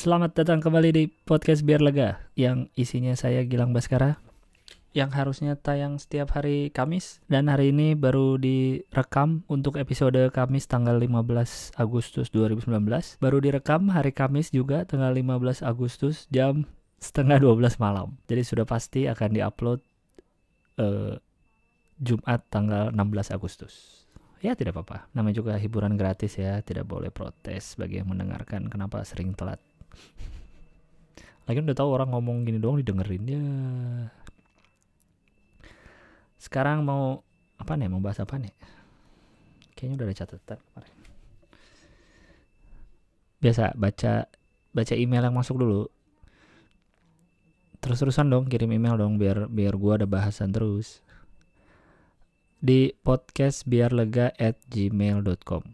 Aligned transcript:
Selamat 0.00 0.32
datang 0.32 0.64
kembali 0.64 0.96
di 0.96 1.04
podcast 1.12 1.60
Biar 1.60 1.84
Lega 1.84 2.24
yang 2.32 2.72
isinya 2.72 3.12
saya 3.12 3.44
Gilang 3.44 3.76
Baskara 3.76 4.16
yang 4.96 5.12
harusnya 5.12 5.60
tayang 5.60 6.00
setiap 6.00 6.32
hari 6.40 6.72
Kamis 6.72 7.20
dan 7.28 7.52
hari 7.52 7.68
ini 7.68 7.92
baru 7.92 8.40
direkam 8.40 9.44
untuk 9.44 9.76
episode 9.76 10.16
Kamis 10.32 10.64
tanggal 10.72 10.96
15 10.96 11.76
Agustus 11.76 12.32
2019. 12.32 12.80
Baru 13.20 13.44
direkam 13.44 13.92
hari 13.92 14.16
Kamis 14.16 14.48
juga 14.48 14.88
tanggal 14.88 15.12
15 15.12 15.60
Agustus 15.60 16.24
jam 16.32 16.64
setengah 16.96 17.36
12 17.36 17.60
malam. 17.76 18.16
Jadi 18.24 18.40
sudah 18.40 18.64
pasti 18.64 19.04
akan 19.04 19.36
diupload 19.36 19.84
uh, 20.80 21.20
Jumat 22.00 22.40
tanggal 22.48 22.88
16 22.88 23.36
Agustus. 23.36 24.08
Ya 24.40 24.56
tidak 24.56 24.80
apa-apa, 24.80 25.12
namanya 25.12 25.44
juga 25.44 25.60
hiburan 25.60 26.00
gratis 26.00 26.40
ya, 26.40 26.64
tidak 26.64 26.88
boleh 26.88 27.12
protes 27.12 27.76
bagi 27.76 28.00
yang 28.00 28.08
mendengarkan 28.08 28.72
kenapa 28.72 29.04
sering 29.04 29.36
telat 29.36 29.60
lagi 31.46 31.58
udah 31.60 31.76
tahu 31.76 31.88
orang 31.90 32.14
ngomong 32.14 32.46
gini 32.46 32.58
doang 32.62 32.78
didengerin 32.78 33.24
ya 33.26 33.44
sekarang 36.40 36.82
mau 36.88 37.20
apa 37.60 37.76
nih? 37.76 37.92
Mau 37.92 38.00
bahas 38.00 38.18
apa 38.24 38.40
nih? 38.40 38.50
Kayaknya 39.76 39.94
udah 40.00 40.06
ada 40.08 40.16
catatan 40.16 40.58
kemarin. 40.58 40.96
Biasa 43.40 43.64
baca 43.76 44.12
baca 44.72 44.94
email 44.96 45.24
yang 45.28 45.36
masuk 45.36 45.60
dulu. 45.60 45.84
Terus-terusan 47.84 48.32
dong 48.32 48.48
kirim 48.48 48.72
email 48.72 48.96
dong 48.96 49.20
biar 49.20 49.52
biar 49.52 49.76
gua 49.76 50.00
ada 50.00 50.08
bahasan 50.08 50.50
terus. 50.50 51.04
Di 52.60 52.96
podcast 53.04 53.68
biar 53.68 53.92
lega 53.92 54.32
at 54.36 54.56
gmail.com 54.68 55.64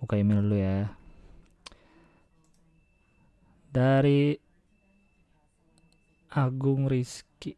buka 0.00 0.16
email 0.16 0.40
dulu 0.40 0.56
ya 0.56 0.96
dari 3.70 4.34
Agung 6.30 6.86
Rizky. 6.86 7.54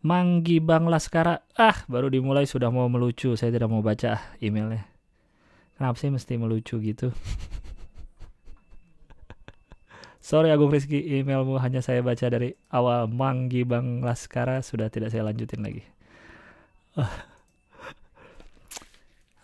Manggi 0.00 0.64
Bang 0.64 0.88
Laskara. 0.88 1.44
Ah 1.56 1.84
baru 1.84 2.08
dimulai 2.08 2.48
sudah 2.48 2.72
mau 2.72 2.88
melucu. 2.88 3.36
Saya 3.36 3.52
tidak 3.52 3.68
mau 3.68 3.84
baca 3.84 4.16
emailnya. 4.40 4.88
Kenapa 5.76 5.96
sih 6.00 6.08
mesti 6.12 6.36
melucu 6.40 6.80
gitu? 6.80 7.12
Sorry 10.24 10.52
Agung 10.52 10.72
Rizky 10.72 11.00
emailmu 11.20 11.60
hanya 11.60 11.84
saya 11.84 12.00
baca 12.00 12.28
dari 12.28 12.56
awal. 12.72 13.08
Manggi 13.08 13.64
Bang 13.68 14.00
Laskara 14.00 14.64
sudah 14.64 14.88
tidak 14.88 15.12
saya 15.12 15.24
lanjutin 15.28 15.60
lagi. 15.60 15.84
Ah. 16.96 17.28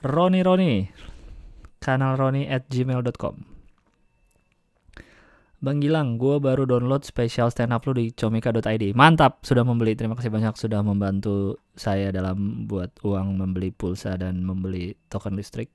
Roni 0.05 0.41
Roni. 0.41 0.73
Kanal 1.81 2.17
Roni 2.17 2.49
at 2.49 2.67
gmail.com 2.73 3.56
Bang 5.57 5.81
Gilang, 5.81 6.21
gue 6.21 6.37
baru 6.37 6.69
download 6.69 7.01
special 7.01 7.49
stand 7.49 7.73
up 7.73 7.81
lu 7.89 7.97
di 7.97 8.13
comika.id. 8.13 8.93
Mantap, 8.93 9.41
sudah 9.41 9.65
membeli. 9.65 9.97
Terima 9.97 10.13
kasih 10.13 10.29
banyak 10.29 10.53
sudah 10.53 10.85
membantu 10.85 11.57
saya 11.73 12.13
dalam 12.13 12.69
buat 12.69 12.93
uang 13.01 13.41
membeli 13.41 13.73
pulsa 13.73 14.21
dan 14.21 14.45
membeli 14.45 14.93
token 15.09 15.33
listrik. 15.33 15.73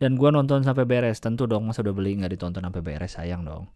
Dan 0.00 0.16
gue 0.16 0.32
nonton 0.32 0.64
sampai 0.64 0.88
beres. 0.88 1.20
Tentu 1.20 1.44
dong, 1.44 1.68
masa 1.68 1.84
udah 1.84 1.92
beli 1.92 2.16
nggak 2.16 2.32
ditonton 2.32 2.64
sampai 2.64 2.80
beres, 2.80 3.12
sayang 3.20 3.44
dong. 3.44 3.68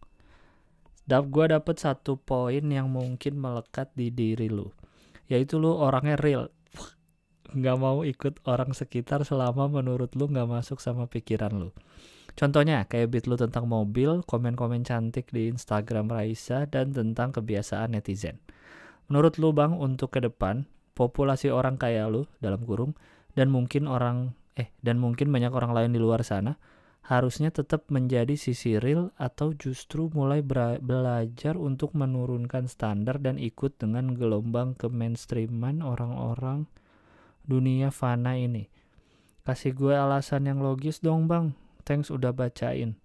Dap 1.04 1.28
gue 1.28 1.44
dapet 1.52 1.76
satu 1.76 2.16
poin 2.16 2.64
yang 2.64 2.88
mungkin 2.88 3.36
melekat 3.36 3.92
di 3.92 4.08
diri 4.08 4.48
lu. 4.48 4.72
Yaitu 5.28 5.60
lu 5.60 5.76
orangnya 5.76 6.16
real. 6.16 6.48
Nggak 7.52 7.76
mau 7.76 8.00
ikut 8.00 8.40
orang 8.48 8.72
sekitar 8.72 9.28
selama 9.28 9.68
menurut 9.68 10.16
lu 10.16 10.24
nggak 10.24 10.48
masuk 10.48 10.80
sama 10.80 11.04
pikiran 11.04 11.52
lu. 11.52 11.70
Contohnya 12.34 12.82
kayak 12.90 13.14
beat 13.14 13.24
lu 13.30 13.38
tentang 13.38 13.70
mobil, 13.70 14.26
komen-komen 14.26 14.82
cantik 14.82 15.30
di 15.30 15.46
Instagram 15.54 16.10
Raisa, 16.10 16.66
dan 16.66 16.90
tentang 16.90 17.30
kebiasaan 17.30 17.94
netizen. 17.94 18.42
Menurut 19.06 19.38
lu 19.38 19.54
bang, 19.54 19.70
untuk 19.78 20.18
ke 20.18 20.20
depan, 20.22 20.66
populasi 20.98 21.54
orang 21.54 21.78
kayak 21.78 22.10
lu, 22.10 22.26
dalam 22.42 22.66
kurung, 22.66 22.98
dan 23.38 23.54
mungkin 23.54 23.86
orang, 23.86 24.34
eh, 24.58 24.74
dan 24.82 24.98
mungkin 24.98 25.30
banyak 25.30 25.54
orang 25.54 25.70
lain 25.70 25.90
di 25.94 26.02
luar 26.02 26.26
sana, 26.26 26.58
harusnya 27.04 27.52
tetap 27.52 27.86
menjadi 27.92 28.32
sisi 28.34 28.80
real 28.80 29.12
atau 29.20 29.52
justru 29.52 30.08
mulai 30.10 30.40
belajar 30.80 31.54
untuk 31.60 31.92
menurunkan 31.92 32.64
standar 32.64 33.20
dan 33.20 33.36
ikut 33.36 33.76
dengan 33.76 34.16
gelombang 34.16 34.72
ke 34.72 34.88
mainstreaman 34.88 35.84
orang-orang 35.84 36.64
dunia 37.44 37.92
fana 37.92 38.40
ini. 38.40 38.72
Kasih 39.44 39.76
gue 39.76 39.92
alasan 39.92 40.48
yang 40.48 40.64
logis 40.64 41.04
dong 41.04 41.28
bang, 41.28 41.52
Thanks 41.84 42.08
udah 42.08 42.32
bacain. 42.32 42.96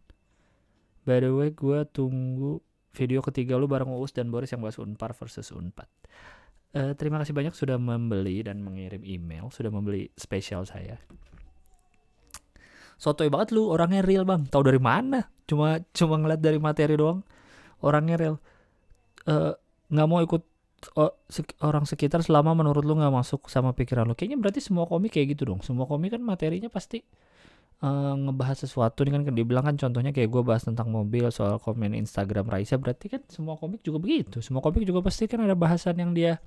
By 1.04 1.20
the 1.24 1.32
way, 1.36 1.52
gue 1.52 1.84
tunggu 1.92 2.64
video 2.96 3.20
ketiga 3.22 3.56
lu 3.60 3.70
bareng 3.70 3.92
Uus 3.92 4.12
dan 4.16 4.34
Boris 4.34 4.52
yang 4.52 4.64
bahas 4.64 4.80
Unpar 4.82 5.14
versus 5.14 5.52
Unpad. 5.54 5.88
Uh, 6.70 6.94
terima 6.94 7.18
kasih 7.18 7.34
banyak 7.34 7.54
sudah 7.58 7.82
membeli 7.82 8.46
dan 8.46 8.62
mengirim 8.62 9.02
email, 9.02 9.50
sudah 9.50 9.74
membeli 9.74 10.14
spesial 10.14 10.70
saya. 10.70 11.02
Sotoy 13.00 13.32
banget 13.32 13.56
lu, 13.56 13.72
orangnya 13.72 14.04
real 14.04 14.28
bang. 14.28 14.46
Tahu 14.46 14.64
dari 14.68 14.78
mana? 14.78 15.32
Cuma 15.50 15.80
cuma 15.96 16.20
ngeliat 16.20 16.44
dari 16.44 16.60
materi 16.60 16.94
doang. 17.00 17.24
Orangnya 17.82 18.20
real. 18.20 18.36
Uh, 19.26 19.56
nggak 19.90 20.08
mau 20.08 20.22
ikut 20.22 20.44
sek 21.28 21.60
orang 21.60 21.84
sekitar 21.84 22.24
selama 22.24 22.56
menurut 22.56 22.88
lu 22.88 22.96
nggak 22.96 23.12
masuk 23.12 23.48
sama 23.52 23.72
pikiran 23.74 24.08
lu. 24.08 24.14
Kayaknya 24.14 24.38
berarti 24.40 24.62
semua 24.62 24.86
komik 24.86 25.16
kayak 25.16 25.36
gitu 25.36 25.50
dong. 25.50 25.64
Semua 25.64 25.88
komik 25.88 26.16
kan 26.16 26.22
materinya 26.22 26.70
pasti 26.70 27.02
uh, 27.84 28.16
ngebahas 28.16 28.68
sesuatu 28.68 29.04
ini 29.08 29.16
kan 29.16 29.24
dibilang 29.32 29.64
kan 29.64 29.76
contohnya 29.80 30.12
kayak 30.12 30.30
gue 30.32 30.42
bahas 30.44 30.64
tentang 30.68 30.92
mobil 30.92 31.28
soal 31.32 31.60
komen 31.60 31.96
Instagram 31.96 32.52
Raisa 32.52 32.76
berarti 32.76 33.12
kan 33.12 33.22
semua 33.32 33.56
komik 33.56 33.84
juga 33.84 34.00
begitu. 34.04 34.44
Semua 34.44 34.60
komik 34.64 34.84
juga 34.84 35.04
pasti 35.04 35.28
kan 35.28 35.44
ada 35.44 35.56
bahasan 35.56 35.96
yang 36.00 36.12
dia 36.12 36.40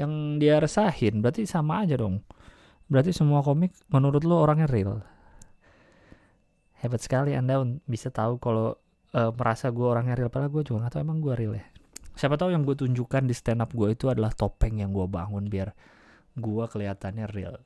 yang 0.00 0.40
dia 0.40 0.58
resahin. 0.60 1.20
Berarti 1.20 1.44
sama 1.44 1.84
aja 1.84 2.00
dong. 2.00 2.24
Berarti 2.88 3.12
semua 3.12 3.44
komik 3.44 3.72
menurut 3.92 4.24
lo 4.24 4.40
orangnya 4.40 4.68
real. 4.68 5.00
Hebat 6.80 6.98
sekali 6.98 7.36
anda 7.38 7.62
bisa 7.86 8.10
tahu 8.10 8.42
kalau 8.42 8.74
uh, 9.14 9.30
merasa 9.32 9.70
gue 9.70 9.86
orangnya 9.86 10.18
real. 10.18 10.32
Padahal 10.32 10.50
gue 10.50 10.62
juga 10.66 10.88
gak 10.88 10.98
tahu 10.98 11.02
emang 11.06 11.20
gue 11.22 11.34
real 11.36 11.54
ya. 11.54 11.66
Siapa 12.12 12.36
tahu 12.36 12.52
yang 12.52 12.68
gue 12.68 12.76
tunjukkan 12.76 13.24
di 13.24 13.32
stand 13.32 13.64
up 13.64 13.72
gue 13.72 13.88
itu 13.96 14.12
adalah 14.12 14.34
topeng 14.36 14.84
yang 14.84 14.92
gue 14.92 15.06
bangun 15.08 15.48
biar 15.48 15.72
gue 16.36 16.64
kelihatannya 16.68 17.24
real. 17.32 17.56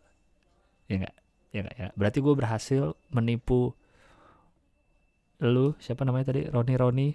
Ya 0.87 1.03
enggak 1.03 1.26
ya 1.57 1.65
gak 1.65 1.77
ya 1.81 1.89
berarti 1.97 2.19
gue 2.21 2.35
berhasil 2.37 2.83
menipu 3.09 3.73
lu 5.41 5.77
siapa 5.77 6.05
namanya 6.05 6.33
tadi? 6.33 6.49
Roni 6.49 6.75
Roni. 6.81 7.09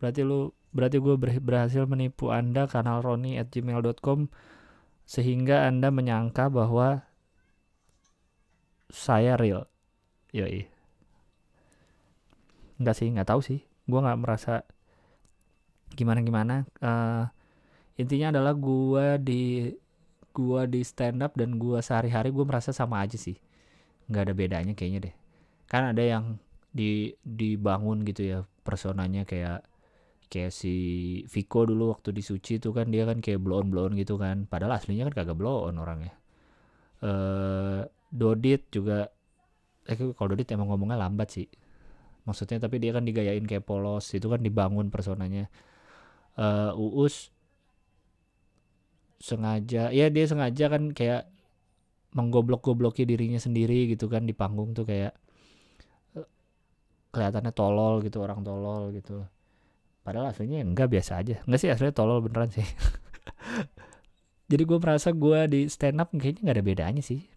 Berarti 0.00 0.20
lu 0.24 0.52
berarti 0.72 0.96
gue 1.00 1.14
berhasil 1.40 1.84
menipu 1.88 2.32
anda 2.32 2.68
kanal 2.68 3.04
Roni 3.04 3.36
at 3.36 3.52
gmail.com 3.52 4.28
sehingga 5.08 5.68
anda 5.68 5.88
menyangka 5.92 6.48
bahwa 6.48 7.04
saya 8.88 9.36
real. 9.36 9.68
Yoi. 10.32 10.68
Nggak 12.80 12.96
sih 12.96 13.08
nggak 13.12 13.28
tahu 13.28 13.40
sih. 13.44 13.60
Gue 13.88 14.00
nggak 14.00 14.20
merasa 14.20 14.64
gimana 15.88 16.20
gimana 16.20 16.68
uh, 16.84 17.24
intinya 17.96 18.30
adalah 18.30 18.52
gue 18.54 19.06
di 19.24 19.72
gua 20.34 20.64
di 20.68 20.82
stand 20.84 21.24
up 21.24 21.34
dan 21.34 21.56
gua 21.58 21.82
sehari-hari 21.82 22.30
gua 22.30 22.44
merasa 22.48 22.70
sama 22.74 23.02
aja 23.04 23.16
sih. 23.18 23.36
Nggak 24.08 24.22
ada 24.30 24.34
bedanya 24.34 24.72
kayaknya 24.76 25.10
deh. 25.10 25.14
Kan 25.68 25.92
ada 25.92 26.02
yang 26.02 26.24
di 26.68 27.16
dibangun 27.24 28.04
gitu 28.04 28.22
ya 28.22 28.38
personanya 28.62 29.24
kayak 29.24 29.64
kayak 30.28 30.52
si 30.52 30.74
Viko 31.32 31.64
dulu 31.64 31.96
waktu 31.96 32.12
di 32.12 32.20
Suci 32.20 32.60
itu 32.60 32.70
kan 32.76 32.92
dia 32.92 33.08
kan 33.08 33.24
kayak 33.24 33.40
blow 33.40 33.64
on 33.64 33.72
blow 33.72 33.88
on 33.88 33.96
gitu 33.96 34.20
kan. 34.20 34.44
Padahal 34.44 34.76
aslinya 34.76 35.08
kan 35.10 35.24
kagak 35.24 35.36
blow 35.40 35.68
on 35.68 35.80
orangnya. 35.80 36.14
Eh 37.00 37.82
Dodit 38.08 38.72
juga 38.72 39.12
eh 39.88 39.96
kalau 39.96 40.28
Dodit 40.32 40.48
emang 40.52 40.68
ngomongnya 40.72 41.00
lambat 41.00 41.28
sih. 41.32 41.48
Maksudnya 42.28 42.60
tapi 42.60 42.76
dia 42.76 42.92
kan 42.92 43.08
digayain 43.08 43.44
kayak 43.48 43.64
polos 43.64 44.12
itu 44.12 44.28
kan 44.28 44.40
dibangun 44.44 44.92
personanya. 44.92 45.48
Uh, 46.38 46.70
Uus 46.76 47.34
sengaja 49.18 49.90
ya 49.90 50.06
dia 50.14 50.24
sengaja 50.30 50.70
kan 50.70 50.94
kayak 50.94 51.26
menggoblok-gobloki 52.16 53.04
dirinya 53.04 53.36
sendiri 53.36 53.90
gitu 53.92 54.08
kan 54.08 54.24
di 54.24 54.32
panggung 54.32 54.72
tuh 54.72 54.88
kayak 54.88 55.12
eh, 56.16 56.28
kelihatannya 57.12 57.52
tolol 57.52 58.00
gitu 58.00 58.24
orang 58.24 58.40
tolol 58.40 58.94
gitu. 58.96 59.26
Padahal 60.00 60.32
aslinya 60.32 60.64
enggak 60.64 60.88
biasa 60.88 61.20
aja. 61.20 61.44
Enggak 61.44 61.60
sih 61.60 61.68
aslinya 61.68 61.92
tolol 61.92 62.24
beneran 62.24 62.48
sih. 62.48 62.64
Jadi 64.50 64.62
gue 64.64 64.78
merasa 64.80 65.12
gue 65.12 65.40
di 65.52 65.60
stand 65.68 66.00
up 66.00 66.08
kayaknya 66.16 66.48
nggak 66.48 66.56
ada 66.56 66.64
bedanya 66.64 67.02
sih. 67.04 67.28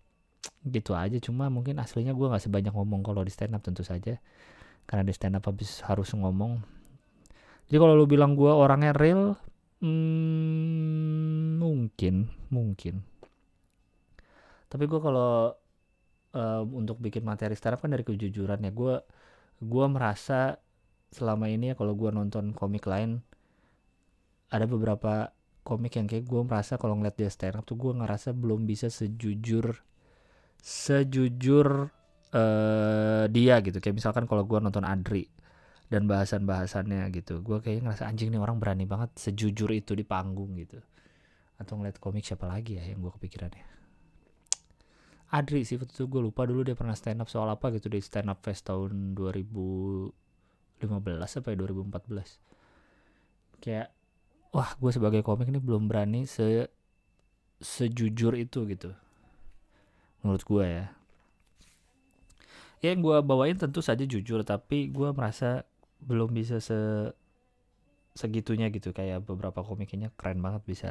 Gitu 0.63 0.95
aja 0.95 1.19
cuma 1.19 1.51
mungkin 1.51 1.83
aslinya 1.83 2.15
gue 2.15 2.31
nggak 2.31 2.43
sebanyak 2.47 2.71
ngomong 2.71 3.03
kalau 3.03 3.27
di 3.27 3.31
stand 3.33 3.51
up 3.51 3.59
tentu 3.59 3.83
saja. 3.83 4.23
Karena 4.87 5.03
di 5.03 5.11
stand 5.11 5.35
up 5.35 5.43
habis 5.43 5.83
harus 5.83 6.15
ngomong. 6.15 6.63
Jadi 7.67 7.75
kalau 7.75 7.99
lu 7.99 8.07
bilang 8.07 8.39
gue 8.39 8.51
orangnya 8.51 8.95
real 8.95 9.35
Hmm, 9.81 11.57
mungkin, 11.57 12.29
mungkin. 12.53 13.01
Tapi 14.69 14.83
gue 14.85 14.99
kalau 15.01 15.51
uh, 16.37 16.61
untuk 16.69 17.01
bikin 17.01 17.25
materi 17.25 17.57
startup 17.57 17.81
kan 17.81 17.89
dari 17.89 18.05
kejujuran 18.05 18.61
ya. 18.61 18.71
Gue 18.71 19.01
gue 19.57 19.85
merasa 19.89 20.57
selama 21.11 21.49
ini 21.49 21.73
ya 21.73 21.75
kalau 21.75 21.97
gue 21.97 22.09
nonton 22.13 22.55
komik 22.55 22.87
lain 22.87 23.19
ada 24.47 24.63
beberapa 24.69 25.33
komik 25.61 25.99
yang 25.99 26.07
kayak 26.07 26.25
gue 26.25 26.41
merasa 26.45 26.79
kalau 26.79 26.97
ngeliat 26.97 27.19
dia 27.19 27.29
stand 27.29 27.59
up 27.59 27.65
tuh 27.67 27.75
gue 27.77 27.93
ngerasa 27.93 28.31
belum 28.33 28.63
bisa 28.63 28.87
sejujur 28.87 29.81
sejujur 30.61 31.89
uh, 32.37 33.25
dia 33.33 33.55
gitu. 33.65 33.77
Kayak 33.81 33.97
misalkan 33.97 34.29
kalau 34.29 34.45
gue 34.45 34.61
nonton 34.61 34.85
Adri 34.85 35.40
dan 35.91 36.07
bahasan-bahasannya 36.07 37.03
gitu. 37.11 37.43
Gue 37.43 37.59
kayaknya 37.59 37.91
ngerasa 37.91 38.07
anjing 38.07 38.31
nih 38.31 38.39
orang 38.39 38.63
berani 38.63 38.87
banget 38.87 39.11
sejujur 39.19 39.75
itu 39.75 39.91
di 39.91 40.07
panggung 40.07 40.55
gitu. 40.55 40.79
Atau 41.59 41.75
ngeliat 41.75 41.99
komik 41.99 42.23
siapa 42.23 42.47
lagi 42.47 42.79
ya 42.79 42.87
yang 42.87 43.03
gue 43.03 43.11
kepikiran 43.11 43.51
ya? 43.51 43.67
Adri 45.35 45.67
sih 45.67 45.75
waktu 45.75 45.91
itu 45.91 46.07
gue 46.07 46.23
lupa 46.23 46.47
dulu 46.47 46.63
dia 46.63 46.79
pernah 46.79 46.95
stand 46.95 47.19
up 47.19 47.27
soal 47.27 47.51
apa 47.51 47.75
gitu 47.75 47.91
di 47.91 47.99
stand 47.99 48.31
up 48.31 48.39
fest 48.39 48.67
tahun 48.67 49.15
2015 49.15 50.11
apa 50.83 51.47
ya 51.51 51.55
2014 51.55 53.63
kayak 53.63 53.87
wah 54.51 54.75
gue 54.75 54.91
sebagai 54.91 55.23
komik 55.23 55.47
ini 55.47 55.63
belum 55.63 55.87
berani 55.87 56.27
se 56.27 56.67
sejujur 57.63 58.35
itu 58.35 58.67
gitu. 58.67 58.91
Menurut 60.23 60.43
gue 60.43 60.65
ya. 60.67 60.85
Ya 62.81 62.87
yang 62.91 63.05
gue 63.05 63.17
bawain 63.23 63.55
tentu 63.55 63.79
saja 63.79 64.03
jujur 64.03 64.43
tapi 64.43 64.91
gue 64.91 65.09
merasa 65.15 65.63
belum 66.01 66.33
bisa 66.33 66.57
se 66.59 67.11
segitunya 68.17 68.67
gitu. 68.73 68.91
Kayak 68.91 69.23
beberapa 69.25 69.61
komiknya 69.63 70.11
keren 70.19 70.41
banget 70.41 70.63
bisa 70.67 70.89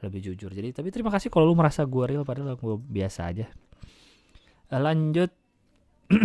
lebih 0.00 0.32
jujur. 0.32 0.52
Jadi 0.52 0.72
tapi 0.72 0.88
terima 0.92 1.12
kasih 1.12 1.28
kalau 1.28 1.52
lu 1.52 1.56
merasa 1.56 1.84
gue 1.84 2.04
real 2.06 2.24
padahal 2.24 2.56
gue 2.56 2.76
biasa 2.78 3.20
aja. 3.28 3.46
Eh, 4.70 4.80
lanjut. 4.80 5.30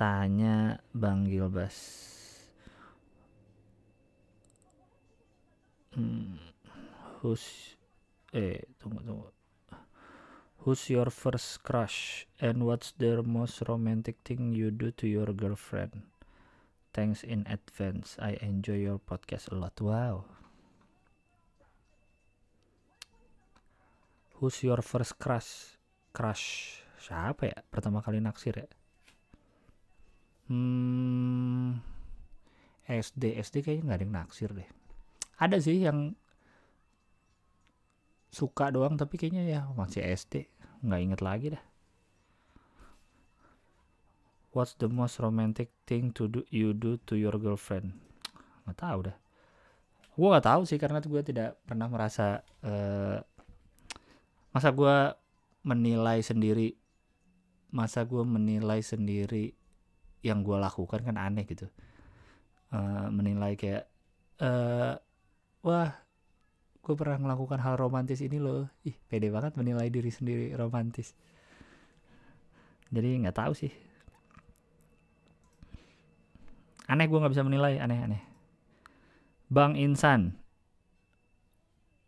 Tanya 0.00 0.80
Bang 0.90 1.28
Gilbas. 1.28 2.08
Hmm, 5.92 6.40
who's 7.20 7.76
eh 8.32 8.64
tunggu 8.80 9.04
tunggu 9.04 9.28
who's 10.64 10.90
your 10.90 11.10
first 11.10 11.62
crush? 11.62 12.26
And 12.38 12.62
what's 12.66 12.94
the 12.94 13.22
most 13.22 13.62
romantic 13.66 14.22
thing 14.24 14.54
you 14.54 14.70
do 14.70 14.90
to 15.02 15.06
your 15.06 15.26
girlfriend? 15.34 16.02
Thanks 16.94 17.22
in 17.24 17.46
advance. 17.50 18.16
I 18.22 18.38
enjoy 18.38 18.86
your 18.86 19.00
podcast 19.02 19.50
a 19.50 19.56
lot. 19.58 19.74
Wow. 19.80 20.24
Who's 24.38 24.62
your 24.62 24.82
first 24.82 25.18
crush? 25.18 25.78
Crush. 26.14 26.78
Siapa 27.02 27.50
ya? 27.50 27.58
Pertama 27.66 27.98
kali 28.04 28.22
naksir 28.22 28.54
ya? 28.54 28.68
Hmm. 30.46 31.82
SD 32.86 33.40
SD 33.40 33.64
kayaknya 33.64 33.82
nggak 33.88 33.98
ada 33.98 34.04
yang 34.04 34.14
naksir 34.14 34.50
deh. 34.52 34.68
Ada 35.40 35.56
sih 35.58 35.80
yang 35.80 36.14
suka 38.32 38.72
doang 38.72 38.96
tapi 38.96 39.20
kayaknya 39.20 39.44
ya 39.44 39.60
masih 39.76 40.00
SD 40.02 40.48
nggak 40.82 41.00
inget 41.04 41.20
lagi 41.20 41.48
dah 41.54 41.64
What's 44.52 44.76
the 44.76 44.84
most 44.84 45.16
romantic 45.16 45.72
thing 45.88 46.12
to 46.20 46.28
do 46.28 46.44
you 46.52 46.76
do 46.76 47.00
to 47.08 47.16
your 47.16 47.32
girlfriend? 47.40 47.96
Nggak 48.68 48.78
tahu 48.84 48.98
dah. 49.08 49.16
Gue 50.12 50.28
nggak 50.28 50.44
tahu 50.44 50.62
sih 50.68 50.76
karena 50.76 51.00
gue 51.00 51.22
tidak 51.24 51.56
pernah 51.64 51.88
merasa 51.88 52.44
uh, 52.60 53.16
masa 54.52 54.68
gue 54.76 54.96
menilai 55.64 56.20
sendiri 56.20 56.76
masa 57.72 58.04
gue 58.04 58.20
menilai 58.20 58.84
sendiri 58.84 59.56
yang 60.20 60.44
gue 60.44 60.60
lakukan 60.60 61.00
kan 61.00 61.16
aneh 61.16 61.48
gitu 61.48 61.66
uh, 62.76 63.08
menilai 63.08 63.56
kayak 63.56 63.88
uh, 64.44 65.00
wah 65.64 65.96
gue 66.82 66.94
pernah 66.98 67.18
melakukan 67.18 67.62
hal 67.62 67.78
romantis 67.78 68.18
ini 68.20 68.42
loh. 68.42 68.66
Ih 68.82 68.98
pede 69.06 69.30
banget 69.30 69.54
menilai 69.54 69.86
diri 69.88 70.10
sendiri 70.10 70.50
romantis. 70.58 71.14
Jadi 72.90 73.22
nggak 73.22 73.38
tahu 73.38 73.52
sih. 73.54 73.72
Aneh 76.90 77.06
gue 77.06 77.16
nggak 77.16 77.32
bisa 77.32 77.46
menilai. 77.46 77.78
Aneh-aneh 77.78 78.32
bang 79.52 79.76
insan. 79.76 80.40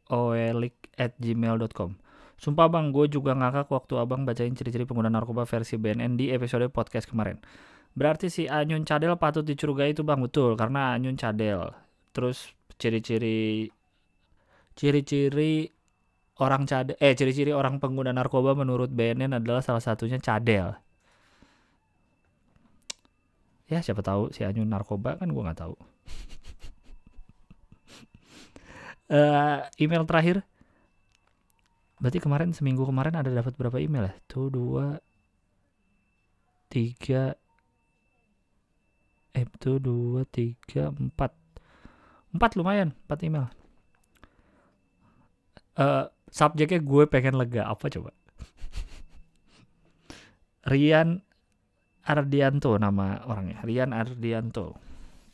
Oelik 0.08 0.88
at 0.96 1.16
gmail.com 1.20 2.00
Sumpah 2.40 2.68
bang, 2.68 2.92
gue 2.92 3.08
juga 3.08 3.32
ngakak 3.32 3.72
waktu 3.72 3.94
abang 4.00 4.28
bacain 4.28 4.52
ciri-ciri 4.52 4.84
pengguna 4.84 5.08
narkoba 5.08 5.48
versi 5.48 5.80
BNN 5.80 6.18
di 6.18 6.28
episode 6.28 6.68
podcast 6.68 7.08
kemarin. 7.08 7.40
Berarti 7.94 8.28
si 8.28 8.44
Anyun 8.50 8.84
Cadel 8.84 9.16
patut 9.16 9.46
dicurigai 9.46 9.94
itu 9.96 10.02
bang, 10.04 10.20
betul. 10.20 10.58
Karena 10.58 10.92
Anyun 10.92 11.16
Cadel. 11.16 11.72
Terus 12.12 12.52
ciri-ciri 12.76 13.70
ciri-ciri 14.74 15.70
orang 16.42 16.66
cadel 16.66 16.98
eh 16.98 17.14
ciri-ciri 17.14 17.54
orang 17.54 17.78
pengguna 17.78 18.10
narkoba 18.10 18.58
menurut 18.58 18.90
BNN 18.90 19.38
adalah 19.38 19.62
salah 19.62 19.82
satunya 19.82 20.18
cadel. 20.18 20.74
Ya 23.70 23.80
siapa 23.80 24.04
tahu 24.04 24.34
si 24.34 24.44
Anyu 24.44 24.66
narkoba 24.66 25.16
kan 25.16 25.30
gue 25.30 25.42
nggak 25.42 25.60
tahu. 25.62 25.74
Uh, 29.08 29.62
email 29.82 30.04
terakhir. 30.04 30.42
Berarti 32.02 32.18
kemarin 32.20 32.52
seminggu 32.52 32.84
kemarin 32.84 33.16
ada 33.16 33.30
dapat 33.30 33.54
berapa 33.56 33.78
email 33.80 34.10
ya? 34.10 34.14
Tuh 34.28 34.50
dua 34.52 34.98
tiga 36.68 37.38
eh 39.34 39.46
tuh 39.62 39.78
dua 39.78 40.26
tiga 40.28 40.90
empat. 40.90 41.32
Empat 42.34 42.58
lumayan 42.58 42.90
empat 43.06 43.22
email 43.22 43.63
uh, 45.78 46.10
subjeknya 46.30 46.80
gue 46.82 47.04
pengen 47.06 47.38
lega. 47.38 47.70
Apa 47.70 47.90
coba? 47.90 48.10
Rian 50.70 51.22
Ardianto 52.04 52.76
nama 52.76 53.24
orangnya. 53.24 53.64
Rian 53.64 53.96
Ardianto. 53.96 54.76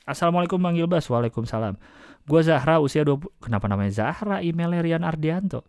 Assalamualaikum 0.07 0.59
Bang 0.59 0.79
Gilbas 0.79 1.07
Waalaikumsalam. 1.07 1.79
Gue 2.27 2.41
Zahra 2.47 2.79
usia 2.79 3.03
20 3.03 3.43
Kenapa 3.43 3.67
namanya 3.67 3.93
Zahra? 3.95 4.43
Emailnya 4.43 4.83
Rian 4.83 5.05
Ardianto. 5.07 5.67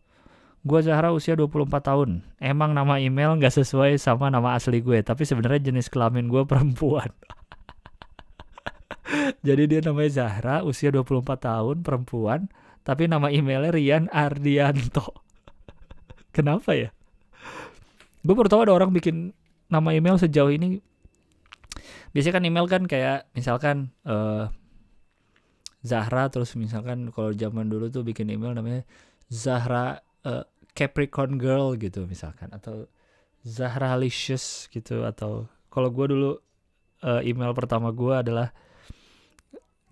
Gue 0.62 0.78
Zahra 0.86 1.10
usia 1.10 1.34
24 1.34 1.74
tahun. 1.82 2.22
Emang 2.38 2.78
nama 2.78 3.02
email 3.02 3.34
gak 3.42 3.58
sesuai 3.58 3.98
sama 3.98 4.30
nama 4.30 4.54
asli 4.54 4.78
gue 4.78 5.02
Tapi 5.02 5.26
sebenarnya 5.26 5.74
jenis 5.74 5.90
kelamin 5.90 6.30
gue 6.30 6.46
perempuan. 6.46 7.10
Jadi 9.48 9.64
dia 9.66 9.82
namanya 9.82 10.22
Zahra 10.22 10.62
usia 10.62 10.94
24 10.94 11.26
tahun 11.42 11.82
perempuan 11.82 12.46
tapi 12.82 13.06
nama 13.06 13.30
emailnya 13.30 13.72
Rian 13.74 14.06
Ardianto. 14.10 15.22
Kenapa 16.36 16.74
ya? 16.74 16.90
Gue 18.22 18.34
baru 18.38 18.50
tahu 18.50 18.62
ada 18.70 18.74
orang 18.74 18.94
bikin 18.94 19.34
nama 19.70 19.94
email 19.94 20.18
sejauh 20.18 20.54
ini. 20.54 20.82
Biasanya 22.12 22.42
kan 22.42 22.46
email 22.46 22.66
kan 22.68 22.84
kayak 22.86 23.32
misalkan 23.34 23.96
uh, 24.04 24.52
Zahra 25.82 26.30
terus 26.30 26.54
misalkan 26.54 27.10
kalau 27.10 27.34
zaman 27.34 27.66
dulu 27.66 27.90
tuh 27.90 28.06
bikin 28.06 28.30
email 28.30 28.54
namanya 28.54 28.86
Zahra 29.32 29.98
uh, 30.28 30.46
Capricorn 30.78 31.42
Girl 31.42 31.74
gitu 31.80 32.06
misalkan 32.06 32.54
atau 32.54 32.86
Zahra 33.42 33.98
Licious 33.98 34.70
gitu 34.70 35.02
atau 35.02 35.50
kalau 35.74 35.90
gue 35.90 36.06
dulu 36.14 36.32
uh, 37.02 37.22
email 37.26 37.58
pertama 37.58 37.90
gue 37.90 38.14
adalah 38.14 38.54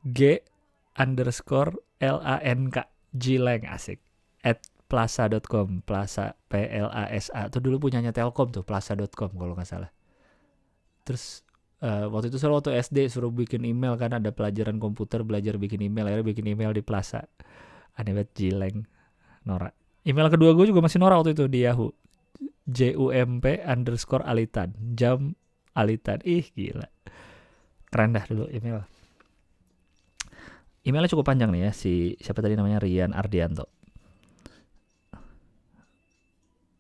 G 0.06 0.46
underscore 0.94 1.89
L 2.00 2.18
A 2.24 2.40
N 2.44 2.72
K 2.72 2.84
Jileng 3.12 3.68
asik. 3.68 4.00
At 4.44 4.64
plaza.com 4.90 5.86
plaza 5.86 6.34
P 6.50 6.66
L 6.66 6.90
A 6.90 7.12
S 7.14 7.30
A. 7.36 7.52
Tuh 7.52 7.62
dulu 7.62 7.88
punyanya 7.88 8.10
Telkom 8.10 8.50
tuh 8.50 8.66
plaza.com 8.66 9.32
kalau 9.38 9.54
nggak 9.54 9.70
salah. 9.70 9.92
Terus 11.06 11.46
uh, 11.86 12.10
waktu 12.10 12.34
itu 12.34 12.42
selalu 12.42 12.56
waktu 12.64 12.72
SD 12.82 12.98
suruh 13.12 13.30
bikin 13.30 13.68
email 13.68 14.00
kan 14.00 14.18
ada 14.18 14.34
pelajaran 14.34 14.82
komputer 14.82 15.22
belajar 15.22 15.62
bikin 15.62 15.86
email 15.86 16.10
akhirnya 16.10 16.26
bikin 16.26 16.46
email 16.50 16.74
di 16.74 16.82
plaza. 16.82 17.28
Aneh 18.00 18.16
banget 18.16 18.32
Jileng 18.34 18.88
Nora. 19.46 19.70
Email 20.08 20.32
kedua 20.32 20.56
gue 20.56 20.66
juga 20.72 20.82
masih 20.82 20.98
Nora 21.04 21.20
waktu 21.20 21.36
itu 21.38 21.46
di 21.46 21.68
Yahoo. 21.68 21.94
J 22.70 22.96
U 22.96 23.14
M 23.14 23.44
P 23.44 23.60
underscore 23.62 24.26
Alitan 24.26 24.74
jam 24.96 25.36
Alitan. 25.78 26.24
Ih 26.26 26.48
gila. 26.56 26.88
Keren 27.90 28.14
dah 28.14 28.26
dulu 28.26 28.46
email 28.50 28.86
emailnya 30.88 31.12
cukup 31.12 31.32
panjang 31.34 31.50
nih 31.52 31.70
ya 31.70 31.72
si 31.76 32.16
siapa 32.20 32.40
tadi 32.44 32.56
namanya 32.56 32.80
Rian 32.84 33.12
Ardianto 33.12 33.80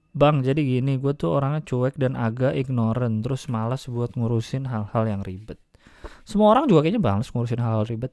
Bang, 0.10 0.42
jadi 0.44 0.60
gini, 0.60 0.98
gue 0.98 1.16
tuh 1.16 1.38
orangnya 1.38 1.64
cuek 1.64 1.96
dan 1.96 2.18
agak 2.20 2.58
ignorant, 2.58 3.24
terus 3.24 3.46
malas 3.48 3.88
buat 3.88 4.18
ngurusin 4.18 4.68
hal-hal 4.68 5.08
yang 5.08 5.22
ribet. 5.24 5.62
Semua 6.26 6.52
orang 6.52 6.68
juga 6.68 6.84
kayaknya 6.84 7.00
malas 7.00 7.30
ngurusin 7.32 7.62
hal-hal 7.62 7.88
ribet. 7.88 8.12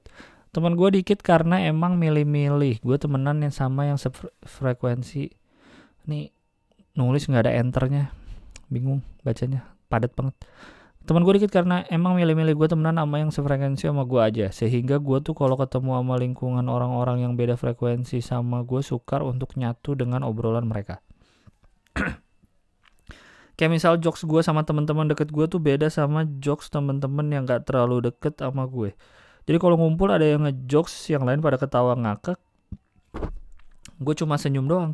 Teman 0.52 0.78
gue 0.78 0.88
dikit 0.92 1.24
karena 1.24 1.66
emang 1.66 1.98
milih-milih. 1.98 2.84
Gue 2.84 2.96
temenan 3.00 3.42
yang 3.42 3.50
sama 3.50 3.88
yang 3.88 3.98
sefrekuensi. 3.98 5.34
Nih, 6.06 6.30
nulis 6.94 7.26
nggak 7.26 7.48
ada 7.48 7.52
enternya. 7.58 8.12
Bingung 8.70 9.00
bacanya, 9.26 9.66
padat 9.90 10.12
banget. 10.14 10.36
Teman 11.06 11.22
gue 11.22 11.38
dikit 11.38 11.54
karena 11.54 11.86
emang 11.86 12.18
milih-milih 12.18 12.58
gue 12.58 12.68
temenan 12.74 12.98
sama 12.98 13.22
yang 13.22 13.30
sefrekuensi 13.30 13.86
sama 13.86 14.02
gue 14.02 14.20
aja. 14.20 14.46
Sehingga 14.50 14.98
gue 14.98 15.18
tuh 15.22 15.32
kalau 15.32 15.54
ketemu 15.54 16.02
sama 16.02 16.14
lingkungan 16.18 16.66
orang-orang 16.66 17.22
yang 17.22 17.32
beda 17.38 17.54
frekuensi 17.54 18.18
sama 18.18 18.66
gue 18.66 18.82
sukar 18.82 19.22
untuk 19.22 19.54
nyatu 19.54 19.94
dengan 19.94 20.26
obrolan 20.26 20.66
mereka. 20.66 21.00
Kayak 23.56 23.70
misal 23.72 23.96
jokes 24.02 24.26
gue 24.26 24.42
sama 24.44 24.66
teman-teman 24.66 25.08
deket 25.08 25.32
gue 25.32 25.46
tuh 25.48 25.62
beda 25.62 25.88
sama 25.88 26.28
jokes 26.42 26.68
teman-teman 26.68 27.24
yang 27.32 27.48
gak 27.48 27.64
terlalu 27.64 28.12
deket 28.12 28.36
sama 28.36 28.68
gue. 28.68 28.92
Jadi 29.46 29.56
kalau 29.62 29.78
ngumpul 29.80 30.10
ada 30.10 30.26
yang 30.26 30.44
ngejokes 30.44 30.92
yang 31.08 31.24
lain 31.24 31.38
pada 31.40 31.56
ketawa 31.56 31.94
ngakak 31.96 32.36
gue 33.96 34.14
cuma 34.16 34.36
senyum 34.36 34.68
doang 34.68 34.92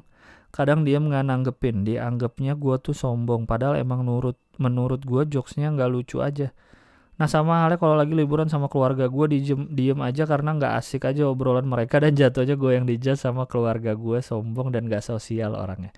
kadang 0.52 0.84
dia 0.84 1.00
nggak 1.00 1.24
nanggepin 1.24 1.82
dianggapnya 1.88 2.60
gue 2.60 2.76
tuh 2.76 2.92
sombong 2.92 3.48
padahal 3.48 3.80
emang 3.80 4.04
nurut 4.04 4.36
menurut 4.60 5.00
gue 5.00 5.24
jokesnya 5.24 5.72
nggak 5.72 5.88
lucu 5.88 6.20
aja. 6.20 6.52
Nah 7.16 7.28
sama 7.28 7.64
halnya 7.64 7.80
kalau 7.80 7.96
lagi 7.96 8.12
liburan 8.12 8.52
sama 8.52 8.68
keluarga 8.68 9.08
gue 9.08 9.26
diem 9.32 9.68
diem 9.72 9.98
aja 10.04 10.28
karena 10.28 10.52
nggak 10.56 10.72
asik 10.76 11.08
aja 11.08 11.24
obrolan 11.28 11.64
mereka 11.64 11.96
dan 12.04 12.12
jatuhnya 12.12 12.60
gue 12.60 12.70
yang 12.76 12.84
dijat 12.84 13.16
sama 13.16 13.48
keluarga 13.48 13.96
gue 13.96 14.20
sombong 14.20 14.68
dan 14.76 14.92
gak 14.92 15.04
sosial 15.04 15.56
orangnya. 15.56 15.92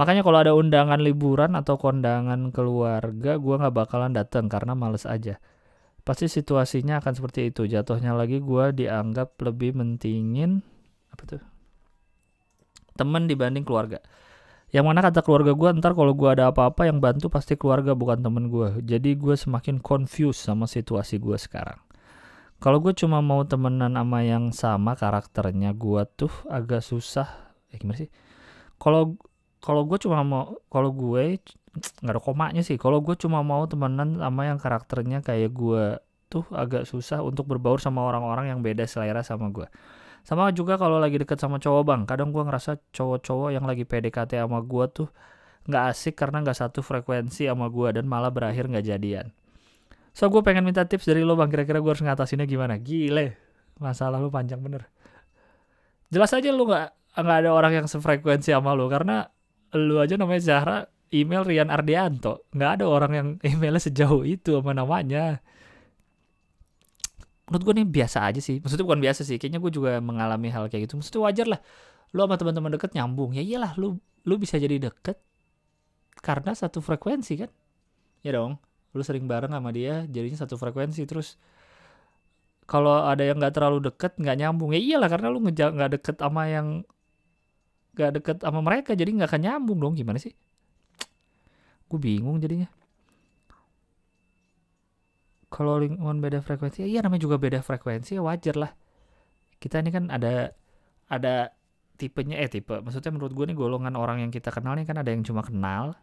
Makanya 0.00 0.24
kalau 0.24 0.38
ada 0.40 0.52
undangan 0.56 0.96
liburan 0.96 1.52
atau 1.52 1.76
kondangan 1.76 2.48
keluarga 2.56 3.36
gue 3.36 3.54
nggak 3.60 3.74
bakalan 3.76 4.16
datang 4.16 4.48
karena 4.48 4.72
males 4.72 5.04
aja. 5.04 5.36
Pasti 6.00 6.32
situasinya 6.32 7.04
akan 7.04 7.12
seperti 7.12 7.52
itu 7.52 7.68
jatuhnya 7.68 8.16
lagi 8.16 8.40
gue 8.40 8.64
dianggap 8.72 9.36
lebih 9.44 9.76
mentingin 9.76 10.64
apa 11.12 11.22
tuh 11.26 11.49
temen 12.96 13.26
dibanding 13.26 13.62
keluarga. 13.66 14.00
Yang 14.70 14.84
mana 14.86 15.00
kata 15.02 15.26
keluarga 15.26 15.50
gue 15.50 15.68
ntar 15.82 15.98
kalau 15.98 16.14
gue 16.14 16.30
ada 16.30 16.54
apa-apa 16.54 16.86
yang 16.86 17.02
bantu 17.02 17.26
pasti 17.26 17.58
keluarga 17.58 17.90
bukan 17.98 18.22
temen 18.22 18.46
gue 18.54 18.78
jadi 18.86 19.18
gue 19.18 19.34
semakin 19.34 19.82
confused 19.82 20.46
sama 20.46 20.70
situasi 20.70 21.18
gue 21.18 21.34
sekarang. 21.34 21.78
Kalau 22.62 22.78
gue 22.78 22.94
cuma 22.94 23.18
mau 23.18 23.42
temenan 23.42 23.98
sama 23.98 24.20
yang 24.22 24.54
sama 24.54 24.94
karakternya 24.94 25.74
gue 25.74 26.06
tuh 26.14 26.30
agak 26.46 26.86
susah. 26.86 27.50
Eh 27.74 27.82
gimana 27.82 27.98
sih? 27.98 28.10
Kalau 28.78 29.18
kalau 29.58 29.82
gue 29.90 29.98
cuma 29.98 30.22
mau 30.22 30.54
kalau 30.70 30.94
gue 30.94 31.42
nggak 32.06 32.14
ada 32.14 32.22
komanya 32.22 32.62
sih. 32.62 32.78
Kalau 32.78 33.02
gue 33.02 33.18
cuma 33.18 33.42
mau 33.42 33.66
temenan 33.66 34.22
sama 34.22 34.46
yang 34.46 34.58
karakternya 34.62 35.18
kayak 35.26 35.50
gue 35.50 35.98
tuh 36.30 36.46
agak 36.54 36.86
susah 36.86 37.26
untuk 37.26 37.50
berbaur 37.50 37.82
sama 37.82 38.06
orang-orang 38.06 38.54
yang 38.54 38.62
beda 38.62 38.86
selera 38.86 39.26
sama 39.26 39.50
gue 39.50 39.66
sama 40.24 40.52
juga 40.52 40.76
kalau 40.76 41.00
lagi 41.00 41.18
deket 41.18 41.40
sama 41.40 41.56
cowok 41.58 41.82
bang. 41.82 42.00
Kadang 42.04 42.30
gue 42.30 42.42
ngerasa 42.44 42.78
cowok-cowok 42.92 43.50
yang 43.56 43.64
lagi 43.64 43.84
PDKT 43.88 44.40
sama 44.40 44.60
gue 44.62 44.84
tuh 44.92 45.08
nggak 45.68 45.84
asik 45.92 46.16
karena 46.16 46.40
nggak 46.40 46.56
satu 46.56 46.80
frekuensi 46.80 47.46
sama 47.48 47.68
gue 47.68 48.00
dan 48.00 48.04
malah 48.08 48.32
berakhir 48.32 48.68
nggak 48.68 48.84
jadian. 48.86 49.32
So 50.16 50.26
gue 50.28 50.42
pengen 50.42 50.66
minta 50.66 50.84
tips 50.84 51.08
dari 51.08 51.24
lo 51.24 51.34
bang. 51.38 51.48
Kira-kira 51.48 51.80
gue 51.80 51.90
harus 51.90 52.04
ngatasinnya 52.04 52.46
gimana? 52.46 52.76
Gile. 52.80 53.36
Masalah 53.80 54.20
lo 54.20 54.28
panjang 54.28 54.60
bener. 54.60 54.88
Jelas 56.10 56.30
aja 56.34 56.50
lo 56.50 56.66
nggak 56.66 57.16
nggak 57.20 57.36
ada 57.42 57.50
orang 57.50 57.72
yang 57.82 57.86
sefrekuensi 57.90 58.54
sama 58.54 58.76
lo 58.76 58.86
karena 58.86 59.26
lo 59.74 59.98
aja 60.02 60.14
namanya 60.14 60.42
Zahra 60.42 60.78
email 61.10 61.42
Rian 61.46 61.70
Ardianto. 61.70 62.46
Nggak 62.54 62.70
ada 62.80 62.84
orang 62.86 63.12
yang 63.14 63.28
emailnya 63.50 63.82
sejauh 63.82 64.22
itu 64.26 64.58
sama 64.58 64.74
namanya 64.74 65.40
menurut 67.50 67.66
gue 67.66 67.74
nih 67.82 67.88
biasa 67.90 68.18
aja 68.30 68.38
sih. 68.38 68.62
Maksudnya 68.62 68.86
bukan 68.86 69.02
biasa 69.02 69.26
sih 69.26 69.36
kayaknya 69.42 69.58
gue 69.58 69.72
juga 69.74 69.98
mengalami 69.98 70.54
hal 70.54 70.70
kayak 70.70 70.86
gitu. 70.86 70.94
Maksudnya 71.02 71.20
wajar 71.26 71.46
lah 71.50 71.60
lu 72.14 72.22
sama 72.22 72.38
teman-teman 72.38 72.70
deket 72.78 72.94
nyambung. 72.94 73.34
Ya 73.34 73.42
iyalah 73.42 73.74
lu 73.74 73.98
lu 74.22 74.34
bisa 74.38 74.54
jadi 74.56 74.78
deket 74.78 75.18
karena 76.22 76.54
satu 76.54 76.78
frekuensi 76.78 77.42
kan? 77.42 77.50
Ya 78.22 78.38
dong 78.38 78.62
lu 78.94 79.02
sering 79.02 79.26
bareng 79.26 79.50
sama 79.50 79.74
dia 79.74 80.06
jadinya 80.06 80.38
satu 80.46 80.54
frekuensi 80.58 81.02
terus 81.06 81.38
kalau 82.70 83.06
ada 83.06 83.22
yang 83.26 83.38
nggak 83.42 83.54
terlalu 83.58 83.90
deket 83.90 84.14
nggak 84.14 84.36
nyambung. 84.38 84.70
Ya 84.70 84.78
iyalah 84.78 85.10
karena 85.10 85.26
lu 85.34 85.42
nggak 85.42 85.90
deket 85.98 86.16
sama 86.22 86.46
yang 86.46 86.86
nggak 87.98 88.10
deket 88.22 88.36
sama 88.46 88.62
mereka 88.62 88.94
jadi 88.94 89.10
nggak 89.10 89.26
akan 89.26 89.42
nyambung 89.42 89.78
dong. 89.82 89.98
Gimana 89.98 90.22
sih? 90.22 90.30
Gue 91.90 91.98
bingung 91.98 92.38
jadinya 92.38 92.70
kalau 95.60 95.76
lingkungan 95.76 96.24
beda 96.24 96.40
frekuensi 96.40 96.88
iya 96.88 97.04
namanya 97.04 97.28
juga 97.28 97.36
beda 97.36 97.60
frekuensi 97.60 98.16
ya 98.16 98.24
wajar 98.24 98.56
lah. 98.56 98.72
Kita 99.60 99.84
ini 99.84 99.92
kan 99.92 100.08
ada 100.08 100.56
ada 101.12 101.52
tipenya 102.00 102.40
eh 102.40 102.48
tipe 102.48 102.80
maksudnya 102.80 103.12
menurut 103.12 103.36
gue 103.36 103.44
nih 103.52 103.56
golongan 103.60 103.92
orang 103.92 104.24
yang 104.24 104.32
kita 104.32 104.48
kenal 104.48 104.72
nih 104.72 104.88
kan 104.88 104.96
ada 104.96 105.12
yang 105.12 105.20
cuma 105.20 105.44
kenal 105.44 106.00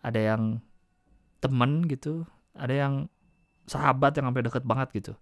ada 0.00 0.16
yang 0.16 0.64
temen 1.44 1.84
gitu 1.84 2.24
ada 2.56 2.72
yang 2.72 3.12
sahabat 3.68 4.16
yang 4.16 4.32
sampai 4.32 4.40
deket 4.40 4.64
banget 4.64 4.88
gitu. 4.96 5.12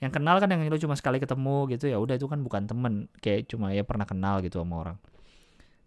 Yang 0.00 0.16
kenal 0.16 0.40
kan 0.40 0.48
yang 0.48 0.64
itu 0.64 0.88
cuma 0.88 0.96
sekali 0.96 1.20
ketemu 1.20 1.68
gitu 1.76 1.92
ya 1.92 2.00
udah 2.00 2.16
itu 2.16 2.24
kan 2.24 2.40
bukan 2.40 2.64
temen 2.64 3.12
kayak 3.20 3.52
cuma 3.52 3.68
ya 3.76 3.84
pernah 3.84 4.08
kenal 4.08 4.40
gitu 4.40 4.64
sama 4.64 4.80
orang. 4.80 4.96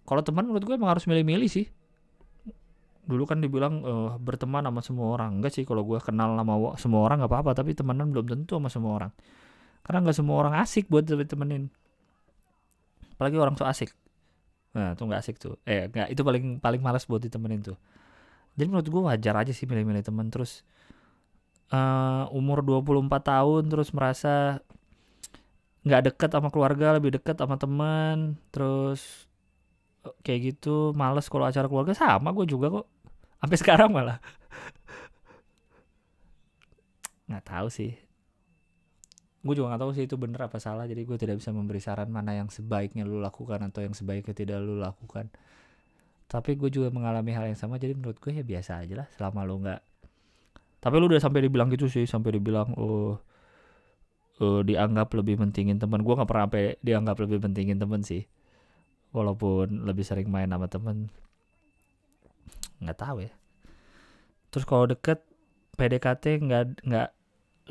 Kalau 0.05 0.21
teman 0.21 0.45
menurut 0.45 0.69
gue 0.69 0.77
emang 0.77 0.93
harus 0.93 1.09
milih-milih 1.09 1.49
sih 1.49 1.65
dulu 3.11 3.27
kan 3.27 3.43
dibilang 3.43 3.83
uh, 3.83 4.09
berteman 4.15 4.63
sama 4.63 4.79
semua 4.79 5.07
orang. 5.19 5.43
Enggak 5.43 5.51
sih 5.59 5.67
kalau 5.67 5.83
gue 5.83 5.99
kenal 5.99 6.39
sama 6.39 6.55
semua 6.79 7.01
orang 7.03 7.19
nggak 7.19 7.31
apa-apa 7.31 7.51
tapi 7.59 7.75
temenan 7.75 8.15
belum 8.15 8.25
tentu 8.31 8.55
sama 8.55 8.71
semua 8.71 8.91
orang. 8.95 9.11
Karena 9.83 9.99
nggak 10.07 10.17
semua 10.17 10.35
orang 10.39 10.53
asik 10.63 10.87
buat 10.87 11.03
ditemenin. 11.03 11.67
Apalagi 13.19 13.37
orang 13.37 13.59
so 13.59 13.67
asik. 13.67 13.91
Nah 14.71 14.95
tuh 14.95 15.11
nggak 15.11 15.21
asik 15.21 15.35
tuh. 15.37 15.59
Eh 15.67 15.91
nggak 15.91 16.15
itu 16.15 16.21
paling 16.23 16.63
paling 16.63 16.81
malas 16.81 17.03
buat 17.03 17.19
ditemenin 17.19 17.61
tuh. 17.61 17.77
Jadi 18.55 18.67
menurut 18.71 18.87
gue 18.87 19.01
wajar 19.03 19.35
aja 19.35 19.51
sih 19.51 19.67
milih-milih 19.67 20.03
temen. 20.05 20.31
Terus 20.31 20.63
uh, 21.73 22.29
umur 22.31 22.63
24 22.63 23.09
tahun 23.21 23.63
terus 23.67 23.89
merasa 23.91 24.63
nggak 25.81 26.13
deket 26.13 26.29
sama 26.29 26.53
keluarga 26.53 26.93
lebih 26.93 27.17
deket 27.17 27.41
sama 27.41 27.57
teman 27.57 28.37
terus 28.53 29.25
kayak 30.21 30.53
gitu 30.53 30.93
males 30.93 31.25
kalau 31.29 31.45
acara 31.49 31.65
keluarga. 31.65 31.93
Sama 31.97 32.29
gue 32.37 32.45
juga 32.45 32.69
kok 32.81 32.87
sampai 33.41 33.57
sekarang 33.57 33.89
malah. 33.89 34.21
Nggak 37.25 37.45
tahu 37.47 37.67
sih. 37.73 37.97
Gue 39.41 39.57
juga 39.57 39.73
nggak 39.73 39.81
tahu 39.81 39.91
sih 39.97 40.03
itu 40.05 40.15
bener 40.19 40.45
apa 40.45 40.61
salah. 40.61 40.85
Jadi 40.85 41.01
gue 41.01 41.17
tidak 41.17 41.41
bisa 41.41 41.49
memberi 41.49 41.81
saran 41.81 42.13
mana 42.13 42.37
yang 42.37 42.53
sebaiknya 42.53 43.01
lu 43.01 43.17
lakukan 43.17 43.57
atau 43.65 43.81
yang 43.81 43.97
sebaiknya 43.97 44.37
tidak 44.37 44.61
lu 44.61 44.77
lakukan. 44.77 45.33
Tapi 46.29 46.55
gue 46.55 46.69
juga 46.69 46.93
mengalami 46.93 47.33
hal 47.33 47.49
yang 47.49 47.57
sama. 47.57 47.81
Jadi 47.81 47.97
menurut 47.97 48.21
gue 48.21 48.31
ya 48.35 48.45
biasa 48.45 48.85
aja 48.85 49.03
lah 49.03 49.07
selama 49.17 49.41
lu 49.47 49.57
nggak. 49.65 49.81
Tapi 50.81 50.95
lu 51.01 51.09
udah 51.09 51.21
sampai 51.23 51.49
dibilang 51.49 51.73
gitu 51.73 51.89
sih. 51.89 52.05
Sampai 52.05 52.37
dibilang 52.37 52.77
oh 52.77 53.17
uh, 54.43 54.61
dianggap 54.61 55.09
lebih 55.17 55.41
pentingin 55.41 55.81
teman 55.81 56.05
gue 56.05 56.13
nggak 56.13 56.29
pernah 56.29 56.45
sampai 56.45 56.77
dianggap 56.85 57.17
lebih 57.25 57.41
pentingin 57.41 57.81
teman 57.81 58.05
sih. 58.05 58.29
Walaupun 59.15 59.89
lebih 59.89 60.05
sering 60.05 60.29
main 60.29 60.47
sama 60.47 60.69
temen 60.69 61.09
nggak 62.81 62.99
tahu 62.99 63.23
ya. 63.23 63.31
Terus 64.51 64.65
kalau 64.67 64.89
deket 64.89 65.23
PDKT 65.79 66.43
nggak 66.43 66.63
nggak 66.83 67.09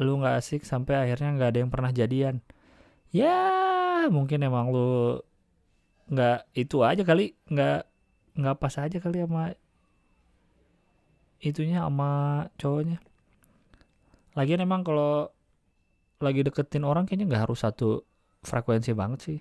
lu 0.01 0.17
nggak 0.23 0.41
asik 0.41 0.65
sampai 0.65 0.97
akhirnya 0.97 1.37
nggak 1.37 1.51
ada 1.53 1.59
yang 1.61 1.71
pernah 1.71 1.91
jadian. 1.93 2.41
Ya 3.13 4.09
mungkin 4.09 4.41
emang 4.47 4.71
lu 4.73 5.21
nggak 6.11 6.49
itu 6.57 6.83
aja 6.83 7.03
kali 7.05 7.37
nggak 7.51 7.81
nggak 8.39 8.57
pas 8.59 8.75
aja 8.81 8.99
kali 8.99 9.23
sama 9.23 9.53
itunya 11.41 11.85
sama 11.85 12.11
cowoknya. 12.57 12.99
Lagian 14.39 14.63
emang 14.63 14.87
kalau 14.87 15.29
lagi 16.21 16.45
deketin 16.45 16.85
orang 16.85 17.09
kayaknya 17.09 17.27
nggak 17.35 17.45
harus 17.49 17.61
satu 17.65 18.05
frekuensi 18.45 18.93
banget 18.95 19.21
sih. 19.21 19.39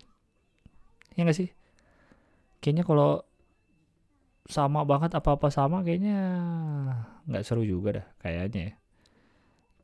Ya 1.15 1.27
nggak 1.27 1.37
sih? 1.37 1.49
Kayaknya 2.59 2.83
kalau 2.87 3.23
sama 4.49 4.81
banget 4.81 5.13
apa-apa 5.13 5.53
sama 5.53 5.85
kayaknya 5.85 6.17
nggak 7.29 7.45
seru 7.45 7.61
juga 7.61 8.01
dah 8.01 8.07
kayaknya 8.17 8.73
ya. 8.73 8.73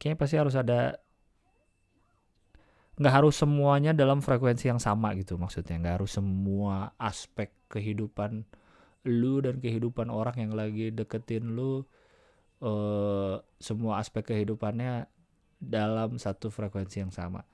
Kayaknya 0.01 0.17
pasti 0.17 0.36
harus 0.41 0.55
ada 0.57 0.98
nggak 2.98 3.13
harus 3.13 3.36
semuanya 3.38 3.93
dalam 3.93 4.25
frekuensi 4.25 4.65
yang 4.65 4.81
sama 4.81 5.13
gitu 5.13 5.38
maksudnya. 5.38 5.77
Nggak 5.77 5.95
harus 6.01 6.17
semua 6.17 6.98
aspek 6.98 7.53
kehidupan 7.69 8.41
lu 9.05 9.38
dan 9.45 9.62
kehidupan 9.62 10.10
orang 10.10 10.50
yang 10.50 10.51
lagi 10.57 10.89
deketin 10.89 11.53
lu 11.53 11.86
uh, 12.65 13.38
semua 13.62 14.01
aspek 14.01 14.34
kehidupannya 14.34 15.05
dalam 15.62 16.17
satu 16.17 16.50
frekuensi 16.50 17.05
yang 17.05 17.13
sama. 17.13 17.45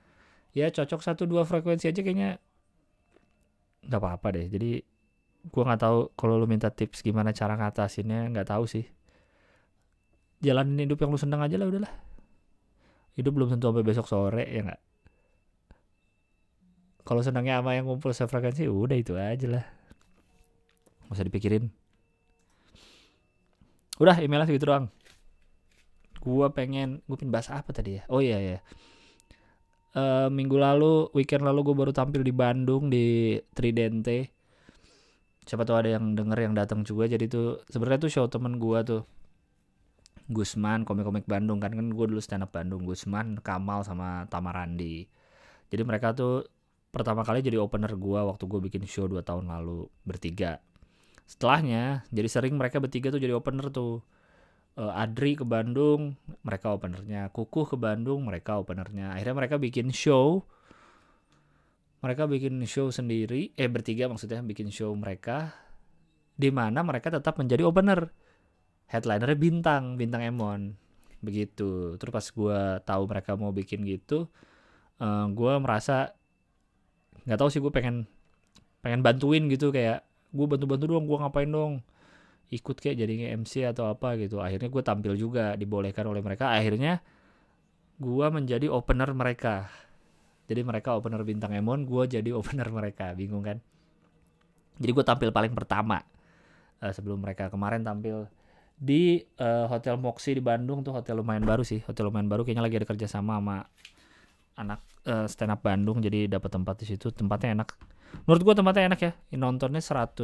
Ya 0.56 0.72
cocok 0.72 1.04
satu 1.04 1.28
dua 1.28 1.44
frekuensi 1.44 1.92
aja 1.92 2.00
kayaknya 2.00 2.40
nggak 3.84 4.00
apa-apa 4.00 4.40
deh. 4.40 4.48
Jadi 4.48 4.91
gue 5.42 5.62
nggak 5.62 5.82
tahu 5.82 5.98
kalau 6.14 6.38
lu 6.38 6.46
minta 6.46 6.70
tips 6.70 7.02
gimana 7.02 7.34
cara 7.34 7.58
ngatasinnya 7.58 8.30
nggak 8.30 8.48
tahu 8.50 8.64
sih. 8.70 8.86
Jalanin 10.42 10.86
hidup 10.86 11.02
yang 11.02 11.10
lu 11.10 11.18
seneng 11.18 11.42
aja 11.42 11.58
lah 11.58 11.66
udahlah. 11.66 11.92
Hidup 13.18 13.32
belum 13.34 13.48
tentu 13.50 13.70
sampai 13.70 13.84
besok 13.86 14.06
sore 14.06 14.46
ya 14.46 14.62
nggak? 14.62 14.80
Kalau 17.02 17.20
senangnya 17.20 17.58
sama 17.58 17.74
yang 17.74 17.90
ngumpul 17.90 18.14
sefrekuensi 18.14 18.70
udah 18.70 18.96
itu 18.96 19.18
aja 19.18 19.46
lah. 19.58 19.64
Nggak 21.10 21.14
usah 21.18 21.26
dipikirin. 21.26 21.64
Udah 23.98 24.18
emailnya 24.22 24.46
segitu 24.46 24.70
doang. 24.70 24.86
Gue 26.22 26.46
pengen 26.54 27.02
gue 27.10 27.16
pengen 27.18 27.34
bahas 27.34 27.50
apa 27.50 27.74
tadi 27.74 27.98
ya? 27.98 28.02
Oh 28.06 28.22
iya 28.22 28.38
ya 28.38 28.58
uh, 29.96 30.28
minggu 30.32 30.56
lalu 30.56 31.08
weekend 31.16 31.44
lalu 31.44 31.72
gue 31.72 31.76
baru 31.76 31.92
tampil 31.92 32.22
di 32.24 32.32
Bandung 32.32 32.88
di 32.88 33.36
Tridente 33.52 34.41
siapa 35.44 35.66
tahu 35.66 35.76
ada 35.82 35.98
yang 35.98 36.14
denger 36.14 36.38
yang 36.50 36.54
datang 36.54 36.86
juga. 36.86 37.10
Jadi 37.10 37.28
tuh 37.30 37.62
sebenarnya 37.70 38.06
tuh 38.06 38.10
show 38.12 38.26
temen 38.30 38.56
gue 38.58 38.78
tuh 38.86 39.02
Gusman 40.30 40.86
komik-komik 40.86 41.26
Bandung. 41.26 41.58
Kan 41.58 41.74
kan 41.74 41.86
gue 41.90 42.06
dulu 42.08 42.20
stand 42.22 42.46
up 42.46 42.54
Bandung. 42.54 42.86
Gusman 42.86 43.38
Kamal 43.42 43.82
sama 43.82 44.26
Tamarandi 44.30 45.22
jadi 45.72 45.88
mereka 45.88 46.12
tuh 46.12 46.44
pertama 46.92 47.24
kali 47.24 47.40
jadi 47.40 47.56
opener 47.56 47.96
gue 47.96 48.20
waktu 48.20 48.44
gue 48.44 48.60
bikin 48.68 48.84
show 48.84 49.08
2 49.08 49.24
tahun 49.24 49.48
lalu 49.48 49.88
bertiga. 50.04 50.60
Setelahnya 51.24 52.04
jadi 52.12 52.28
sering 52.28 52.60
mereka 52.60 52.76
bertiga 52.76 53.08
tuh 53.08 53.16
jadi 53.16 53.32
opener 53.32 53.72
tuh. 53.72 54.04
Uh, 54.72 54.88
Adri 54.96 55.36
ke 55.36 55.44
Bandung 55.44 56.16
mereka 56.44 56.72
openernya. 56.72 57.28
Kukuh 57.32 57.68
ke 57.68 57.76
Bandung 57.76 58.24
mereka 58.24 58.56
openernya. 58.56 59.16
Akhirnya 59.16 59.36
mereka 59.36 59.56
bikin 59.56 59.92
show 59.92 60.44
mereka 62.02 62.26
bikin 62.26 62.58
show 62.66 62.90
sendiri 62.90 63.54
eh 63.54 63.70
bertiga 63.70 64.10
maksudnya 64.10 64.42
bikin 64.42 64.68
show 64.74 64.90
mereka 64.92 65.54
di 66.34 66.50
mana 66.50 66.82
mereka 66.82 67.14
tetap 67.14 67.38
menjadi 67.38 67.62
opener. 67.62 68.10
Headlinernya 68.90 69.38
bintang 69.38 69.94
bintang 69.94 70.26
Emon. 70.26 70.74
Begitu. 71.22 71.96
Terus 71.96 72.12
pas 72.12 72.26
gue 72.26 72.60
tahu 72.82 73.02
mereka 73.06 73.38
mau 73.38 73.54
bikin 73.54 73.86
gitu 73.86 74.26
uh, 74.98 75.06
eh, 75.06 75.26
gue 75.30 75.52
merasa 75.62 76.14
nggak 77.22 77.38
tahu 77.38 77.48
sih 77.54 77.62
gue 77.62 77.70
pengen 77.70 78.10
pengen 78.82 78.98
bantuin 79.06 79.46
gitu 79.46 79.70
kayak 79.70 80.02
gue 80.34 80.46
bantu-bantu 80.48 80.84
dong 80.90 81.04
gue 81.06 81.18
ngapain 81.22 81.50
dong? 81.50 81.72
Ikut 82.52 82.76
kayak 82.82 82.98
jadi 82.98 83.38
MC 83.38 83.64
atau 83.70 83.88
apa 83.88 84.18
gitu. 84.18 84.42
Akhirnya 84.42 84.68
gue 84.68 84.82
tampil 84.84 85.14
juga 85.14 85.54
dibolehkan 85.54 86.04
oleh 86.10 86.20
mereka. 86.20 86.52
Akhirnya 86.52 87.00
gue 88.02 88.26
menjadi 88.28 88.66
opener 88.68 89.14
mereka 89.14 89.70
jadi 90.50 90.60
mereka 90.66 90.98
opener 90.98 91.22
bintang 91.22 91.54
Emon 91.54 91.86
gue 91.86 92.04
jadi 92.08 92.30
opener 92.38 92.68
mereka. 92.68 93.14
Bingung 93.14 93.44
kan? 93.44 93.58
Jadi 94.80 94.90
gue 94.90 95.04
tampil 95.04 95.30
paling 95.30 95.52
pertama 95.54 96.02
uh, 96.82 96.92
sebelum 96.92 97.22
mereka 97.22 97.52
kemarin 97.52 97.86
tampil 97.86 98.26
di 98.74 99.22
uh, 99.38 99.70
hotel 99.70 100.00
Moxie 100.00 100.34
di 100.34 100.42
Bandung. 100.42 100.82
Tuh 100.82 100.96
hotel 100.96 101.22
lumayan 101.22 101.46
baru 101.46 101.62
sih 101.62 101.84
hotel 101.86 102.10
lumayan 102.10 102.26
baru. 102.26 102.42
Kayaknya 102.42 102.64
lagi 102.64 102.76
ada 102.82 102.88
kerja 102.88 103.06
sama 103.06 103.38
sama 103.38 103.56
anak 104.58 104.80
uh, 105.06 105.26
stand 105.30 105.54
up 105.54 105.62
Bandung. 105.62 106.02
Jadi 106.02 106.26
dapat 106.26 106.50
tempat 106.50 106.82
di 106.82 106.86
situ. 106.90 107.14
Tempatnya 107.14 107.62
enak. 107.62 107.68
Menurut 108.26 108.42
gue 108.42 108.54
tempatnya 108.58 108.84
enak 108.92 109.00
ya. 109.00 109.12
Nontonnya 109.38 109.80
100 109.80 110.18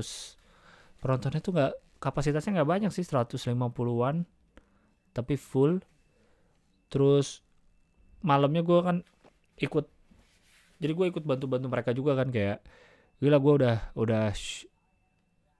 penontonnya 0.98 1.38
tuh 1.38 1.54
nggak 1.54 1.72
kapasitasnya 2.02 2.58
nggak 2.58 2.68
banyak 2.68 2.90
sih 2.90 3.06
150-an 3.06 4.26
tapi 5.14 5.34
full. 5.38 5.78
Terus 6.90 7.46
malamnya 8.24 8.66
gue 8.66 8.80
kan 8.82 8.96
ikut 9.62 9.97
jadi 10.78 10.92
gue 10.94 11.06
ikut 11.10 11.24
bantu-bantu 11.26 11.66
mereka 11.66 11.90
juga 11.90 12.14
kan 12.14 12.30
kayak 12.30 12.62
gila 13.18 13.38
gue 13.42 13.52
udah 13.62 13.76
udah 13.98 14.30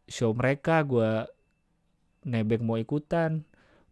show 0.07 0.31
mereka 0.31 0.81
gue 0.87 1.27
nebeng 2.23 2.63
mau 2.63 2.79
ikutan 2.79 3.43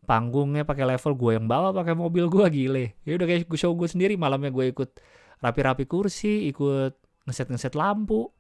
panggungnya 0.07 0.63
pakai 0.63 0.87
level 0.87 1.19
gue 1.19 1.33
yang 1.35 1.47
bawa 1.51 1.75
pakai 1.75 1.99
mobil 1.99 2.31
gue 2.31 2.47
gile. 2.55 2.87
Ya 3.03 3.19
udah 3.19 3.27
kayak 3.27 3.51
show 3.59 3.75
gue 3.75 3.91
sendiri 3.91 4.15
malamnya 4.15 4.55
gue 4.55 4.71
ikut 4.71 5.03
rapi-rapi 5.43 5.85
kursi 5.85 6.47
ikut 6.49 6.95
ngeset-ngeset 7.27 7.75
lampu. 7.75 8.31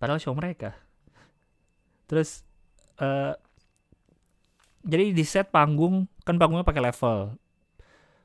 Padahal 0.00 0.18
show 0.18 0.32
mereka. 0.32 0.72
Terus 2.08 2.40
uh, 2.98 3.36
jadi 4.80 5.12
di 5.12 5.24
set 5.28 5.52
panggung 5.52 6.08
kan 6.24 6.40
panggungnya 6.40 6.64
pakai 6.64 6.82
level. 6.88 7.36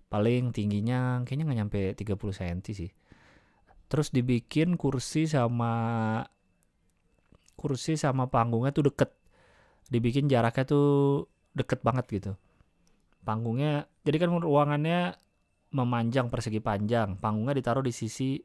Paling 0.08 0.56
tingginya 0.56 1.22
kayaknya 1.28 1.44
nggak 1.46 1.60
nyampe 1.60 1.82
30 1.94 2.16
cm 2.16 2.60
sih 2.74 2.90
terus 3.90 4.14
dibikin 4.14 4.78
kursi 4.78 5.26
sama 5.26 5.74
kursi 7.58 8.00
sama 8.00 8.30
panggungnya 8.32 8.72
tuh 8.72 8.88
deket. 8.94 9.12
Dibikin 9.90 10.30
jaraknya 10.30 10.64
tuh 10.64 10.88
deket 11.58 11.82
banget 11.82 12.06
gitu. 12.08 12.32
Panggungnya 13.26 13.90
jadi 14.06 14.18
kan 14.24 14.30
ruangannya 14.40 15.18
memanjang 15.76 16.30
persegi 16.30 16.62
panjang. 16.62 17.18
Panggungnya 17.20 17.58
ditaruh 17.58 17.84
di 17.84 17.92
sisi 17.92 18.40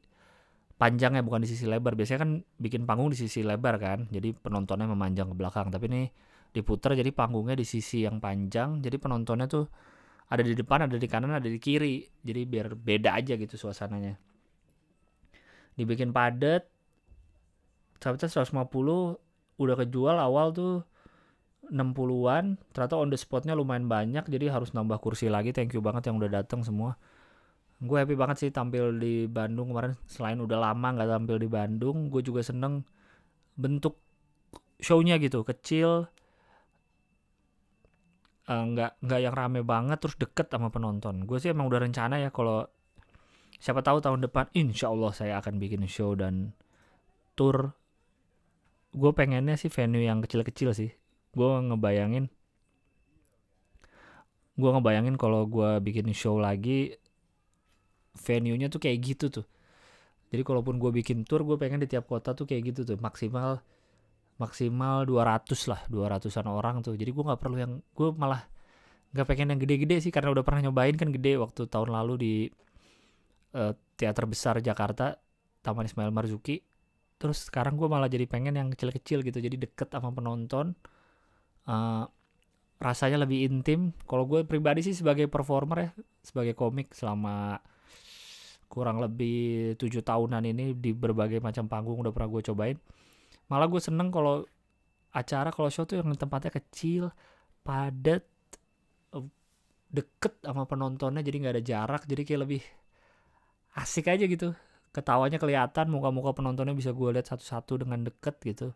panjangnya 0.75 1.21
bukan 1.21 1.45
di 1.45 1.49
sisi 1.53 1.69
lebar. 1.69 1.93
Biasanya 1.93 2.19
kan 2.25 2.31
bikin 2.59 2.83
panggung 2.89 3.13
di 3.13 3.17
sisi 3.21 3.45
lebar 3.45 3.77
kan 3.79 4.09
jadi 4.09 4.33
penontonnya 4.33 4.89
memanjang 4.89 5.31
ke 5.31 5.35
belakang. 5.37 5.69
Tapi 5.69 5.85
ini 5.87 6.03
diputar 6.51 6.97
jadi 6.97 7.13
panggungnya 7.13 7.55
di 7.55 7.63
sisi 7.63 8.03
yang 8.03 8.17
panjang 8.17 8.81
jadi 8.81 8.97
penontonnya 8.97 9.45
tuh 9.45 9.69
ada 10.25 10.41
di 10.41 10.57
depan 10.57 10.89
ada 10.89 10.97
di 10.97 11.07
kanan 11.07 11.37
ada 11.37 11.47
di 11.47 11.61
kiri. 11.61 12.03
Jadi 12.25 12.41
biar 12.49 12.73
beda 12.73 13.15
aja 13.15 13.37
gitu 13.37 13.55
suasananya 13.55 14.34
dibikin 15.75 16.11
padat. 16.15 16.67
Sampai 17.99 18.19
150 18.19 18.51
udah 19.55 19.75
kejual 19.79 20.15
awal 20.19 20.51
tuh 20.51 20.83
60-an 21.71 22.61
ternyata 22.75 22.95
on 22.99 23.09
the 23.09 23.17
spotnya 23.17 23.57
lumayan 23.57 23.89
banyak 23.89 24.21
jadi 24.29 24.53
harus 24.53 24.73
nambah 24.75 25.01
kursi 25.01 25.31
lagi. 25.31 25.55
Thank 25.55 25.73
you 25.73 25.81
banget 25.81 26.09
yang 26.09 26.21
udah 26.21 26.41
datang 26.41 26.61
semua. 26.61 26.97
Gue 27.81 28.01
happy 28.01 28.15
banget 28.15 28.47
sih 28.47 28.49
tampil 28.53 28.95
di 28.97 29.25
Bandung 29.25 29.73
kemarin. 29.73 29.97
Selain 30.05 30.37
udah 30.37 30.57
lama 30.71 30.87
nggak 30.95 31.09
tampil 31.09 31.37
di 31.41 31.49
Bandung 31.49 32.07
gue 32.13 32.21
juga 32.21 32.45
seneng 32.45 32.85
bentuk 33.57 33.97
shownya 34.77 35.17
gitu. 35.17 35.41
Kecil 35.41 36.05
eh, 38.45 38.63
nggak 38.69 38.91
uh, 38.91 39.01
nggak 39.01 39.19
yang 39.25 39.33
rame 39.33 39.61
banget 39.65 39.97
terus 39.97 40.15
deket 40.21 40.47
sama 40.53 40.69
penonton. 40.69 41.25
Gue 41.25 41.41
sih 41.41 41.49
emang 41.49 41.65
udah 41.65 41.81
rencana 41.81 42.21
ya 42.21 42.29
kalau 42.29 42.69
siapa 43.59 43.81
tahu 43.81 44.03
tahun 44.03 44.25
depan 44.25 44.51
insya 44.53 44.91
Allah 44.91 45.11
saya 45.15 45.39
akan 45.39 45.59
bikin 45.59 45.83
show 45.87 46.13
dan 46.13 46.55
tour. 47.35 47.75
Gue 48.95 49.11
pengennya 49.11 49.59
sih 49.59 49.67
venue 49.67 50.07
yang 50.07 50.23
kecil-kecil 50.23 50.71
sih. 50.71 50.91
Gue 51.35 51.49
ngebayangin 51.59 52.31
gue 54.55 54.69
ngebayangin 54.71 55.19
kalau 55.19 55.43
gue 55.51 55.83
bikin 55.83 56.07
show 56.15 56.39
lagi 56.39 56.95
venue-nya 58.15 58.71
tuh 58.71 58.79
kayak 58.79 58.97
gitu 59.03 59.27
tuh. 59.27 59.45
Jadi 60.31 60.41
kalaupun 60.47 60.79
gue 60.79 60.91
bikin 60.95 61.27
tour 61.27 61.43
gue 61.43 61.59
pengen 61.59 61.83
di 61.83 61.87
tiap 61.91 62.07
kota 62.07 62.31
tuh 62.31 62.47
kayak 62.47 62.71
gitu 62.71 62.81
tuh. 62.87 62.97
Maksimal 62.99 63.59
maksimal 64.39 65.07
200 65.07 65.71
lah 65.71 65.81
200an 65.91 66.47
orang 66.47 66.79
tuh. 66.79 66.95
Jadi 66.95 67.11
gue 67.11 67.23
nggak 67.23 67.39
perlu 67.39 67.57
yang 67.59 67.73
gue 67.83 68.09
malah 68.15 68.47
nggak 69.11 69.27
pengen 69.27 69.55
yang 69.55 69.59
gede-gede 69.59 69.99
sih. 70.07 70.11
Karena 70.15 70.31
udah 70.31 70.43
pernah 70.47 70.71
nyobain 70.71 70.95
kan 70.95 71.11
gede 71.11 71.35
waktu 71.35 71.67
tahun 71.67 71.91
lalu 71.91 72.13
di 72.15 72.33
uh, 73.55 73.73
teater 73.95 74.27
besar 74.27 74.59
Jakarta 74.59 75.15
Taman 75.63 75.87
Ismail 75.87 76.11
Marzuki. 76.11 76.61
Terus 77.15 77.47
sekarang 77.47 77.79
gue 77.79 77.87
malah 77.87 78.11
jadi 78.11 78.27
pengen 78.27 78.59
yang 78.59 78.67
kecil-kecil 78.69 79.23
gitu 79.23 79.39
jadi 79.39 79.55
deket 79.55 79.89
sama 79.89 80.11
penonton. 80.11 80.75
Uh, 81.65 82.05
rasanya 82.77 83.23
lebih 83.23 83.47
intim. 83.47 83.95
Kalau 84.05 84.27
gue 84.27 84.43
pribadi 84.43 84.83
sih 84.83 84.93
sebagai 84.93 85.31
performer 85.31 85.77
ya 85.79 85.89
sebagai 86.21 86.53
komik 86.53 86.91
selama 86.91 87.57
kurang 88.67 88.99
lebih 88.99 89.73
tujuh 89.79 90.03
tahunan 90.03 90.43
ini 90.43 90.75
di 90.75 90.91
berbagai 90.91 91.39
macam 91.39 91.71
panggung 91.71 92.03
udah 92.03 92.11
pernah 92.11 92.29
gue 92.29 92.41
cobain. 92.51 92.77
Malah 93.47 93.67
gue 93.71 93.81
seneng 93.81 94.11
kalau 94.11 94.43
acara 95.15 95.49
kalau 95.49 95.71
show 95.71 95.87
tuh 95.87 96.03
yang 96.03 96.11
tempatnya 96.19 96.51
kecil 96.51 97.07
padat 97.63 98.27
eh, 99.15 99.25
deket 99.87 100.43
sama 100.43 100.67
penontonnya 100.67 101.23
jadi 101.23 101.35
nggak 101.39 101.53
ada 101.55 101.63
jarak 101.63 102.01
jadi 102.03 102.21
kayak 102.27 102.41
lebih 102.43 102.61
asik 103.75 104.09
aja 104.09 104.25
gitu. 104.25 104.55
Ketawanya 104.95 105.37
kelihatan 105.37 105.91
muka-muka 105.91 106.31
penontonnya 106.31 106.71
bisa 106.71 106.95
gue 106.95 107.09
lihat 107.11 107.27
satu-satu 107.27 107.83
dengan 107.83 108.07
deket 108.07 108.39
gitu. 108.41 108.71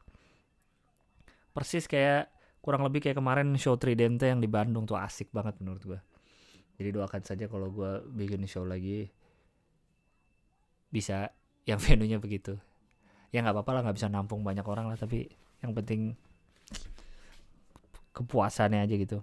Persis 1.56 1.88
kayak 1.88 2.28
kurang 2.60 2.84
lebih 2.84 3.00
kayak 3.00 3.18
kemarin 3.18 3.56
show 3.56 3.80
Tridente 3.80 4.28
yang 4.28 4.44
di 4.44 4.52
Bandung 4.52 4.84
tuh 4.84 5.00
asik 5.00 5.32
banget 5.32 5.58
menurut 5.64 5.84
gue 5.84 6.00
jadi 6.80 6.96
doakan 6.96 7.22
saja 7.28 7.46
kalau 7.52 7.68
gue 7.76 8.08
bikin 8.16 8.48
show 8.48 8.64
lagi 8.64 9.12
bisa 10.88 11.36
yang 11.68 11.78
venue-nya 11.84 12.24
begitu. 12.24 12.56
Ya 13.36 13.44
nggak 13.44 13.62
apa-apa 13.62 13.72
lah 13.78 13.82
nggak 13.86 13.98
bisa 14.00 14.08
nampung 14.08 14.42
banyak 14.42 14.64
orang 14.64 14.88
lah 14.88 14.96
tapi 14.96 15.28
yang 15.60 15.76
penting 15.76 16.16
kepuasannya 18.16 18.88
aja 18.88 18.96
gitu. 18.96 19.20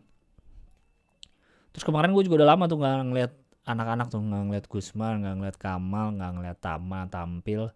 Terus 1.73 1.85
kemarin 1.85 2.13
gue 2.13 2.23
juga 2.29 2.45
udah 2.45 2.49
lama 2.55 2.69
tuh 2.69 2.79
nggak 2.79 2.97
ngeliat 3.09 3.33
anak-anak 3.67 4.07
tuh 4.09 4.23
nggak 4.23 4.43
ngeliat 4.47 4.67
Gusman 4.71 5.27
nggak 5.27 5.35
ngeliat 5.43 5.57
Kamal 5.59 6.07
nggak 6.17 6.33
ngeliat 6.39 6.59
Tama 6.63 7.11
tampil. 7.11 7.75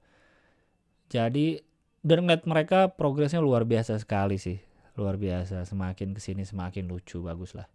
Jadi 1.10 1.58
dan 2.00 2.24
ngeliat 2.24 2.46
mereka 2.46 2.94
progresnya 2.94 3.42
luar 3.42 3.66
biasa 3.66 3.98
sekali 3.98 4.38
sih. 4.38 4.62
Luar 4.94 5.18
biasa. 5.18 5.66
Semakin 5.66 6.14
ke 6.16 6.20
sini 6.22 6.46
semakin 6.46 6.86
lucu 6.86 7.20
bagus 7.20 7.52
lah 7.58 7.68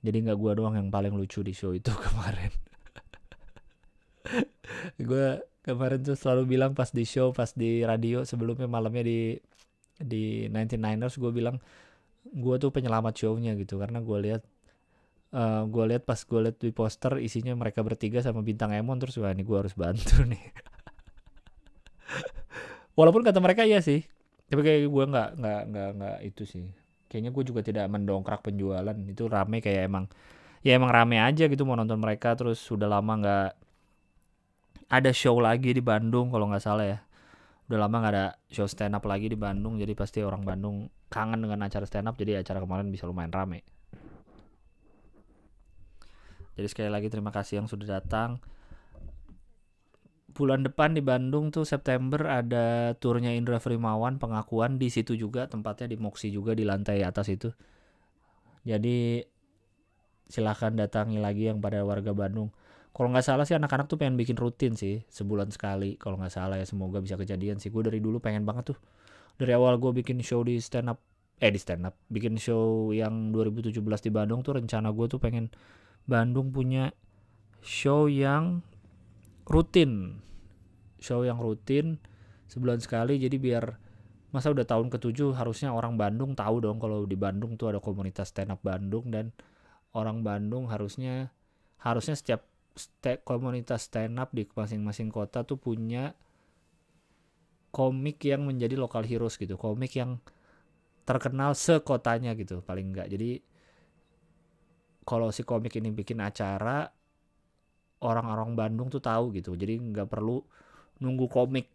jadi 0.00 0.16
nggak 0.24 0.38
gue 0.40 0.52
doang 0.56 0.74
yang 0.76 0.88
paling 0.88 1.12
lucu 1.12 1.44
di 1.44 1.52
show 1.52 1.76
itu 1.76 1.92
kemarin. 2.04 2.52
Gue 4.96 5.44
kemarin 5.60 6.00
tuh 6.00 6.16
selalu 6.16 6.56
bilang 6.56 6.72
pas 6.72 6.88
di 6.88 7.04
show 7.04 7.36
pas 7.36 7.52
di 7.52 7.84
radio 7.84 8.24
sebelumnya 8.24 8.64
malamnya 8.64 9.04
di 9.04 9.36
di 10.00 10.48
99ers 10.48 11.20
gue 11.20 11.30
bilang 11.36 11.60
gue 12.24 12.56
tuh 12.56 12.72
penyelamat 12.72 13.12
shownya 13.12 13.52
gitu. 13.60 13.76
Karena 13.76 14.00
gue 14.00 14.18
lihat 14.24 14.42
uh, 15.34 15.62
gue 15.66 15.84
lihat 15.94 16.02
pas 16.06 16.18
gue 16.18 16.40
lihat 16.42 16.56
di 16.58 16.70
poster 16.74 17.18
isinya 17.22 17.54
mereka 17.54 17.82
bertiga 17.86 18.22
sama 18.22 18.42
bintang 18.42 18.74
Emon 18.74 18.98
terus 18.98 19.18
wah 19.18 19.30
ini 19.30 19.42
gue 19.46 19.56
harus 19.56 19.74
bantu 19.74 20.22
nih. 20.30 20.42
Walaupun 22.98 23.22
kata 23.22 23.38
mereka 23.38 23.64
iya 23.64 23.80
sih 23.80 24.04
tapi 24.50 24.66
kayak 24.66 24.90
gue 24.90 25.04
nggak 25.14 25.28
nggak 25.38 25.62
nggak 25.70 25.90
nggak 25.94 26.16
itu 26.26 26.42
sih. 26.42 26.66
Kayaknya 27.06 27.30
gue 27.30 27.44
juga 27.46 27.60
tidak 27.62 27.86
mendongkrak 27.86 28.42
penjualan. 28.42 28.96
Itu 29.06 29.30
rame 29.30 29.62
kayak 29.62 29.86
emang 29.86 30.04
ya 30.66 30.76
emang 30.76 30.90
rame 30.90 31.22
aja 31.22 31.46
gitu 31.46 31.62
mau 31.64 31.78
nonton 31.78 31.96
mereka 31.96 32.34
terus 32.34 32.60
sudah 32.60 32.90
lama 32.90 33.12
nggak 33.16 33.48
ada 34.90 35.10
show 35.14 35.38
lagi 35.38 35.70
di 35.70 35.80
Bandung 35.80 36.34
kalau 36.34 36.50
nggak 36.50 36.62
salah 36.62 36.86
ya. 36.86 36.98
Udah 37.70 37.86
lama 37.86 38.02
nggak 38.02 38.14
ada 38.18 38.26
show 38.50 38.66
stand 38.66 38.98
up 38.98 39.06
lagi 39.06 39.30
di 39.30 39.38
Bandung 39.38 39.78
jadi 39.78 39.94
pasti 39.94 40.18
orang 40.26 40.42
Bandung 40.42 40.90
kangen 41.06 41.38
dengan 41.38 41.62
acara 41.62 41.86
stand 41.86 42.10
up 42.10 42.18
jadi 42.18 42.42
acara 42.42 42.58
kemarin 42.58 42.90
bisa 42.90 43.06
lumayan 43.06 43.30
rame 43.30 43.62
jadi 46.60 46.68
sekali 46.68 46.90
lagi 46.92 47.08
terima 47.08 47.32
kasih 47.32 47.64
yang 47.64 47.68
sudah 47.72 47.98
datang 47.98 48.36
bulan 50.40 50.62
depan 50.62 50.94
di 50.94 51.02
Bandung 51.02 51.50
tuh 51.50 51.66
September 51.66 52.24
ada 52.24 52.94
turnya 52.96 53.34
Indra 53.34 53.58
Frimawan 53.58 54.16
pengakuan 54.22 54.78
di 54.78 54.88
situ 54.88 55.18
juga 55.18 55.50
tempatnya 55.50 55.90
di 55.90 55.96
Moxie 55.98 56.30
juga 56.30 56.54
di 56.54 56.64
lantai 56.64 57.02
atas 57.02 57.28
itu. 57.28 57.50
Jadi 58.62 59.20
silahkan 60.30 60.70
datangi 60.72 61.18
lagi 61.18 61.50
yang 61.50 61.58
pada 61.58 61.82
warga 61.82 62.14
Bandung. 62.14 62.54
Kalau 62.90 63.12
nggak 63.12 63.26
salah 63.26 63.44
sih 63.46 63.54
anak-anak 63.54 63.86
tuh 63.86 63.98
pengen 63.98 64.18
bikin 64.18 64.38
rutin 64.38 64.74
sih 64.74 65.02
sebulan 65.10 65.50
sekali. 65.54 65.98
Kalau 65.98 66.18
nggak 66.18 66.32
salah 66.32 66.58
ya 66.58 66.66
semoga 66.66 67.02
bisa 67.02 67.18
kejadian 67.18 67.58
sih. 67.58 67.70
Gue 67.70 67.86
dari 67.86 67.98
dulu 68.02 68.18
pengen 68.18 68.46
banget 68.46 68.74
tuh. 68.74 68.78
Dari 69.38 69.52
awal 69.54 69.76
gue 69.76 69.92
bikin 69.92 70.20
show 70.20 70.44
di 70.44 70.60
stand 70.60 70.90
up, 70.92 71.00
eh 71.40 71.48
di 71.48 71.56
stand 71.56 71.86
up, 71.86 71.96
bikin 72.12 72.36
show 72.36 72.92
yang 72.92 73.32
2017 73.32 73.76
di 73.80 74.10
Bandung 74.12 74.44
tuh 74.44 74.56
rencana 74.58 74.92
gue 74.92 75.06
tuh 75.08 75.16
pengen 75.16 75.48
Bandung 76.08 76.52
punya 76.54 76.92
show 77.60 78.06
yang 78.08 78.64
rutin. 79.48 80.22
Show 81.00 81.24
yang 81.24 81.40
rutin 81.40 82.00
sebulan 82.50 82.82
sekali 82.82 83.16
jadi 83.22 83.38
biar 83.38 83.78
masa 84.34 84.50
udah 84.50 84.66
tahun 84.66 84.90
ketujuh 84.90 85.34
harusnya 85.34 85.70
orang 85.70 85.94
Bandung 85.98 86.34
tahu 86.34 86.62
dong 86.62 86.78
kalau 86.82 87.06
di 87.06 87.14
Bandung 87.14 87.54
tuh 87.54 87.70
ada 87.70 87.78
komunitas 87.82 88.34
stand 88.34 88.54
up 88.54 88.62
Bandung 88.62 89.10
dan 89.10 89.30
orang 89.94 90.22
Bandung 90.22 90.66
harusnya 90.70 91.34
harusnya 91.78 92.14
setiap 92.18 92.46
st 92.78 93.22
komunitas 93.26 93.90
stand 93.90 94.18
up 94.18 94.30
di 94.30 94.46
masing-masing 94.46 95.10
kota 95.10 95.42
tuh 95.42 95.58
punya 95.58 96.14
komik 97.74 98.22
yang 98.22 98.46
menjadi 98.46 98.78
lokal 98.78 99.02
heroes 99.02 99.34
gitu 99.38 99.58
komik 99.58 99.94
yang 99.98 100.22
terkenal 101.02 101.58
sekotanya 101.58 102.34
gitu 102.38 102.62
paling 102.62 102.94
enggak 102.94 103.10
jadi 103.10 103.42
kalau 105.10 105.34
si 105.34 105.42
komik 105.42 105.74
ini 105.74 105.90
bikin 105.90 106.22
acara 106.22 106.86
orang-orang 108.06 108.54
Bandung 108.54 108.86
tuh 108.86 109.02
tahu 109.02 109.34
gitu. 109.34 109.58
Jadi 109.58 109.74
nggak 109.90 110.06
perlu 110.06 110.38
nunggu 111.02 111.26
komik 111.26 111.66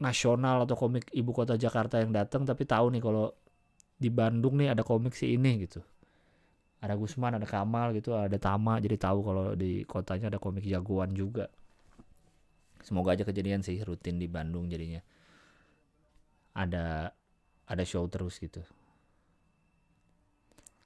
nasional 0.00 0.64
atau 0.64 0.80
komik 0.80 1.12
ibu 1.12 1.36
kota 1.36 1.60
Jakarta 1.60 2.00
yang 2.00 2.16
datang 2.16 2.48
tapi 2.48 2.64
tahu 2.64 2.88
nih 2.96 3.04
kalau 3.04 3.28
di 4.00 4.08
Bandung 4.08 4.56
nih 4.56 4.72
ada 4.72 4.80
komik 4.80 5.12
si 5.12 5.36
ini 5.36 5.68
gitu. 5.68 5.84
Ada 6.80 6.96
Gusman 6.96 7.36
ada 7.36 7.44
Kamal 7.44 7.92
gitu 7.92 8.16
ada 8.16 8.40
Tama. 8.40 8.80
Jadi 8.80 8.96
tahu 8.96 9.18
kalau 9.20 9.52
di 9.52 9.84
kotanya 9.84 10.32
ada 10.32 10.40
komik 10.40 10.64
jagoan 10.64 11.12
juga. 11.12 11.52
Semoga 12.80 13.12
aja 13.12 13.28
kejadian 13.28 13.60
sih 13.60 13.76
rutin 13.84 14.16
di 14.16 14.24
Bandung 14.24 14.72
jadinya. 14.72 15.04
Ada 16.56 17.12
ada 17.68 17.84
show 17.84 18.08
terus 18.08 18.40
gitu. 18.40 18.64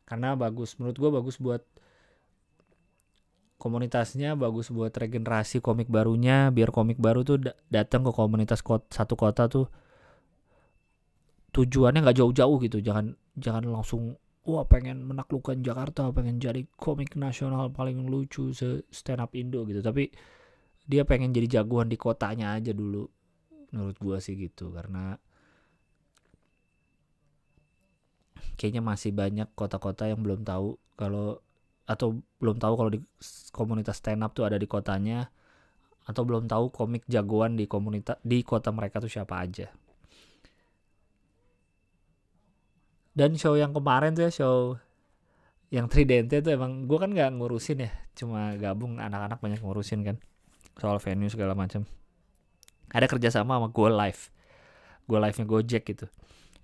Karena 0.04 0.34
bagus 0.34 0.74
menurut 0.76 0.98
gue 0.98 1.10
bagus 1.14 1.38
buat 1.38 1.62
komunitasnya 3.56 4.34
bagus 4.34 4.68
buat 4.68 4.92
regenerasi 4.92 5.62
komik 5.62 5.88
barunya 5.88 6.50
biar 6.50 6.74
komik 6.74 6.98
baru 6.98 7.22
tuh 7.22 7.40
datang 7.70 8.04
ke 8.04 8.12
komunitas 8.12 8.60
kota, 8.60 8.84
satu 8.90 9.14
kota 9.14 9.46
tuh 9.46 9.66
tujuannya 11.54 12.02
nggak 12.02 12.18
jauh-jauh 12.18 12.56
gitu. 12.66 12.82
Jangan 12.82 13.14
jangan 13.38 13.64
langsung 13.70 14.18
wah 14.44 14.66
pengen 14.68 15.06
menaklukkan 15.06 15.62
Jakarta 15.64 16.10
pengen 16.12 16.36
jadi 16.42 16.66
komik 16.76 17.16
nasional 17.16 17.72
paling 17.72 18.04
lucu 18.10 18.52
se 18.52 18.84
stand 18.90 19.22
up 19.22 19.32
Indo 19.32 19.62
gitu. 19.64 19.80
Tapi 19.80 20.10
dia 20.84 21.06
pengen 21.08 21.32
jadi 21.32 21.62
jagoan 21.62 21.88
di 21.88 21.96
kotanya 21.96 22.52
aja 22.58 22.74
dulu 22.74 23.06
menurut 23.72 23.96
gua 24.02 24.18
sih 24.18 24.34
gitu. 24.36 24.74
Karena 24.74 25.16
kayaknya 28.58 28.82
masih 28.82 29.14
banyak 29.14 29.48
kota-kota 29.54 30.10
yang 30.10 30.20
belum 30.20 30.42
tahu 30.42 30.76
kalau 30.98 31.43
atau 31.84 32.20
belum 32.40 32.56
tahu 32.56 32.74
kalau 32.80 32.90
di 32.92 33.00
komunitas 33.52 34.00
stand 34.00 34.24
up 34.24 34.32
tuh 34.32 34.48
ada 34.48 34.56
di 34.56 34.64
kotanya 34.64 35.28
atau 36.04 36.24
belum 36.24 36.48
tahu 36.48 36.72
komik 36.72 37.04
jagoan 37.08 37.56
di 37.56 37.64
komunitas 37.64 38.20
di 38.20 38.44
kota 38.44 38.72
mereka 38.72 39.00
tuh 39.00 39.08
siapa 39.08 39.40
aja. 39.40 39.68
Dan 43.14 43.38
show 43.38 43.54
yang 43.54 43.70
kemarin 43.70 44.12
tuh 44.12 44.26
ya 44.26 44.32
show 44.32 44.74
yang 45.70 45.86
Tridente 45.86 46.42
tuh 46.42 46.52
emang 46.52 46.84
gue 46.84 46.98
kan 46.98 47.10
nggak 47.10 47.30
ngurusin 47.36 47.86
ya, 47.86 47.90
cuma 48.14 48.54
gabung 48.58 48.98
anak-anak 48.98 49.38
banyak 49.38 49.60
ngurusin 49.62 50.02
kan 50.02 50.16
soal 50.78 50.98
venue 50.98 51.30
segala 51.30 51.54
macam. 51.54 51.86
Ada 52.90 53.06
kerjasama 53.10 53.58
sama 53.58 53.68
Go 53.70 53.90
Live, 53.90 54.30
Go 55.06 55.18
Live-nya 55.18 55.46
Gojek 55.46 55.82
gitu. 55.88 56.06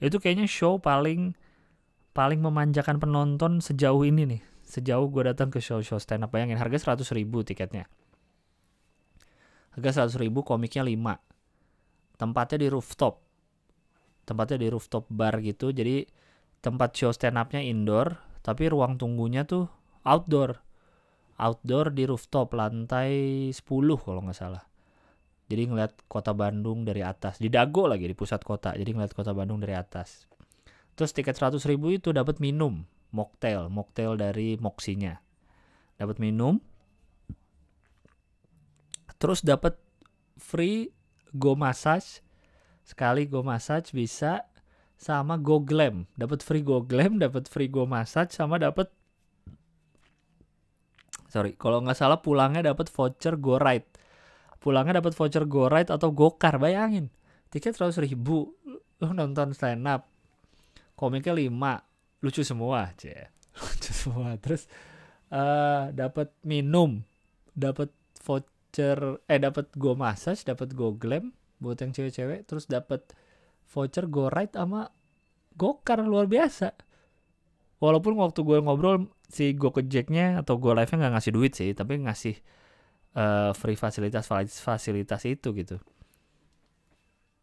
Itu 0.02 0.18
kayaknya 0.22 0.46
show 0.46 0.78
paling 0.78 1.34
paling 2.10 2.42
memanjakan 2.42 2.98
penonton 2.98 3.62
sejauh 3.62 4.02
ini 4.02 4.26
nih 4.26 4.42
sejauh 4.70 5.10
gue 5.10 5.26
datang 5.26 5.50
ke 5.50 5.58
show-show 5.58 5.98
stand 5.98 6.22
up 6.22 6.30
bayangin 6.30 6.56
harga 6.56 6.94
100 6.94 7.02
ribu 7.18 7.42
tiketnya. 7.42 7.90
Harga 9.74 10.06
100 10.06 10.22
ribu 10.22 10.46
komiknya 10.46 10.86
5 10.86 12.16
tempatnya 12.20 12.58
di 12.60 12.68
rooftop. 12.68 13.24
Tempatnya 14.28 14.62
di 14.62 14.68
rooftop 14.70 15.10
bar 15.10 15.42
gitu 15.42 15.74
jadi 15.74 16.06
tempat 16.62 16.92
show 16.92 17.10
stand 17.10 17.40
upnya 17.40 17.64
indoor 17.64 18.20
tapi 18.46 18.70
ruang 18.70 19.00
tunggunya 19.00 19.42
tuh 19.42 19.66
outdoor. 20.06 20.60
Outdoor 21.40 21.96
di 21.96 22.04
rooftop 22.04 22.52
lantai 22.52 23.48
10 23.50 23.64
kalau 24.04 24.20
nggak 24.22 24.36
salah. 24.36 24.62
Jadi 25.50 25.66
ngeliat 25.66 26.06
kota 26.06 26.30
Bandung 26.30 26.86
dari 26.86 27.02
atas. 27.02 27.42
Di 27.42 27.50
Dago 27.50 27.90
lagi 27.90 28.06
di 28.06 28.14
pusat 28.14 28.44
kota. 28.46 28.70
Jadi 28.76 28.86
ngeliat 28.94 29.16
kota 29.16 29.34
Bandung 29.34 29.58
dari 29.58 29.74
atas. 29.74 30.30
Terus 30.94 31.10
tiket 31.10 31.34
100 31.34 31.58
ribu 31.66 31.90
itu 31.90 32.14
dapat 32.14 32.38
minum 32.38 32.84
mocktail, 33.10 33.70
mocktail 33.70 34.18
dari 34.18 34.56
moksinya. 34.58 35.18
Dapat 35.98 36.16
minum. 36.22 36.58
Terus 39.20 39.44
dapat 39.44 39.76
free 40.40 40.88
go 41.36 41.52
massage. 41.54 42.24
Sekali 42.82 43.28
go 43.28 43.44
massage 43.44 43.92
bisa 43.92 44.48
sama 44.96 45.36
go 45.36 45.60
glam. 45.60 46.08
Dapat 46.16 46.40
free 46.40 46.64
go 46.64 46.80
glam, 46.80 47.20
dapat 47.20 47.46
free 47.46 47.68
go 47.68 47.84
massage 47.84 48.32
sama 48.32 48.56
dapat 48.56 48.88
Sorry, 51.30 51.54
kalau 51.54 51.78
nggak 51.78 51.94
salah 51.94 52.18
pulangnya 52.18 52.74
dapat 52.74 52.90
voucher 52.90 53.38
go 53.38 53.54
ride. 53.54 53.86
Pulangnya 54.58 54.98
dapat 54.98 55.14
voucher 55.14 55.46
go 55.46 55.70
ride 55.70 55.86
atau 55.86 56.10
go 56.10 56.34
car, 56.34 56.58
bayangin. 56.58 57.06
Tiket 57.54 57.78
100 57.78 58.02
ribu, 58.02 58.50
lu 58.98 59.08
nonton 59.14 59.54
stand 59.54 59.86
up. 59.86 60.10
Komiknya 60.98 61.30
5, 61.30 61.54
lucu 62.20 62.44
semua 62.44 62.92
aja 62.92 63.32
lucu 63.60 63.92
semua. 63.92 64.36
Terus 64.40 64.68
uh, 65.32 65.90
dapat 65.92 66.32
minum 66.44 67.04
dapat 67.56 67.90
voucher 68.20 69.20
eh 69.26 69.40
dapat 69.40 69.72
go 69.74 69.96
massage 69.96 70.46
dapat 70.46 70.72
go 70.76 70.94
glam 70.94 71.34
buat 71.60 71.80
yang 71.80 71.92
cewek-cewek 71.92 72.48
terus 72.48 72.64
dapat 72.70 73.04
voucher 73.68 74.08
go 74.08 74.32
ride 74.32 74.54
sama 74.54 74.92
go 75.56 75.80
car 75.82 76.04
luar 76.04 76.28
biasa. 76.28 76.76
Walaupun 77.80 78.12
waktu 78.20 78.44
gue 78.44 78.60
ngobrol 78.60 79.08
si 79.32 79.56
go 79.56 79.72
kejeknya 79.72 80.44
atau 80.44 80.60
go 80.60 80.76
live 80.76 80.92
nya 80.92 81.08
nggak 81.08 81.12
ngasih 81.16 81.32
duit 81.32 81.52
sih 81.56 81.72
tapi 81.72 81.96
ngasih 82.04 82.36
uh, 83.16 83.56
free 83.56 83.76
fasilitas 83.76 84.28
fasilitas 84.60 85.24
itu 85.24 85.56
gitu. 85.56 85.80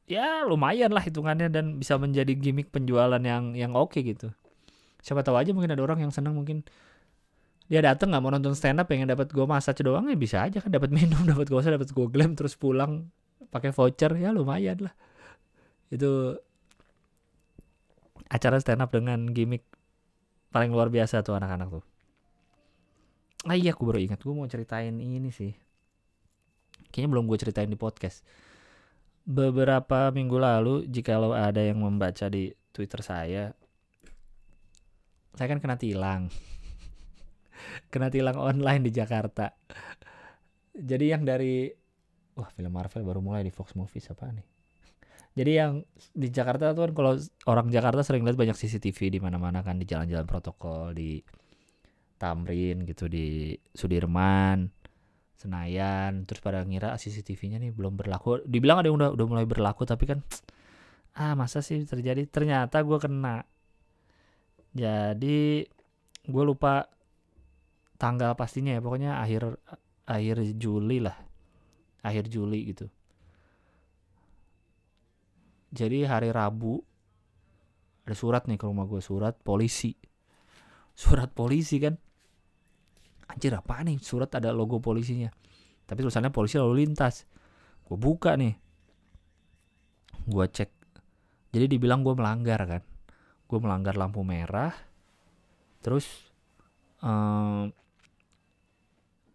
Ya 0.07 0.45
lumayan 0.47 0.93
lah 0.93 1.03
hitungannya 1.03 1.51
dan 1.51 1.81
bisa 1.81 1.99
menjadi 1.99 2.31
gimmick 2.37 2.71
penjualan 2.71 3.19
yang 3.19 3.57
yang 3.57 3.75
oke 3.75 3.97
okay 3.97 4.07
gitu 4.07 4.31
siapa 5.01 5.21
tahu 5.23 5.37
aja 5.39 5.51
mungkin 5.55 5.71
ada 5.73 5.83
orang 5.83 6.03
yang 6.03 6.13
senang 6.13 6.35
mungkin. 6.35 6.65
Dia 7.67 7.83
datang 7.83 8.15
nggak 8.15 8.23
mau 8.23 8.31
nonton 8.31 8.55
stand 8.55 8.79
up 8.79 8.87
pengen 8.87 9.11
dapat 9.11 9.27
go 9.35 9.43
massage 9.43 9.83
doang 9.83 10.07
ya 10.07 10.15
bisa 10.15 10.39
aja 10.39 10.63
kan 10.63 10.71
dapat 10.71 10.87
minum 10.87 11.19
dapat 11.27 11.51
gosa 11.51 11.67
dapat 11.67 11.91
go 11.91 12.07
glam 12.07 12.31
terus 12.31 12.55
pulang 12.55 13.11
pakai 13.51 13.75
voucher 13.75 14.15
ya 14.15 14.31
lumayan 14.31 14.87
lah. 14.87 14.93
Itu 15.91 16.39
acara 18.27 18.59
stand 18.59 18.83
up 18.83 18.91
dengan 18.91 19.27
gimmick 19.31 19.67
paling 20.51 20.71
luar 20.71 20.87
biasa 20.87 21.23
tuh 21.23 21.35
anak-anak 21.35 21.79
tuh. 21.79 21.85
Ah 23.47 23.55
iya 23.55 23.71
aku 23.71 23.87
baru 23.87 23.99
ingat 24.03 24.23
gue 24.23 24.33
mau 24.33 24.47
ceritain 24.47 24.95
ini 24.99 25.31
sih. 25.31 25.55
Kayaknya 26.91 27.09
belum 27.11 27.25
gue 27.27 27.37
ceritain 27.39 27.69
di 27.71 27.79
podcast. 27.79 28.23
Beberapa 29.27 30.07
minggu 30.15 30.39
lalu 30.39 30.75
jika 30.87 31.19
lo 31.19 31.35
ada 31.35 31.59
yang 31.59 31.83
membaca 31.83 32.31
di 32.31 32.51
twitter 32.71 33.03
saya 33.03 33.51
saya 35.33 35.47
kan 35.51 35.59
kena 35.59 35.75
tilang. 35.75 36.29
Kena 37.91 38.07
tilang 38.13 38.37
online 38.37 38.85
di 38.85 38.91
Jakarta. 38.93 39.49
Jadi 40.77 41.05
yang 41.09 41.25
dari 41.25 41.67
wah 42.37 42.49
film 42.53 42.69
Marvel 42.69 43.01
baru 43.01 43.19
mulai 43.19 43.41
di 43.41 43.49
Fox 43.49 43.73
Movies 43.73 44.13
apa 44.13 44.29
nih? 44.29 44.45
Jadi 45.37 45.51
yang 45.53 45.85
di 46.17 46.33
Jakarta 46.33 46.73
tuh 46.73 46.89
kan 46.89 46.93
kalau 46.97 47.13
orang 47.45 47.69
Jakarta 47.69 48.01
sering 48.01 48.25
lihat 48.25 48.37
banyak 48.37 48.57
CCTV 48.57 49.13
di 49.13 49.19
mana-mana 49.21 49.61
kan 49.61 49.77
di 49.77 49.85
jalan-jalan 49.85 50.25
protokol 50.25 50.97
di 50.97 51.21
Tamrin 52.17 52.81
gitu 52.89 53.05
di 53.05 53.53
Sudirman 53.69 54.65
Senayan. 55.37 56.25
Terus 56.25 56.41
pada 56.41 56.65
ngira 56.65 56.97
CCTV-nya 56.97 57.61
nih 57.61 57.69
belum 57.69 57.93
berlaku. 57.93 58.41
Dibilang 58.49 58.81
ada 58.81 58.89
yang 58.89 58.97
udah 58.97 59.09
udah 59.13 59.25
mulai 59.29 59.45
berlaku 59.45 59.85
tapi 59.85 60.09
kan 60.09 60.25
ah 61.21 61.37
masa 61.37 61.61
sih 61.61 61.85
terjadi? 61.85 62.25
Ternyata 62.25 62.81
gue 62.81 62.97
kena 62.97 63.45
jadi 64.77 65.65
gue 66.29 66.43
lupa 66.45 66.85
tanggal 67.97 68.37
pastinya 68.37 68.77
ya 68.77 68.81
pokoknya 68.81 69.17
akhir 69.17 69.57
akhir 70.05 70.53
Juli 70.61 71.01
lah. 71.01 71.17
Akhir 72.05 72.29
Juli 72.29 72.69
gitu. 72.69 72.85
Jadi 75.73 76.05
hari 76.05 76.29
Rabu 76.29 76.79
ada 78.07 78.15
surat 78.15 78.45
nih 78.45 78.55
ke 78.55 78.69
rumah 78.69 78.85
gue 78.85 79.01
surat 79.01 79.33
polisi. 79.41 79.97
Surat 80.93 81.33
polisi 81.33 81.81
kan. 81.81 81.97
Anjir 83.27 83.51
apa 83.57 83.83
nih? 83.83 83.99
Surat 83.99 84.31
ada 84.37 84.53
logo 84.53 84.79
polisinya. 84.79 85.27
Tapi 85.83 86.05
tulisannya 86.05 86.31
polisi 86.31 86.61
lalu 86.61 86.85
lintas. 86.85 87.25
Gue 87.83 87.97
buka 87.99 88.37
nih. 88.37 88.55
Gue 90.23 90.45
cek. 90.47 90.69
Jadi 91.51 91.65
dibilang 91.65 92.05
gue 92.05 92.13
melanggar 92.13 92.61
kan 92.63 92.96
gue 93.47 93.59
melanggar 93.63 93.95
lampu 93.95 94.21
merah. 94.27 94.75
Terus 95.79 96.05
um, 96.99 97.71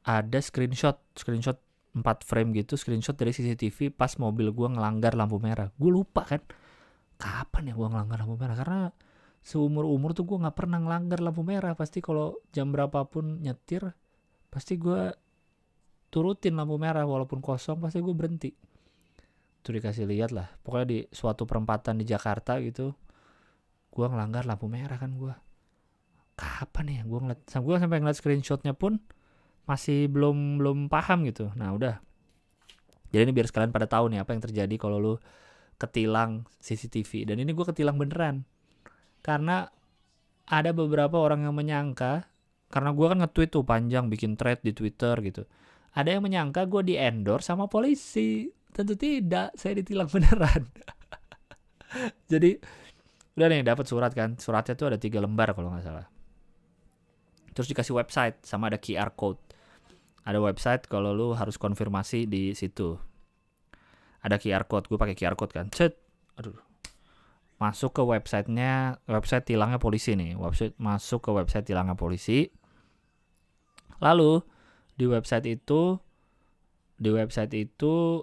ada 0.04 0.38
screenshot 0.38 1.00
screenshot 1.16 1.56
4 1.92 2.04
frame 2.24 2.56
gitu 2.56 2.80
screenshot 2.80 3.12
dari 3.12 3.36
CCTV 3.36 3.92
pas 3.92 4.16
mobil 4.16 4.48
gue 4.52 4.68
ngelanggar 4.68 5.16
lampu 5.16 5.40
merah. 5.40 5.72
Gue 5.76 5.92
lupa 5.92 6.24
kan 6.24 6.40
kapan 7.20 7.72
ya 7.72 7.74
gue 7.76 7.88
ngelanggar 7.88 8.18
lampu 8.24 8.36
merah? 8.36 8.56
Karena 8.56 8.80
seumur 9.42 9.84
umur 9.88 10.14
tuh 10.14 10.24
gue 10.24 10.38
nggak 10.40 10.56
pernah 10.56 10.80
ngelanggar 10.80 11.20
lampu 11.20 11.44
merah. 11.44 11.72
Pasti 11.76 12.00
kalau 12.00 12.40
jam 12.52 12.72
berapapun 12.72 13.40
nyetir 13.44 13.92
pasti 14.52 14.76
gue 14.80 15.12
turutin 16.08 16.56
lampu 16.56 16.80
merah. 16.80 17.04
Walaupun 17.04 17.44
kosong 17.44 17.80
pasti 17.80 18.00
gue 18.00 18.14
berhenti. 18.16 18.50
Tuh 19.62 19.72
dikasih 19.76 20.08
lihat 20.08 20.32
lah. 20.32 20.48
Pokoknya 20.64 20.86
di 20.88 20.98
suatu 21.12 21.44
perempatan 21.44 22.00
di 22.00 22.08
Jakarta 22.08 22.56
gitu 22.58 22.96
gue 23.92 24.06
ngelanggar 24.08 24.48
lampu 24.48 24.66
merah 24.72 24.96
kan 24.96 25.12
gue 25.12 25.34
kapan 26.32 26.86
ya 26.88 27.02
gue 27.04 27.18
ngeliat 27.20 27.40
gue 27.44 27.76
sampai 27.76 27.98
ngeliat 28.00 28.18
screenshotnya 28.18 28.72
pun 28.72 28.98
masih 29.68 30.10
belum 30.10 30.58
belum 30.58 30.78
paham 30.90 31.22
gitu. 31.28 31.54
Nah 31.54 31.70
udah. 31.76 32.02
Jadi 33.12 33.28
ini 33.28 33.32
biar 33.36 33.46
sekalian 33.46 33.70
pada 33.70 33.86
tahu 33.86 34.10
nih 34.10 34.24
apa 34.24 34.32
yang 34.32 34.42
terjadi 34.42 34.74
kalau 34.80 34.96
lu 34.98 35.14
ketilang 35.76 36.48
CCTV 36.58 37.28
dan 37.28 37.36
ini 37.38 37.52
gue 37.52 37.66
ketilang 37.68 38.00
beneran. 38.00 38.48
Karena 39.22 39.68
ada 40.48 40.70
beberapa 40.74 41.20
orang 41.20 41.46
yang 41.46 41.54
menyangka 41.54 42.26
karena 42.72 42.90
gue 42.96 43.06
kan 43.06 43.18
nge-tweet 43.20 43.50
tuh 43.52 43.62
panjang 43.68 44.08
bikin 44.08 44.34
thread 44.34 44.64
di 44.64 44.72
Twitter 44.72 45.14
gitu. 45.20 45.44
Ada 45.92 46.16
yang 46.16 46.24
menyangka 46.24 46.64
gue 46.66 46.82
di 46.82 46.94
endorse 46.96 47.52
sama 47.52 47.68
polisi. 47.68 48.48
Tentu 48.72 48.96
tidak 48.96 49.52
saya 49.52 49.76
ditilang 49.76 50.08
beneran. 50.08 50.64
Jadi 52.32 52.56
udah 53.36 53.46
nih 53.48 53.64
dapat 53.64 53.88
surat 53.88 54.12
kan? 54.12 54.36
Suratnya 54.36 54.76
tuh 54.76 54.92
ada 54.92 54.98
tiga 55.00 55.20
lembar 55.20 55.56
kalau 55.56 55.72
nggak 55.72 55.84
salah. 55.84 56.06
Terus 57.52 57.68
dikasih 57.68 57.94
website 57.96 58.36
sama 58.44 58.72
ada 58.72 58.80
QR 58.80 59.12
code. 59.12 59.40
Ada 60.24 60.38
website 60.40 60.88
kalau 60.88 61.12
lu 61.12 61.34
harus 61.36 61.60
konfirmasi 61.60 62.28
di 62.28 62.56
situ. 62.56 62.96
Ada 64.22 64.38
QR 64.38 64.64
code 64.70 64.86
gue 64.88 64.98
pakai 65.00 65.16
QR 65.18 65.36
code 65.36 65.52
kan? 65.52 65.68
Cet 65.68 65.98
aduh. 66.38 66.56
Masuk 67.60 67.94
ke 67.94 68.02
websitenya 68.02 68.98
website 69.06 69.46
tilangnya 69.46 69.78
polisi 69.78 70.16
nih. 70.16 70.34
Website 70.34 70.74
masuk 70.80 71.26
ke 71.26 71.30
website 71.30 71.66
tilangnya 71.68 71.94
polisi. 71.94 72.48
Lalu 74.02 74.42
di 74.98 75.06
website 75.06 75.46
itu 75.46 75.98
di 76.98 77.10
website 77.10 77.52
itu 77.54 78.22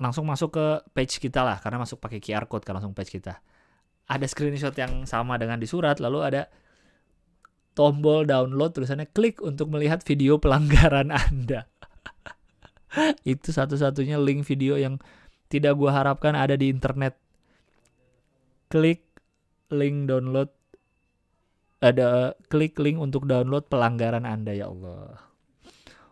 langsung 0.00 0.24
masuk 0.24 0.56
ke 0.56 0.66
page 0.96 1.20
kita 1.20 1.44
lah 1.44 1.60
karena 1.60 1.84
masuk 1.84 2.00
pakai 2.00 2.18
QR 2.18 2.48
code 2.48 2.64
kan 2.64 2.74
langsung 2.74 2.96
page 2.96 3.12
kita 3.12 3.38
ada 4.10 4.26
screenshot 4.26 4.74
yang 4.74 5.04
sama 5.04 5.36
dengan 5.36 5.60
di 5.60 5.68
surat 5.68 6.00
lalu 6.00 6.24
ada 6.24 6.48
tombol 7.76 8.26
download 8.26 8.74
tulisannya 8.74 9.06
klik 9.12 9.38
untuk 9.44 9.70
melihat 9.70 10.02
video 10.02 10.40
pelanggaran 10.40 11.14
Anda 11.28 11.70
itu 13.22 13.54
satu-satunya 13.54 14.18
link 14.18 14.42
video 14.42 14.74
yang 14.74 14.98
tidak 15.50 15.78
gue 15.78 15.90
harapkan 15.90 16.34
ada 16.34 16.58
di 16.58 16.70
internet. 16.70 17.18
Klik 18.70 19.02
link 19.70 20.10
download 20.10 20.50
ada 21.80 22.34
klik 22.50 22.78
link 22.78 22.98
untuk 22.98 23.26
download 23.26 23.66
pelanggaran 23.70 24.26
Anda 24.26 24.54
ya 24.54 24.70
Allah. 24.70 25.29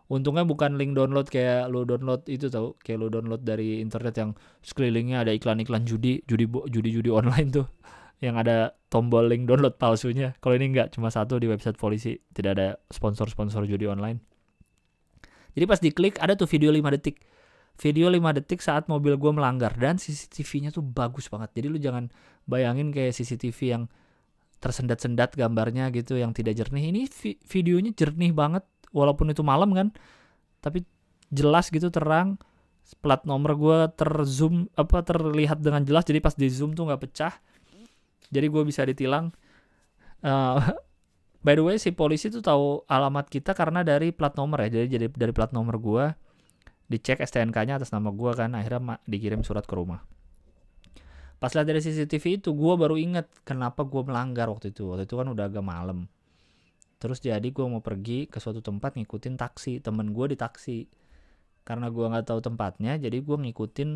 Untungnya 0.09 0.41
bukan 0.41 0.73
link 0.73 0.97
download 0.97 1.29
kayak 1.29 1.69
lo 1.69 1.85
download 1.85 2.25
itu 2.25 2.49
tau, 2.49 2.73
kayak 2.81 2.97
lo 2.97 3.07
download 3.13 3.45
dari 3.45 3.77
internet 3.77 4.17
yang 4.17 4.31
sekelilingnya 4.65 5.21
ada 5.21 5.29
iklan-iklan 5.29 5.85
judi, 5.85 6.25
judi 6.25 6.49
judi-judi 6.49 7.13
online 7.13 7.53
tuh 7.53 7.69
yang 8.25 8.33
ada 8.33 8.73
tombol 8.89 9.29
link 9.29 9.45
download 9.45 9.77
palsunya. 9.77 10.33
Kalau 10.41 10.57
ini 10.57 10.73
enggak, 10.73 10.97
cuma 10.97 11.13
satu 11.13 11.37
di 11.37 11.45
website 11.45 11.77
polisi, 11.77 12.17
tidak 12.33 12.51
ada 12.57 12.67
sponsor-sponsor 12.89 13.69
judi 13.69 13.85
online. 13.85 14.17
Jadi 15.53 15.65
pas 15.69 15.77
diklik 15.77 16.17
ada 16.17 16.33
tuh 16.33 16.49
video 16.49 16.73
5 16.73 16.81
detik 16.97 17.21
video 17.79 18.11
5 18.11 18.19
detik 18.41 18.59
saat 18.59 18.91
mobil 18.91 19.15
gue 19.15 19.31
melanggar 19.31 19.71
dan 19.79 19.95
CCTV-nya 19.95 20.75
tuh 20.75 20.83
bagus 20.83 21.31
banget. 21.31 21.55
Jadi 21.55 21.67
lu 21.71 21.79
jangan 21.79 22.11
bayangin 22.43 22.91
kayak 22.91 23.15
CCTV 23.15 23.59
yang 23.71 23.83
tersendat-sendat 24.59 25.39
gambarnya 25.39 25.87
gitu 25.95 26.19
yang 26.19 26.35
tidak 26.35 26.59
jernih. 26.59 26.91
Ini 26.91 27.07
vi 27.07 27.39
videonya 27.47 27.95
jernih 27.95 28.35
banget 28.35 28.67
walaupun 28.95 29.31
itu 29.31 29.41
malam 29.45 29.71
kan. 29.75 29.87
Tapi 30.59 30.83
jelas 31.31 31.69
gitu 31.69 31.89
terang. 31.89 32.39
Plat 33.05 33.21
nomor 33.21 33.53
gue 33.53 33.77
terzoom 33.93 34.65
apa 34.73 35.05
terlihat 35.05 35.61
dengan 35.61 35.85
jelas 35.85 36.09
jadi 36.09 36.17
pas 36.25 36.33
di 36.33 36.49
zoom 36.49 36.73
tuh 36.73 36.89
nggak 36.89 37.01
pecah. 37.05 37.33
Jadi 38.33 38.45
gue 38.49 38.63
bisa 38.65 38.81
ditilang. 38.85 39.29
Uh, 40.25 40.57
by 41.45 41.53
the 41.55 41.63
way 41.63 41.77
si 41.77 41.93
polisi 41.93 42.33
tuh 42.33 42.41
tahu 42.41 42.83
alamat 42.89 43.29
kita 43.29 43.53
karena 43.53 43.85
dari 43.85 44.09
plat 44.09 44.33
nomor 44.33 44.65
ya. 44.65 44.81
Jadi 44.81 44.87
jadi 44.89 45.05
dari 45.13 45.33
plat 45.33 45.53
nomor 45.53 45.77
gue 45.77 46.05
dicek 46.89 47.21
STNK-nya 47.21 47.77
atas 47.77 47.93
nama 47.93 48.09
gue 48.09 48.31
kan 48.33 48.49
akhirnya 48.57 48.97
dikirim 49.05 49.45
surat 49.45 49.63
ke 49.63 49.77
rumah 49.77 50.01
pas 51.39 51.55
lihat 51.55 51.69
dari 51.71 51.79
CCTV 51.79 52.43
itu 52.43 52.51
gue 52.51 52.73
baru 52.75 52.99
inget 52.99 53.29
kenapa 53.47 53.87
gue 53.87 54.03
melanggar 54.03 54.51
waktu 54.51 54.75
itu 54.75 54.91
waktu 54.91 55.07
itu 55.07 55.15
kan 55.15 55.31
udah 55.31 55.47
agak 55.47 55.63
malam 55.63 56.09
terus 56.99 57.23
jadi 57.23 57.43
gue 57.43 57.65
mau 57.65 57.79
pergi 57.79 58.27
ke 58.27 58.37
suatu 58.37 58.59
tempat 58.59 58.99
ngikutin 58.99 59.39
taksi. 59.39 59.79
Temen 59.79 60.11
gue 60.11 60.35
di 60.35 60.37
taksi. 60.37 60.85
Karena 61.63 61.87
gue 61.89 62.05
nggak 62.05 62.27
tahu 62.27 62.39
tempatnya 62.43 62.99
jadi 62.99 63.23
gue 63.23 63.37
ngikutin 63.39 63.89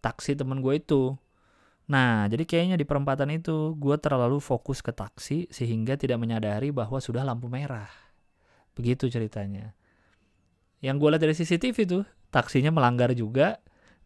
taksi 0.00 0.38
temen 0.38 0.62
gue 0.62 0.78
itu. 0.78 1.18
Nah 1.90 2.30
jadi 2.30 2.46
kayaknya 2.46 2.76
di 2.78 2.86
perempatan 2.86 3.34
itu 3.34 3.74
gue 3.74 3.96
terlalu 3.98 4.38
fokus 4.38 4.80
ke 4.80 4.94
taksi 4.94 5.50
sehingga 5.50 5.98
tidak 5.98 6.22
menyadari 6.22 6.70
bahwa 6.70 7.02
sudah 7.02 7.26
lampu 7.26 7.50
merah. 7.50 7.90
Begitu 8.78 9.10
ceritanya. 9.10 9.74
Yang 10.78 10.96
gue 11.02 11.08
lihat 11.10 11.22
dari 11.26 11.34
CCTV 11.34 11.76
tuh 11.84 12.04
taksinya 12.30 12.70
melanggar 12.70 13.10
juga. 13.16 13.58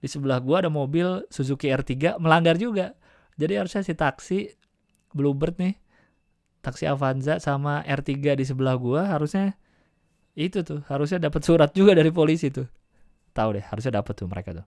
Di 0.03 0.11
sebelah 0.11 0.43
gua 0.43 0.67
ada 0.67 0.71
mobil 0.73 1.23
Suzuki 1.31 1.71
R3 1.71 2.19
melanggar 2.19 2.59
juga. 2.59 2.99
Jadi 3.39 3.55
harusnya 3.55 3.83
si 3.87 3.95
taksi 3.95 4.39
Bluebird 5.15 5.63
nih 5.63 5.79
taksi 6.63 6.87
Avanza 6.87 7.43
sama 7.43 7.83
R3 7.83 8.39
di 8.39 8.45
sebelah 8.47 8.79
gua 8.79 9.11
harusnya 9.11 9.59
itu 10.33 10.65
tuh 10.65 10.81
harusnya 10.89 11.21
dapat 11.21 11.45
surat 11.45 11.71
juga 11.77 11.93
dari 11.93 12.09
polisi 12.09 12.49
tuh. 12.49 12.65
Tahu 13.37 13.61
deh 13.61 13.65
harusnya 13.65 14.01
dapat 14.01 14.15
tuh 14.17 14.29
mereka 14.31 14.57
tuh. 14.57 14.67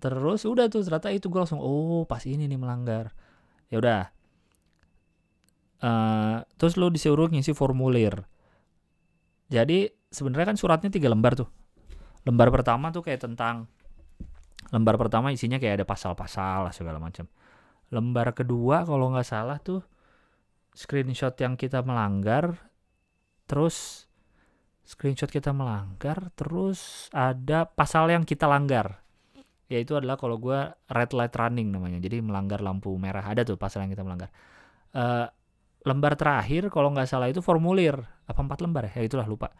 Terus 0.00 0.44
udah 0.44 0.68
tuh 0.68 0.84
ternyata 0.84 1.08
itu 1.12 1.28
gue 1.28 1.40
langsung 1.40 1.60
oh 1.60 2.04
pas 2.08 2.20
ini 2.24 2.48
nih 2.48 2.56
melanggar. 2.60 3.12
Ya 3.68 3.76
udah. 3.80 4.02
Uh, 5.76 6.40
terus 6.56 6.80
lu 6.80 6.88
disuruh 6.88 7.28
ngisi 7.28 7.52
formulir. 7.52 8.24
Jadi 9.52 9.92
sebenarnya 10.08 10.54
kan 10.54 10.56
suratnya 10.56 10.88
tiga 10.88 11.12
lembar 11.12 11.36
tuh. 11.36 11.48
Lembar 12.24 12.48
pertama 12.48 12.88
tuh 12.88 13.04
kayak 13.04 13.24
tentang 13.24 13.68
lembar 14.72 14.96
pertama 14.98 15.30
isinya 15.30 15.60
kayak 15.60 15.82
ada 15.82 15.86
pasal-pasal 15.86 16.72
segala 16.72 16.96
macam. 16.96 17.28
Lembar 17.94 18.34
kedua 18.34 18.82
kalau 18.82 19.12
nggak 19.14 19.26
salah 19.26 19.58
tuh 19.62 19.82
screenshot 20.76 21.32
yang 21.40 21.54
kita 21.56 21.80
melanggar, 21.80 22.56
terus 23.48 24.06
screenshot 24.84 25.30
kita 25.30 25.50
melanggar, 25.54 26.30
terus 26.36 27.08
ada 27.14 27.64
pasal 27.66 28.10
yang 28.12 28.26
kita 28.26 28.44
langgar. 28.46 29.02
Yaitu 29.66 29.98
adalah 29.98 30.14
kalau 30.14 30.38
gue 30.38 30.58
red 30.90 31.10
light 31.10 31.34
running 31.34 31.74
namanya, 31.74 31.98
jadi 31.98 32.22
melanggar 32.22 32.62
lampu 32.62 32.94
merah. 32.94 33.24
Ada 33.24 33.42
tuh 33.42 33.58
pasal 33.58 33.86
yang 33.86 33.90
kita 33.90 34.06
melanggar. 34.06 34.30
Uh, 34.94 35.26
lembar 35.86 36.18
terakhir 36.18 36.66
kalau 36.68 36.90
nggak 36.90 37.06
salah 37.06 37.30
itu 37.30 37.38
formulir 37.38 37.94
apa 38.26 38.40
empat 38.42 38.58
lembar 38.58 38.90
ya, 38.90 38.98
ya 38.98 39.02
itulah 39.06 39.22
lupa 39.22 39.54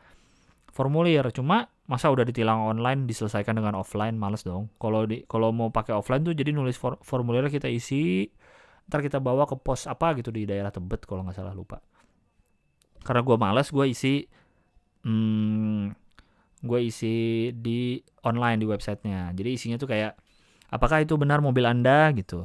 formulir. 0.76 1.24
Cuma 1.32 1.72
masa 1.88 2.12
udah 2.12 2.28
ditilang 2.28 2.60
online 2.68 3.08
diselesaikan 3.08 3.56
dengan 3.56 3.80
offline? 3.80 4.20
Males 4.20 4.44
dong. 4.44 4.68
Kalau 4.76 5.08
di 5.08 5.24
kalau 5.24 5.48
mau 5.56 5.72
pakai 5.72 5.96
offline 5.96 6.20
tuh 6.20 6.36
jadi 6.36 6.52
nulis 6.52 6.76
for, 6.76 7.00
formulir 7.00 7.48
kita 7.48 7.72
isi 7.72 8.28
ntar 8.86 9.02
kita 9.02 9.18
bawa 9.18 9.50
ke 9.50 9.58
pos 9.58 9.90
apa 9.90 10.14
gitu 10.14 10.30
di 10.30 10.46
daerah 10.46 10.70
Tebet 10.70 11.08
kalau 11.08 11.24
nggak 11.24 11.40
salah 11.40 11.56
lupa. 11.56 11.80
Karena 13.00 13.24
gue 13.24 13.36
males 13.40 13.68
gue 13.72 13.86
isi 13.88 14.22
hmm, 15.02 15.82
gue 16.62 16.80
isi 16.84 17.50
di 17.56 17.98
online 18.22 18.60
di 18.60 18.66
websitenya. 18.68 19.32
Jadi 19.32 19.50
isinya 19.56 19.76
tuh 19.80 19.88
kayak 19.90 20.12
apakah 20.70 21.02
itu 21.02 21.16
benar 21.16 21.40
mobil 21.40 21.64
anda? 21.64 22.12
Gitu. 22.12 22.44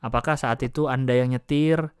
Apakah 0.00 0.34
saat 0.40 0.64
itu 0.64 0.88
anda 0.88 1.12
yang 1.12 1.34
nyetir? 1.34 1.92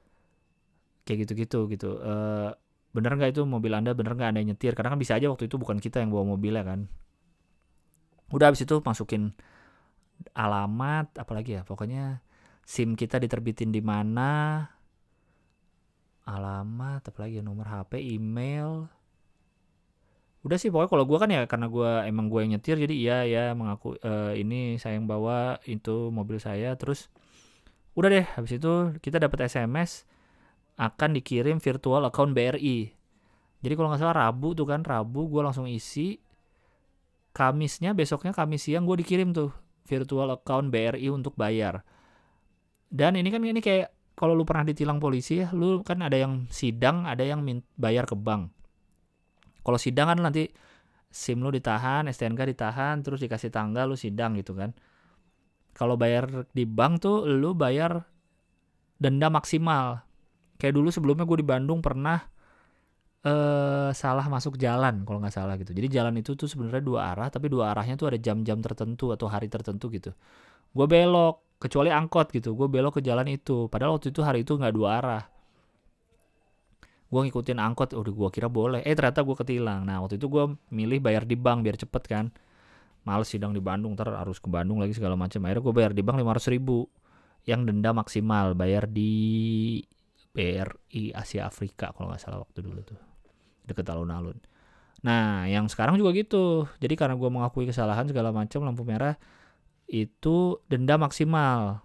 Kayak 1.04 1.28
gitu-gitu 1.28 1.66
gitu. 1.68 1.90
Uh, 2.00 2.54
bener 2.90 3.12
nggak 3.14 3.30
itu 3.36 3.42
mobil 3.46 3.72
anda? 3.74 3.94
Bener 3.94 4.14
nggak 4.14 4.30
anda 4.34 4.42
nyetir? 4.42 4.72
Karena 4.74 4.94
kan 4.94 5.00
bisa 5.00 5.16
aja 5.18 5.30
waktu 5.30 5.46
itu 5.46 5.56
bukan 5.56 5.78
kita 5.78 6.02
yang 6.02 6.10
bawa 6.10 6.34
mobilnya 6.36 6.62
kan? 6.66 6.80
Udah 8.30 8.50
habis 8.50 8.62
itu 8.62 8.78
masukin 8.82 9.34
alamat 10.36 11.16
apalagi 11.16 11.56
ya 11.56 11.62
pokoknya 11.64 12.20
sim 12.60 12.92
kita 12.92 13.16
diterbitin 13.16 13.72
di 13.72 13.80
mana 13.80 14.62
alamat 16.28 17.02
apalagi 17.10 17.40
ya 17.40 17.44
nomor 17.44 17.66
HP 17.66 17.98
email. 17.98 18.86
Udah 20.40 20.56
sih 20.56 20.72
pokoknya 20.72 20.90
kalau 20.94 21.04
gue 21.04 21.18
kan 21.20 21.30
ya 21.30 21.42
karena 21.44 21.66
gue 21.68 21.90
emang 22.08 22.30
gue 22.32 22.40
yang 22.46 22.56
nyetir 22.56 22.76
jadi 22.80 22.94
iya 22.94 23.18
ya 23.28 23.44
mengaku 23.52 23.98
uh, 24.00 24.32
ini 24.32 24.80
saya 24.80 24.96
yang 24.96 25.10
bawa 25.10 25.58
itu 25.66 26.08
mobil 26.14 26.38
saya. 26.38 26.78
Terus 26.78 27.10
udah 27.98 28.08
deh 28.08 28.26
habis 28.38 28.56
itu 28.56 28.94
kita 29.02 29.18
dapat 29.18 29.50
SMS 29.50 30.06
akan 30.80 31.20
dikirim 31.20 31.60
virtual 31.60 32.08
account 32.08 32.32
BRI. 32.32 32.88
Jadi 33.60 33.72
kalau 33.76 33.92
nggak 33.92 34.00
salah 34.00 34.16
Rabu 34.24 34.56
tuh 34.56 34.64
kan, 34.64 34.80
Rabu 34.80 35.28
gue 35.28 35.44
langsung 35.44 35.68
isi. 35.68 36.16
Kamisnya 37.30 37.92
besoknya 37.92 38.32
Kamis 38.32 38.66
siang 38.66 38.88
gue 38.88 39.04
dikirim 39.04 39.30
tuh 39.30 39.52
virtual 39.84 40.32
account 40.34 40.72
BRI 40.72 41.12
untuk 41.12 41.36
bayar. 41.36 41.84
Dan 42.90 43.14
ini 43.14 43.28
kan 43.28 43.44
ini 43.44 43.60
kayak 43.60 44.16
kalau 44.16 44.34
lu 44.34 44.42
pernah 44.48 44.66
ditilang 44.66 44.98
polisi 44.98 45.44
ya, 45.44 45.52
lu 45.52 45.84
kan 45.84 46.00
ada 46.00 46.16
yang 46.16 46.48
sidang, 46.50 47.06
ada 47.06 47.22
yang 47.22 47.44
bayar 47.78 48.08
ke 48.08 48.16
bank. 48.18 48.50
Kalau 49.60 49.78
sidang 49.78 50.10
kan 50.10 50.18
nanti 50.18 50.48
SIM 51.12 51.44
lu 51.44 51.52
ditahan, 51.52 52.08
STNK 52.08 52.50
ditahan, 52.56 53.04
terus 53.04 53.20
dikasih 53.20 53.52
tanggal 53.52 53.86
lu 53.86 53.96
sidang 53.96 54.34
gitu 54.40 54.56
kan. 54.56 54.74
Kalau 55.76 55.94
bayar 55.94 56.50
di 56.50 56.66
bank 56.66 57.04
tuh 57.04 57.28
lu 57.28 57.54
bayar 57.54 58.04
denda 58.98 59.30
maksimal 59.32 60.09
kayak 60.60 60.76
dulu 60.76 60.92
sebelumnya 60.92 61.24
gue 61.24 61.38
di 61.40 61.46
Bandung 61.48 61.80
pernah 61.80 62.20
uh, 63.24 63.90
salah 63.92 64.26
masuk 64.28 64.56
jalan 64.56 65.04
kalau 65.04 65.18
nggak 65.20 65.34
salah 65.34 65.54
gitu. 65.60 65.72
Jadi 65.72 65.88
jalan 65.92 66.14
itu 66.20 66.36
tuh 66.36 66.48
sebenarnya 66.48 66.84
dua 66.84 67.00
arah 67.12 67.28
tapi 67.32 67.48
dua 67.48 67.72
arahnya 67.72 67.96
tuh 67.96 68.12
ada 68.12 68.18
jam-jam 68.20 68.60
tertentu 68.60 69.12
atau 69.12 69.26
hari 69.28 69.48
tertentu 69.48 69.88
gitu. 69.92 70.12
Gue 70.70 70.86
belok 70.86 71.58
kecuali 71.60 71.90
angkot 71.92 72.32
gitu. 72.32 72.56
Gue 72.56 72.68
belok 72.70 73.00
ke 73.00 73.02
jalan 73.04 73.26
itu. 73.28 73.66
Padahal 73.68 73.98
waktu 73.98 74.12
itu 74.14 74.20
hari 74.24 74.46
itu 74.46 74.56
nggak 74.56 74.74
dua 74.74 74.88
arah. 75.02 75.24
Gue 77.10 77.20
ngikutin 77.26 77.58
angkot 77.58 77.90
udah 77.98 78.12
gue 78.14 78.28
kira 78.30 78.46
boleh. 78.46 78.80
Eh 78.86 78.94
ternyata 78.94 79.26
gue 79.26 79.36
ketilang. 79.36 79.82
Nah 79.82 80.00
waktu 80.04 80.16
itu 80.16 80.30
gue 80.30 80.44
milih 80.70 81.02
bayar 81.02 81.26
di 81.26 81.34
bank 81.34 81.66
biar 81.66 81.76
cepet 81.76 82.02
kan. 82.06 82.26
Males 83.00 83.32
sidang 83.32 83.56
di 83.56 83.64
Bandung 83.64 83.96
ntar 83.96 84.12
harus 84.12 84.36
ke 84.36 84.46
Bandung 84.52 84.76
lagi 84.76 84.92
segala 84.92 85.16
macam 85.16 85.40
akhirnya 85.48 85.64
gue 85.64 85.74
bayar 85.74 85.92
di 85.96 86.02
bank 86.04 86.16
lima 86.20 86.36
ratus 86.36 86.48
ribu. 86.52 86.86
Yang 87.48 87.72
denda 87.72 87.90
maksimal 87.96 88.52
bayar 88.52 88.84
di 88.84 89.80
BRI 90.30 91.10
Asia 91.10 91.46
Afrika 91.46 91.90
kalau 91.90 92.10
nggak 92.10 92.22
salah 92.22 92.42
waktu 92.42 92.62
dulu 92.62 92.80
tuh 92.86 93.00
deket 93.66 93.86
alun-alun. 93.90 94.38
Nah, 95.00 95.48
yang 95.48 95.66
sekarang 95.66 95.96
juga 95.96 96.12
gitu. 96.12 96.68
Jadi 96.78 96.94
karena 96.98 97.16
gue 97.16 97.30
mengakui 97.32 97.64
kesalahan 97.64 98.04
segala 98.04 98.30
macam 98.34 98.60
lampu 98.66 98.84
merah 98.84 99.16
itu 99.88 100.60
denda 100.68 101.00
maksimal. 101.00 101.80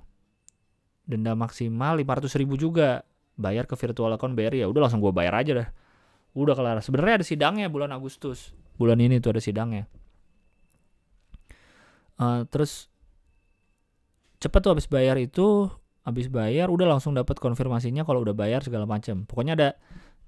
Denda 1.05 1.33
maksimal 1.37 1.97
500 2.01 2.41
ribu 2.41 2.59
juga. 2.59 3.05
Bayar 3.35 3.67
ke 3.67 3.75
virtual 3.75 4.15
account 4.15 4.31
BRI 4.31 4.63
ya 4.63 4.67
udah 4.71 4.87
langsung 4.87 5.03
gue 5.03 5.11
bayar 5.11 5.43
aja 5.43 5.51
dah. 5.63 5.69
Udah 6.35 6.55
kelar. 6.55 6.79
Sebenarnya 6.83 7.23
ada 7.23 7.25
sidangnya 7.27 7.67
bulan 7.71 7.91
Agustus. 7.95 8.51
Bulan 8.75 8.99
ini 8.99 9.23
tuh 9.23 9.35
ada 9.35 9.41
sidangnya. 9.43 9.87
Uh, 12.15 12.47
terus 12.47 12.87
cepet 14.39 14.59
tuh 14.63 14.71
habis 14.71 14.87
bayar 14.87 15.19
itu 15.19 15.67
habis 16.05 16.29
bayar 16.29 16.69
udah 16.69 16.85
langsung 16.85 17.17
dapat 17.17 17.41
konfirmasinya 17.41 18.05
kalau 18.05 18.21
udah 18.21 18.37
bayar 18.37 18.61
segala 18.61 18.85
macam 18.85 19.25
pokoknya 19.25 19.53
ada 19.57 19.69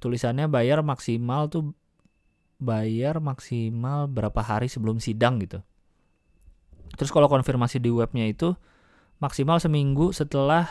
tulisannya 0.01 0.49
bayar 0.49 0.81
maksimal 0.81 1.49
tuh 1.49 1.77
bayar 2.57 3.21
maksimal 3.21 4.09
berapa 4.09 4.41
hari 4.41 4.65
sebelum 4.65 4.97
sidang 4.97 5.37
gitu. 5.41 5.61
Terus 6.97 7.13
kalau 7.13 7.29
konfirmasi 7.29 7.77
di 7.77 7.93
webnya 7.93 8.25
itu 8.25 8.57
maksimal 9.21 9.61
seminggu 9.61 10.09
setelah 10.09 10.65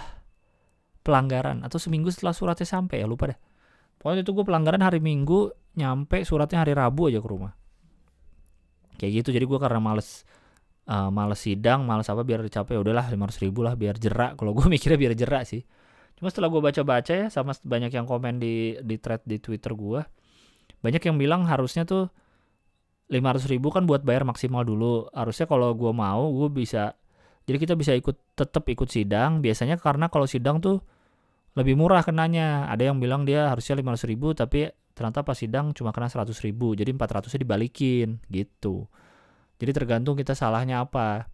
pelanggaran 1.07 1.63
atau 1.63 1.79
seminggu 1.79 2.11
setelah 2.11 2.35
suratnya 2.35 2.67
sampai 2.67 3.03
ya 3.03 3.07
lupa 3.07 3.31
deh. 3.31 3.39
Pokoknya 4.03 4.27
itu 4.27 4.33
gue 4.35 4.45
pelanggaran 4.45 4.83
hari 4.83 4.99
minggu 4.99 5.55
nyampe 5.79 6.27
suratnya 6.27 6.67
hari 6.67 6.75
rabu 6.75 7.07
aja 7.07 7.23
ke 7.23 7.29
rumah. 7.31 7.55
Kayak 8.99 9.23
gitu 9.23 9.29
jadi 9.39 9.47
gue 9.47 9.59
karena 9.63 9.79
males 9.79 10.27
uh, 10.87 11.11
males 11.11 11.43
sidang 11.43 11.85
males 11.85 12.07
apa 12.07 12.23
biar 12.23 12.43
capek 12.47 12.79
ya 12.79 12.81
udahlah 12.83 13.07
lima 13.11 13.29
ratus 13.29 13.43
ribu 13.43 13.63
lah 13.67 13.75
biar 13.75 13.99
jerak 13.99 14.35
kalau 14.39 14.55
gue 14.55 14.67
mikirnya 14.67 14.99
biar 14.99 15.15
jerak 15.15 15.45
sih. 15.47 15.63
Cuma 16.17 16.33
setelah 16.33 16.49
gue 16.49 16.63
baca-baca 16.65 17.13
ya 17.13 17.27
sama 17.29 17.53
banyak 17.53 17.93
yang 17.93 18.09
komen 18.09 18.41
di 18.41 18.81
di 18.81 18.97
thread 18.97 19.21
di 19.29 19.37
twitter 19.37 19.77
gue 19.77 20.01
banyak 20.81 21.03
yang 21.03 21.17
bilang 21.21 21.45
harusnya 21.45 21.85
tuh 21.85 22.09
lima 23.11 23.35
ratus 23.35 23.47
ribu 23.51 23.71
kan 23.71 23.87
buat 23.87 24.03
bayar 24.03 24.27
maksimal 24.27 24.63
dulu. 24.67 25.11
Harusnya 25.13 25.47
kalau 25.47 25.75
gue 25.75 25.93
mau 25.93 26.31
gue 26.31 26.49
bisa 26.53 26.95
jadi 27.47 27.59
kita 27.63 27.75
bisa 27.79 27.93
ikut 27.95 28.17
tetap 28.35 28.67
ikut 28.67 28.89
sidang. 28.91 29.43
Biasanya 29.43 29.79
karena 29.79 30.11
kalau 30.11 30.27
sidang 30.27 30.59
tuh 30.63 30.83
lebih 31.59 31.79
murah 31.79 32.03
kenanya. 32.03 32.67
Ada 32.71 32.91
yang 32.93 32.99
bilang 32.99 33.23
dia 33.27 33.51
harusnya 33.51 33.79
lima 33.79 33.95
ratus 33.95 34.07
ribu 34.09 34.33
tapi 34.35 34.71
ternyata 34.97 35.21
pas 35.21 35.37
sidang 35.37 35.77
cuma 35.77 35.93
kena 35.93 36.09
seratus 36.09 36.41
ribu 36.41 36.73
jadi 36.73 36.89
empat 36.89 37.21
ratusnya 37.21 37.45
dibalikin 37.45 38.17
gitu 38.33 38.89
jadi 39.57 39.73
tergantung 39.73 40.15
kita 40.17 40.37
salahnya 40.37 40.85
apa. 40.85 41.33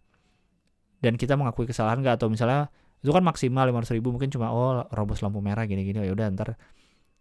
Dan 1.03 1.19
kita 1.19 1.35
mengakui 1.35 1.67
kesalahan 1.67 1.99
nggak 1.99 2.15
atau 2.15 2.31
misalnya 2.31 2.71
itu 3.03 3.11
kan 3.11 3.19
maksimal 3.19 3.67
500 3.67 3.99
ribu 3.99 4.15
mungkin 4.15 4.31
cuma 4.31 4.55
oh 4.55 4.87
robos 4.95 5.19
lampu 5.19 5.43
merah 5.43 5.67
gini-gini 5.67 5.99
oh, 5.99 6.07
ya 6.07 6.15
udah 6.15 6.31
ntar 6.31 6.55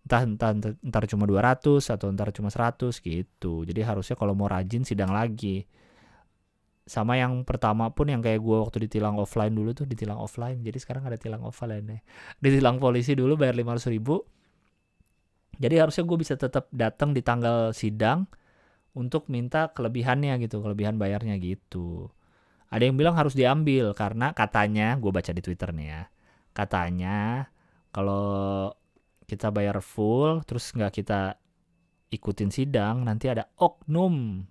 entah, 0.06 0.22
entah 0.22 0.50
entar, 0.54 0.72
entar 0.78 1.02
cuma 1.10 1.26
200 1.26 1.90
atau 1.90 2.06
ntar 2.14 2.30
cuma 2.30 2.50
100 2.50 3.02
gitu. 3.02 3.66
Jadi 3.66 3.80
harusnya 3.82 4.14
kalau 4.14 4.34
mau 4.38 4.46
rajin 4.46 4.86
sidang 4.86 5.10
lagi. 5.10 5.66
Sama 6.82 7.14
yang 7.14 7.46
pertama 7.46 7.90
pun 7.94 8.10
yang 8.10 8.18
kayak 8.22 8.42
gue 8.42 8.58
waktu 8.58 8.90
ditilang 8.90 9.14
offline 9.18 9.54
dulu 9.54 9.70
tuh 9.74 9.86
ditilang 9.86 10.18
offline. 10.18 10.62
Jadi 10.62 10.78
sekarang 10.82 11.06
ada 11.06 11.18
tilang 11.18 11.42
offline 11.46 11.86
nih. 11.86 12.00
Ditilang 12.42 12.82
polisi 12.82 13.14
dulu 13.14 13.38
bayar 13.38 13.54
500 13.54 13.94
ribu. 13.94 14.22
Jadi 15.62 15.74
harusnya 15.78 16.02
gue 16.02 16.18
bisa 16.18 16.34
tetap 16.34 16.66
datang 16.74 17.14
di 17.14 17.22
tanggal 17.22 17.70
sidang 17.70 18.26
untuk 18.92 19.28
minta 19.32 19.72
kelebihannya 19.72 20.36
gitu, 20.44 20.60
kelebihan 20.60 21.00
bayarnya 21.00 21.40
gitu. 21.40 22.12
Ada 22.72 22.88
yang 22.88 22.96
bilang 22.96 23.16
harus 23.16 23.36
diambil 23.36 23.92
karena 23.92 24.32
katanya, 24.32 24.96
gue 24.96 25.12
baca 25.12 25.32
di 25.32 25.42
Twitter 25.44 25.72
nih 25.72 25.88
ya, 25.88 26.02
katanya 26.56 27.48
kalau 27.92 28.68
kita 29.28 29.48
bayar 29.52 29.80
full 29.80 30.44
terus 30.44 30.72
nggak 30.72 30.92
kita 30.92 31.40
ikutin 32.12 32.52
sidang 32.52 33.08
nanti 33.08 33.32
ada 33.32 33.48
oknum 33.56 34.44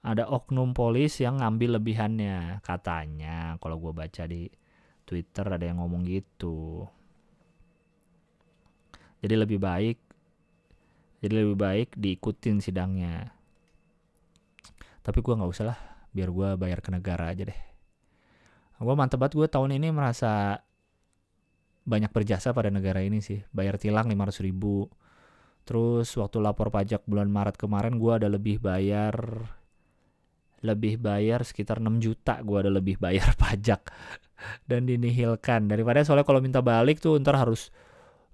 ada 0.00 0.24
oknum 0.32 0.72
polis 0.72 1.20
yang 1.20 1.44
ngambil 1.44 1.76
lebihannya 1.76 2.64
katanya. 2.64 3.60
Kalau 3.60 3.76
gue 3.76 3.92
baca 3.92 4.24
di 4.24 4.48
Twitter 5.04 5.44
ada 5.44 5.60
yang 5.60 5.76
ngomong 5.84 6.08
gitu. 6.08 6.88
Jadi 9.20 9.34
lebih 9.36 9.60
baik 9.60 9.98
jadi 11.20 11.44
lebih 11.44 11.56
baik 11.60 11.88
diikutin 12.00 12.64
sidangnya 12.64 13.28
tapi 15.00 15.18
gue 15.24 15.34
nggak 15.34 15.50
usah 15.50 15.66
lah 15.72 15.78
biar 16.10 16.28
gue 16.28 16.48
bayar 16.58 16.78
ke 16.82 16.90
negara 16.90 17.30
aja 17.30 17.46
deh. 17.46 17.60
Gue 18.80 18.94
mantep 18.96 19.20
banget 19.20 19.36
gue 19.36 19.48
tahun 19.48 19.76
ini 19.76 19.92
merasa 19.92 20.56
banyak 21.84 22.10
berjasa 22.12 22.56
pada 22.56 22.72
negara 22.72 23.04
ini 23.04 23.20
sih. 23.20 23.44
Bayar 23.52 23.76
tilang 23.76 24.08
500 24.08 24.46
ribu. 24.46 24.88
Terus 25.68 26.08
waktu 26.16 26.40
lapor 26.40 26.72
pajak 26.72 27.04
bulan 27.04 27.28
Maret 27.28 27.60
kemarin 27.60 28.00
gue 28.00 28.12
ada 28.12 28.28
lebih 28.28 28.58
bayar 28.58 29.14
lebih 30.60 31.00
bayar 31.00 31.40
sekitar 31.40 31.80
6 31.80 32.04
juta 32.04 32.44
gue 32.44 32.56
ada 32.56 32.72
lebih 32.72 32.96
bayar 32.96 33.36
pajak. 33.42 33.84
Dan 34.64 34.88
dinihilkan. 34.88 35.68
Daripada 35.68 36.00
soalnya 36.00 36.24
kalau 36.24 36.40
minta 36.40 36.64
balik 36.64 36.98
tuh 36.98 37.20
ntar 37.20 37.36
harus 37.36 37.68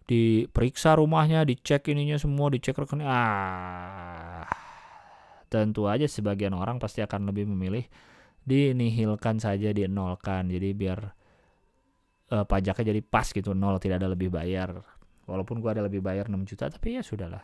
diperiksa 0.07 0.95
rumahnya 0.95 1.43
dicek 1.43 1.91
ininya 1.91 2.15
semua 2.15 2.47
dicek 2.47 2.79
rekening 2.79 3.11
ah 3.11 4.47
tentu 5.47 5.87
aja 5.87 6.07
sebagian 6.11 6.55
orang 6.55 6.83
pasti 6.83 7.03
akan 7.03 7.31
lebih 7.31 7.47
memilih 7.47 7.87
dinihilkan 8.47 9.43
saja 9.43 9.75
dinolkan. 9.75 10.47
Jadi 10.47 10.69
biar 10.73 10.99
uh, 12.31 12.45
pajaknya 12.47 12.95
jadi 12.95 13.01
pas 13.03 13.27
gitu 13.27 13.53
nol 13.53 13.79
tidak 13.83 14.03
ada 14.03 14.09
lebih 14.15 14.31
bayar. 14.31 14.83
Walaupun 15.27 15.59
gue 15.59 15.71
ada 15.71 15.83
lebih 15.83 15.99
bayar 16.03 16.31
6 16.31 16.39
juta 16.47 16.71
tapi 16.71 16.99
ya 16.99 17.03
sudahlah. 17.03 17.43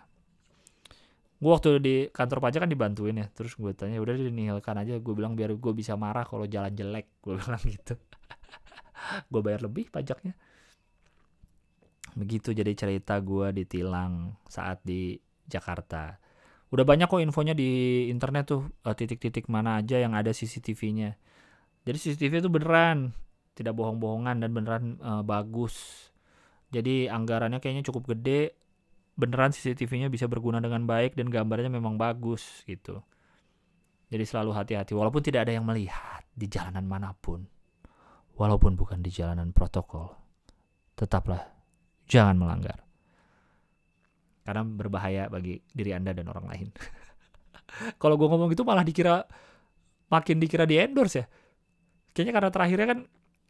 Gue 1.42 1.50
waktu 1.50 1.82
di 1.82 1.94
kantor 2.14 2.38
pajak 2.38 2.62
kan 2.62 2.70
dibantuin 2.70 3.18
ya. 3.18 3.26
Terus 3.34 3.58
gue 3.58 3.74
tanya 3.74 3.98
udah 3.98 4.14
dinihilkan 4.14 4.78
aja. 4.78 4.94
Gue 5.02 5.14
bilang 5.18 5.34
biar 5.34 5.50
gue 5.58 5.72
bisa 5.74 5.98
marah 5.98 6.22
kalau 6.22 6.46
jalan 6.46 6.70
jelek 6.70 7.18
gue 7.18 7.34
bilang 7.42 7.62
gitu. 7.66 7.98
Gue 9.26 9.40
bayar 9.42 9.66
lebih 9.66 9.90
pajaknya. 9.90 10.38
Begitu 12.14 12.54
jadi 12.54 12.70
cerita 12.78 13.18
gue 13.18 13.50
ditilang 13.50 14.38
saat 14.46 14.78
di 14.86 15.18
Jakarta 15.42 16.22
udah 16.72 16.84
banyak 16.88 17.06
kok 17.06 17.20
infonya 17.20 17.52
di 17.52 18.08
internet 18.08 18.48
tuh 18.48 18.64
eh, 18.88 18.96
titik-titik 18.96 19.46
mana 19.52 19.78
aja 19.84 20.00
yang 20.00 20.16
ada 20.16 20.32
CCTV-nya 20.32 21.14
jadi 21.82 21.98
CCTV 21.98 22.46
itu 22.46 22.50
beneran 22.50 23.10
tidak 23.52 23.74
bohong-bohongan 23.76 24.40
dan 24.42 24.50
beneran 24.54 24.84
uh, 25.02 25.22
bagus. 25.26 26.08
Jadi 26.72 27.10
anggarannya 27.10 27.60
kayaknya 27.60 27.84
cukup 27.84 28.16
gede 28.16 28.56
beneran 29.12 29.52
CCTV-nya 29.52 30.08
bisa 30.08 30.24
berguna 30.24 30.56
dengan 30.56 30.88
baik 30.88 31.18
dan 31.18 31.28
gambarnya 31.28 31.68
memang 31.68 32.00
bagus 32.00 32.64
gitu. 32.64 33.04
Jadi 34.08 34.24
selalu 34.24 34.56
hati-hati 34.56 34.96
walaupun 34.96 35.20
tidak 35.20 35.48
ada 35.48 35.52
yang 35.56 35.68
melihat 35.68 36.24
di 36.32 36.48
jalanan 36.48 36.88
mana 36.88 37.12
pun. 37.12 37.44
Walaupun 38.32 38.72
bukan 38.80 39.04
di 39.04 39.12
jalanan 39.12 39.52
protokol 39.52 40.16
tetaplah 40.96 41.52
jangan 42.08 42.36
melanggar 42.40 42.80
karena 44.42 44.62
berbahaya 44.66 45.30
bagi 45.30 45.62
diri 45.70 45.94
anda 45.94 46.10
dan 46.12 46.26
orang 46.30 46.46
lain. 46.50 46.68
Kalau 48.02 48.18
gue 48.20 48.28
ngomong 48.28 48.50
itu 48.52 48.62
malah 48.66 48.84
dikira 48.84 49.24
makin 50.12 50.36
dikira 50.42 50.68
di 50.68 50.76
endorse 50.76 51.22
ya. 51.22 51.26
Kayaknya 52.12 52.32
karena 52.36 52.50
terakhirnya 52.52 52.86
kan 52.92 52.98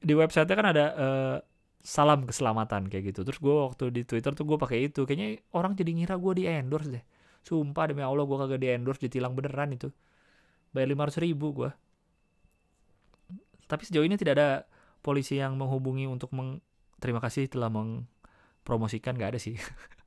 di 0.03 0.15
website 0.15 0.49
kan 0.53 0.67
ada 0.69 0.85
uh, 0.95 1.37
salam 1.83 2.29
keselamatan 2.29 2.87
kayak 2.87 3.11
gitu. 3.11 3.27
Terus 3.27 3.39
gue 3.43 3.55
waktu 3.55 3.85
di 3.91 4.03
twitter 4.07 4.33
tuh 4.37 4.47
gue 4.47 4.59
pakai 4.61 4.93
itu. 4.93 5.03
Kayaknya 5.03 5.43
orang 5.59 5.75
jadi 5.75 5.91
ngira 5.91 6.15
gue 6.21 6.33
di 6.39 6.45
endorse 6.47 6.89
deh. 6.89 7.05
Sumpah 7.43 7.91
demi 7.91 8.07
allah 8.07 8.23
gue 8.23 8.39
kagak 8.39 8.61
di 8.63 8.69
endorse 8.71 9.03
ditilang 9.03 9.35
beneran 9.35 9.75
itu. 9.75 9.91
Bayar 10.71 10.89
lima 10.89 11.11
ratus 11.11 11.19
ribu 11.19 11.51
gue 11.51 11.71
tapi 13.73 13.89
sejauh 13.89 14.05
ini 14.05 14.21
tidak 14.21 14.37
ada 14.37 14.51
polisi 15.01 15.41
yang 15.41 15.57
menghubungi 15.57 16.05
untuk 16.05 16.29
meng 16.37 16.61
terima 17.01 17.25
kasih 17.25 17.49
telah 17.49 17.73
mempromosikan 17.73 19.17
gak 19.17 19.33
ada 19.33 19.41
sih 19.41 19.57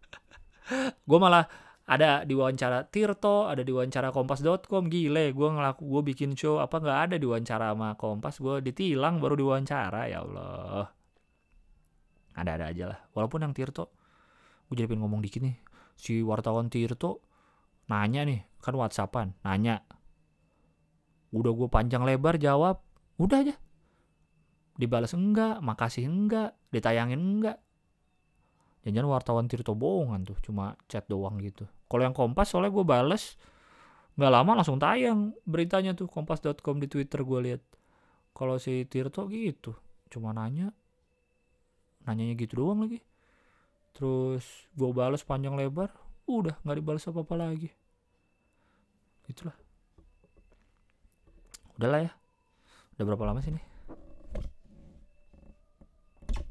gue 1.05 1.19
malah 1.21 1.45
ada 1.85 2.25
di 2.25 2.33
wawancara 2.33 2.89
Tirto, 2.89 3.45
ada 3.45 3.61
di 3.61 3.69
wawancara 3.69 4.09
Kompas.com, 4.09 4.89
gile, 4.89 5.29
gue 5.29 5.47
ngelaku, 5.53 5.85
gue 5.85 6.01
bikin 6.13 6.33
show 6.33 6.57
apa 6.57 6.81
nggak 6.81 6.99
ada 7.09 7.15
di 7.21 7.25
wawancara 7.29 7.77
sama 7.77 7.93
Kompas, 7.93 8.41
gue 8.41 8.65
ditilang 8.65 9.21
baru 9.21 9.37
di 9.37 9.45
wawancara, 9.45 10.09
ya 10.09 10.25
Allah. 10.25 10.89
Ada-ada 12.35 12.65
aja 12.73 12.83
lah. 12.89 12.99
Walaupun 13.13 13.45
yang 13.45 13.53
Tirto, 13.53 13.93
gue 14.65 14.75
jadi 14.81 14.89
pengen 14.89 15.05
ngomong 15.05 15.21
dikit 15.21 15.45
nih, 15.45 15.55
si 15.93 16.25
wartawan 16.25 16.73
Tirto 16.73 17.21
nanya 17.85 18.25
nih, 18.25 18.41
kan 18.65 18.73
WhatsAppan, 18.73 19.37
nanya. 19.45 19.85
Udah 21.29 21.53
gue 21.53 21.69
panjang 21.69 22.01
lebar 22.01 22.41
jawab, 22.41 22.81
udah 23.21 23.45
aja. 23.45 23.55
Dibalas 24.75 25.13
enggak, 25.13 25.61
makasih 25.61 26.09
enggak, 26.09 26.57
ditayangin 26.73 27.21
enggak. 27.21 27.61
Jangan 28.85 29.09
wartawan 29.09 29.49
Tirto 29.49 29.73
bohongan 29.73 30.29
tuh, 30.29 30.37
cuma 30.45 30.77
chat 30.85 31.09
doang 31.09 31.41
gitu. 31.41 31.65
Kalau 31.89 32.05
yang 32.05 32.13
Kompas 32.13 32.53
soalnya 32.53 32.69
gue 32.69 32.85
bales, 32.85 33.33
nggak 34.13 34.29
lama 34.31 34.61
langsung 34.61 34.77
tayang 34.77 35.33
beritanya 35.41 35.97
tuh 35.97 36.05
kompas.com 36.05 36.77
di 36.77 36.85
Twitter 36.85 37.25
gue 37.25 37.39
lihat. 37.49 37.61
Kalau 38.37 38.61
si 38.61 38.85
Tirto 38.85 39.25
gitu, 39.25 39.73
cuma 40.13 40.37
nanya, 40.37 40.69
nanyanya 42.05 42.37
gitu 42.37 42.61
doang 42.61 42.85
lagi. 42.85 43.01
Terus 43.97 44.45
gue 44.77 44.89
bales 44.93 45.25
panjang 45.25 45.57
lebar, 45.57 45.89
udah 46.29 46.53
nggak 46.61 46.77
dibalas 46.77 47.09
apa 47.09 47.25
apa 47.25 47.35
lagi. 47.41 47.69
Itulah. 49.25 49.57
Udahlah 51.81 52.05
ya. 52.05 52.11
Udah 52.95 53.03
berapa 53.09 53.33
lama 53.33 53.41
sih 53.41 53.49
nih? 53.49 53.65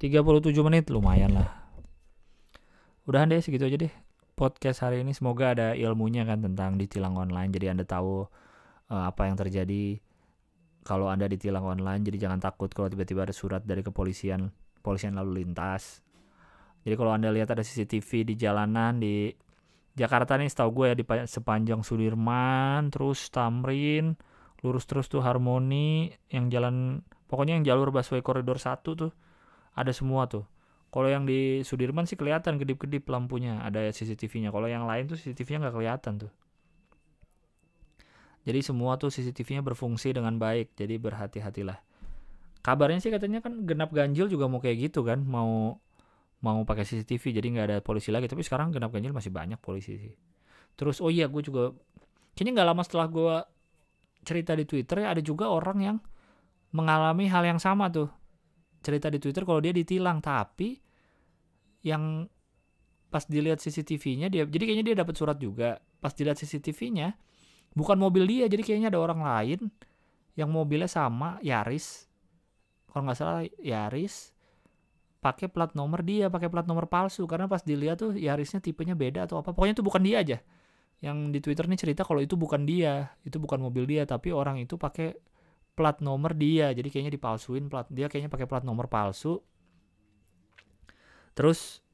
37 0.02 0.20
menit 0.66 0.90
lumayan 0.90 1.32
lah 1.32 1.63
udahan 3.04 3.28
deh 3.28 3.40
segitu 3.40 3.68
aja 3.68 3.76
deh 3.76 3.92
podcast 4.34 4.82
hari 4.82 5.00
ini. 5.06 5.14
Semoga 5.14 5.54
ada 5.54 5.72
ilmunya 5.72 6.26
kan 6.26 6.42
tentang 6.42 6.76
ditilang 6.76 7.14
online. 7.14 7.50
Jadi 7.54 7.66
anda 7.70 7.84
tahu 7.86 8.26
uh, 8.90 9.04
apa 9.08 9.30
yang 9.30 9.38
terjadi 9.38 9.98
kalau 10.84 11.08
anda 11.08 11.30
ditilang 11.30 11.64
online. 11.64 12.02
Jadi 12.02 12.20
jangan 12.20 12.42
takut 12.42 12.68
kalau 12.74 12.90
tiba-tiba 12.90 13.24
ada 13.24 13.34
surat 13.34 13.62
dari 13.62 13.80
kepolisian 13.80 14.50
polisian 14.84 15.16
lalu 15.16 15.44
lintas. 15.46 16.04
Jadi 16.84 16.94
kalau 17.00 17.16
anda 17.16 17.32
lihat 17.32 17.48
ada 17.48 17.64
CCTV 17.64 18.28
di 18.28 18.34
jalanan 18.36 19.00
di 19.00 19.32
Jakarta 19.94 20.34
nih 20.34 20.50
setahu 20.50 20.82
gue 20.82 20.86
ya 20.90 20.96
di 20.98 21.06
sepanjang 21.06 21.86
Sudirman 21.86 22.90
terus 22.90 23.30
Tamrin 23.30 24.18
lurus 24.66 24.90
terus 24.90 25.06
tuh 25.06 25.22
Harmoni 25.22 26.10
yang 26.34 26.50
jalan 26.50 27.06
pokoknya 27.30 27.62
yang 27.62 27.64
jalur 27.64 27.94
busway 27.94 28.18
koridor 28.18 28.58
1 28.58 28.82
tuh 28.82 29.14
ada 29.78 29.92
semua 29.94 30.26
tuh 30.26 30.50
kalau 30.94 31.10
yang 31.10 31.26
di 31.26 31.66
Sudirman 31.66 32.06
sih 32.06 32.14
kelihatan 32.14 32.54
kedip-kedip 32.54 33.02
lampunya, 33.10 33.58
ada 33.58 33.82
CCTV-nya. 33.90 34.54
Kalau 34.54 34.70
yang 34.70 34.86
lain 34.86 35.10
tuh 35.10 35.18
CCTV-nya 35.18 35.66
nggak 35.66 35.74
kelihatan 35.74 36.12
tuh. 36.22 36.32
Jadi 38.46 38.62
semua 38.62 38.94
tuh 38.94 39.10
CCTV-nya 39.10 39.66
berfungsi 39.66 40.14
dengan 40.14 40.38
baik, 40.38 40.78
jadi 40.78 40.94
berhati-hatilah. 41.02 41.82
Kabarnya 42.62 43.02
sih 43.02 43.10
katanya 43.10 43.42
kan 43.42 43.66
genap 43.66 43.90
ganjil 43.90 44.30
juga 44.30 44.46
mau 44.46 44.62
kayak 44.62 44.86
gitu 44.86 45.02
kan, 45.02 45.18
mau 45.26 45.82
mau 46.38 46.62
pakai 46.62 46.86
CCTV 46.86 47.42
jadi 47.42 47.46
nggak 47.58 47.66
ada 47.66 47.78
polisi 47.82 48.14
lagi. 48.14 48.30
Tapi 48.30 48.46
sekarang 48.46 48.70
genap 48.70 48.94
ganjil 48.94 49.10
masih 49.10 49.34
banyak 49.34 49.58
polisi 49.58 49.98
sih. 49.98 50.14
Terus 50.78 51.02
oh 51.02 51.10
iya 51.10 51.26
gue 51.26 51.42
juga 51.42 51.74
kayaknya 52.38 52.62
nggak 52.62 52.68
lama 52.70 52.82
setelah 52.86 53.10
gue 53.10 53.34
cerita 54.22 54.54
di 54.54 54.62
Twitter 54.62 55.02
ya 55.02 55.10
ada 55.10 55.22
juga 55.26 55.50
orang 55.50 55.78
yang 55.82 55.96
mengalami 56.70 57.26
hal 57.26 57.42
yang 57.42 57.58
sama 57.58 57.90
tuh 57.90 58.06
cerita 58.78 59.10
di 59.10 59.18
Twitter 59.18 59.42
kalau 59.42 59.58
dia 59.58 59.74
ditilang 59.74 60.22
tapi 60.22 60.83
yang 61.84 62.26
pas 63.12 63.22
dilihat 63.30 63.62
CCTV-nya 63.62 64.26
dia 64.26 64.42
jadi 64.42 64.64
kayaknya 64.66 64.86
dia 64.90 64.96
dapat 65.04 65.14
surat 65.14 65.38
juga. 65.38 65.78
Pas 66.02 66.10
dilihat 66.10 66.40
CCTV-nya 66.40 67.14
bukan 67.76 67.94
mobil 68.00 68.26
dia 68.26 68.50
jadi 68.50 68.64
kayaknya 68.64 68.88
ada 68.90 68.98
orang 68.98 69.22
lain 69.22 69.60
yang 70.34 70.50
mobilnya 70.50 70.90
sama 70.90 71.38
Yaris. 71.44 72.10
Kalau 72.90 73.06
nggak 73.06 73.18
salah 73.18 73.46
Yaris 73.62 74.34
pakai 75.22 75.48
plat 75.48 75.72
nomor 75.72 76.02
dia 76.02 76.26
pakai 76.26 76.50
plat 76.50 76.66
nomor 76.66 76.90
palsu. 76.90 77.28
Karena 77.30 77.46
pas 77.46 77.62
dilihat 77.62 78.02
tuh 78.02 78.18
Yarisnya 78.18 78.58
tipenya 78.58 78.98
beda 78.98 79.30
atau 79.30 79.38
apa. 79.38 79.54
Pokoknya 79.54 79.78
itu 79.78 79.84
bukan 79.86 80.02
dia 80.02 80.16
aja. 80.18 80.38
Yang 80.98 81.16
di 81.30 81.38
Twitter 81.44 81.64
nih 81.70 81.78
cerita 81.78 82.02
kalau 82.02 82.24
itu 82.24 82.34
bukan 82.34 82.64
dia 82.66 83.12
itu 83.22 83.36
bukan 83.36 83.60
mobil 83.60 83.84
dia 83.84 84.08
tapi 84.08 84.32
orang 84.32 84.58
itu 84.58 84.74
pakai 84.74 85.14
plat 85.78 86.02
nomor 86.02 86.34
dia. 86.34 86.74
Jadi 86.74 86.90
kayaknya 86.90 87.14
dipalsuin 87.14 87.70
plat 87.70 87.86
dia 87.94 88.10
kayaknya 88.10 88.32
pakai 88.32 88.50
plat 88.50 88.66
nomor 88.66 88.90
palsu 88.90 89.38
terus 91.34 91.84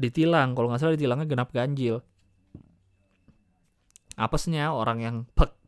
ditilang 0.00 0.56
kalau 0.56 0.72
nggak 0.72 0.80
salah 0.80 0.94
ditilangnya 0.96 1.26
genap 1.28 1.50
ganjil. 1.52 2.00
Apesnya 4.16 4.72
orang 4.72 4.98
yang 5.00 5.16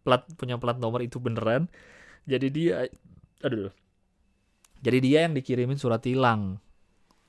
plat 0.02 0.26
punya 0.34 0.58
plat 0.58 0.76
nomor 0.82 0.98
itu 0.98 1.22
beneran 1.22 1.70
jadi 2.26 2.46
dia 2.50 2.74
aduh 3.42 3.70
jadi 4.82 4.98
dia 4.98 5.18
yang 5.30 5.34
dikirimin 5.38 5.78
surat 5.78 6.02
tilang. 6.02 6.58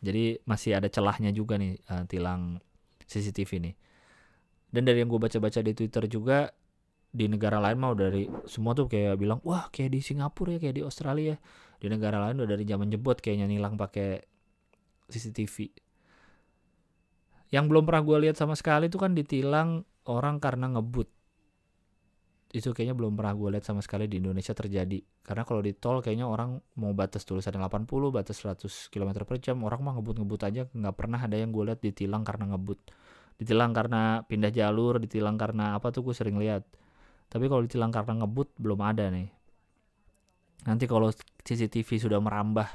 Jadi 0.04 0.42
masih 0.44 0.82
ada 0.82 0.90
celahnya 0.90 1.30
juga 1.30 1.56
nih 1.56 1.78
uh, 1.88 2.04
tilang 2.10 2.58
CCTV 3.06 3.52
nih. 3.62 3.76
Dan 4.74 4.90
dari 4.90 5.06
yang 5.06 5.08
gue 5.08 5.22
baca-baca 5.22 5.62
di 5.62 5.72
Twitter 5.78 6.10
juga 6.10 6.50
di 7.14 7.30
negara 7.30 7.62
lain 7.62 7.78
mau 7.78 7.94
dari 7.94 8.26
semua 8.50 8.74
tuh 8.74 8.90
kayak 8.90 9.22
bilang 9.22 9.38
wah 9.46 9.70
kayak 9.70 9.94
di 9.94 10.02
Singapura 10.02 10.58
ya 10.58 10.60
kayak 10.66 10.82
di 10.82 10.84
Australia 10.84 11.38
di 11.78 11.86
negara 11.86 12.18
lain 12.26 12.42
udah 12.42 12.50
dari 12.58 12.66
zaman 12.66 12.90
jebot 12.90 13.22
kayaknya 13.22 13.46
nilang 13.46 13.78
pakai 13.78 14.33
CCTV 15.14 15.84
yang 17.54 17.70
belum 17.70 17.86
pernah 17.86 18.02
gue 18.02 18.18
lihat 18.26 18.34
sama 18.34 18.58
sekali 18.58 18.90
tuh 18.90 18.98
kan 19.06 19.14
ditilang 19.14 19.86
orang 20.10 20.42
karena 20.42 20.74
ngebut. 20.74 21.06
Itu 22.50 22.74
kayaknya 22.74 22.98
belum 22.98 23.14
pernah 23.14 23.38
gue 23.38 23.50
lihat 23.54 23.66
sama 23.66 23.86
sekali 23.86 24.10
di 24.10 24.18
Indonesia 24.18 24.58
terjadi. 24.58 24.98
Karena 25.22 25.46
kalau 25.46 25.62
di 25.62 25.78
tol 25.78 26.02
kayaknya 26.02 26.26
orang 26.26 26.58
mau 26.82 26.98
batas 26.98 27.22
tulisan 27.30 27.54
80 27.54 27.86
batas 28.10 28.42
100 28.42 28.90
km 28.90 29.22
per 29.22 29.38
jam 29.38 29.62
orang 29.62 29.86
mah 29.86 29.94
ngebut-ngebut 30.02 30.42
aja. 30.50 30.66
Nggak 30.74 30.96
pernah 30.98 31.22
ada 31.22 31.38
yang 31.38 31.54
gue 31.54 31.64
lihat 31.70 31.82
ditilang 31.82 32.26
karena 32.26 32.58
ngebut. 32.58 32.90
Ditilang 33.38 33.70
karena 33.70 34.26
pindah 34.26 34.50
jalur 34.50 34.98
ditilang 34.98 35.38
karena 35.38 35.78
apa 35.78 35.94
tuh 35.94 36.10
gue 36.10 36.14
sering 36.18 36.42
lihat. 36.42 36.66
Tapi 37.30 37.46
kalau 37.46 37.62
ditilang 37.62 37.94
karena 37.94 38.26
ngebut 38.26 38.50
belum 38.58 38.82
ada 38.82 39.14
nih. 39.14 39.30
Nanti 40.66 40.90
kalau 40.90 41.14
CCTV 41.46 42.02
sudah 42.02 42.18
merambah 42.18 42.66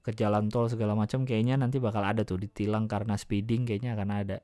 ke 0.00 0.16
jalan 0.16 0.48
tol 0.48 0.66
segala 0.66 0.96
macam 0.96 1.28
kayaknya 1.28 1.60
nanti 1.60 1.76
bakal 1.76 2.00
ada 2.00 2.24
tuh 2.24 2.40
ditilang 2.40 2.88
karena 2.88 3.16
speeding 3.20 3.68
kayaknya 3.68 3.96
akan 3.96 4.10
ada. 4.10 4.38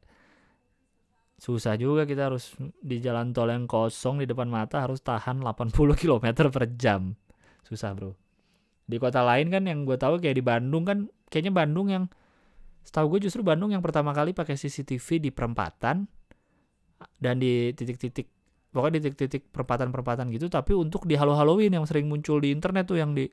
Susah 1.36 1.76
juga 1.76 2.08
kita 2.08 2.32
harus 2.32 2.56
di 2.80 3.00
jalan 3.00 3.36
tol 3.36 3.52
yang 3.52 3.68
kosong 3.68 4.20
di 4.20 4.26
depan 4.28 4.48
mata 4.48 4.84
harus 4.84 5.04
tahan 5.04 5.40
80 5.44 5.72
km 6.00 6.26
per 6.48 6.64
jam. 6.76 7.16
Susah 7.64 7.92
bro. 7.92 8.16
Di 8.86 8.96
kota 9.02 9.24
lain 9.24 9.50
kan 9.50 9.66
yang 9.66 9.82
gue 9.82 9.98
tahu 9.98 10.22
kayak 10.22 10.36
di 10.38 10.44
Bandung 10.44 10.84
kan 10.86 10.98
kayaknya 11.28 11.52
Bandung 11.52 11.88
yang 11.90 12.04
Setahu 12.86 13.18
gue 13.18 13.26
justru 13.26 13.42
Bandung 13.42 13.74
yang 13.74 13.82
pertama 13.82 14.14
kali 14.14 14.30
pakai 14.30 14.54
CCTV 14.54 15.18
di 15.18 15.30
perempatan 15.34 16.06
dan 17.18 17.34
di 17.42 17.74
titik-titik 17.74 18.30
pokoknya 18.70 19.02
di 19.02 19.10
titik-titik 19.10 19.50
perempatan-perempatan 19.50 20.30
gitu 20.30 20.46
tapi 20.46 20.70
untuk 20.70 21.02
di 21.02 21.18
halo-haloin 21.18 21.74
yang 21.74 21.82
sering 21.82 22.06
muncul 22.06 22.38
di 22.38 22.54
internet 22.54 22.86
tuh 22.86 23.02
yang 23.02 23.10
di 23.10 23.26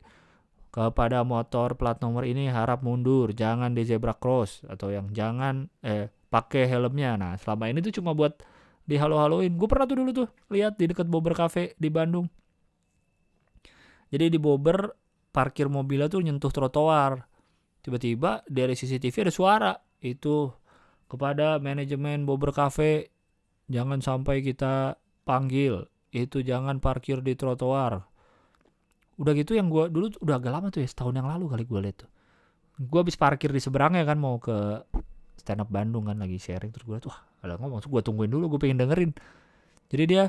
kepada 0.73 1.21
motor 1.21 1.77
plat 1.77 2.01
nomor 2.01 2.25
ini 2.25 2.49
harap 2.49 2.81
mundur, 2.81 3.29
jangan 3.29 3.77
di 3.77 3.85
zebra 3.85 4.17
cross 4.17 4.65
atau 4.65 4.89
yang 4.89 5.13
jangan 5.13 5.69
eh 5.85 6.09
pakai 6.33 6.65
helmnya. 6.65 7.13
Nah, 7.13 7.37
selama 7.37 7.69
ini 7.69 7.85
tuh 7.85 8.01
cuma 8.01 8.17
buat 8.17 8.41
di 8.81 8.97
halo-haloin. 8.97 9.53
Gue 9.53 9.69
pernah 9.69 9.85
tuh 9.85 10.01
dulu 10.01 10.11
tuh 10.11 10.27
lihat 10.49 10.81
di 10.81 10.89
dekat 10.89 11.05
Bobber 11.05 11.37
Cafe 11.37 11.77
di 11.77 11.93
Bandung. 11.93 12.25
Jadi 14.09 14.33
di 14.33 14.39
Bobber 14.41 14.89
parkir 15.29 15.69
mobilnya 15.69 16.09
tuh 16.09 16.25
nyentuh 16.25 16.49
trotoar. 16.49 17.21
Tiba-tiba 17.85 18.41
dari 18.49 18.73
CCTV 18.73 19.29
ada 19.29 19.33
suara 19.33 19.73
itu 20.01 20.49
kepada 21.05 21.61
manajemen 21.61 22.25
Bobber 22.25 22.49
Cafe 22.49 23.13
jangan 23.69 24.01
sampai 24.01 24.41
kita 24.41 24.97
panggil 25.21 25.85
itu 26.09 26.41
jangan 26.41 26.81
parkir 26.81 27.21
di 27.21 27.37
trotoar 27.37 28.12
udah 29.19 29.33
gitu 29.37 29.53
yang 29.53 29.69
gue 29.69 29.89
dulu 29.93 30.09
udah 30.21 30.35
agak 30.41 30.51
lama 30.51 30.67
tuh 30.73 30.81
ya 30.81 30.89
setahun 30.89 31.13
yang 31.13 31.29
lalu 31.29 31.45
kali 31.51 31.63
gue 31.65 31.79
liat 31.79 31.97
tuh. 32.05 32.09
Gue 32.81 32.99
habis 33.05 33.13
parkir 33.13 33.53
di 33.53 33.61
seberangnya 33.61 34.03
kan 34.03 34.17
mau 34.17 34.41
ke 34.41 34.81
stand 35.37 35.61
up 35.61 35.69
Bandung 35.69 36.09
kan 36.09 36.17
lagi 36.17 36.41
sharing 36.41 36.73
terus 36.73 36.85
gue 36.87 36.97
tuh 37.09 37.13
ada 37.45 37.59
ngomong 37.59 37.83
gue 37.85 38.01
tungguin 38.01 38.31
dulu 38.31 38.57
gue 38.57 38.59
pengen 38.61 38.81
dengerin. 38.81 39.11
Jadi 39.89 40.03
dia 40.09 40.25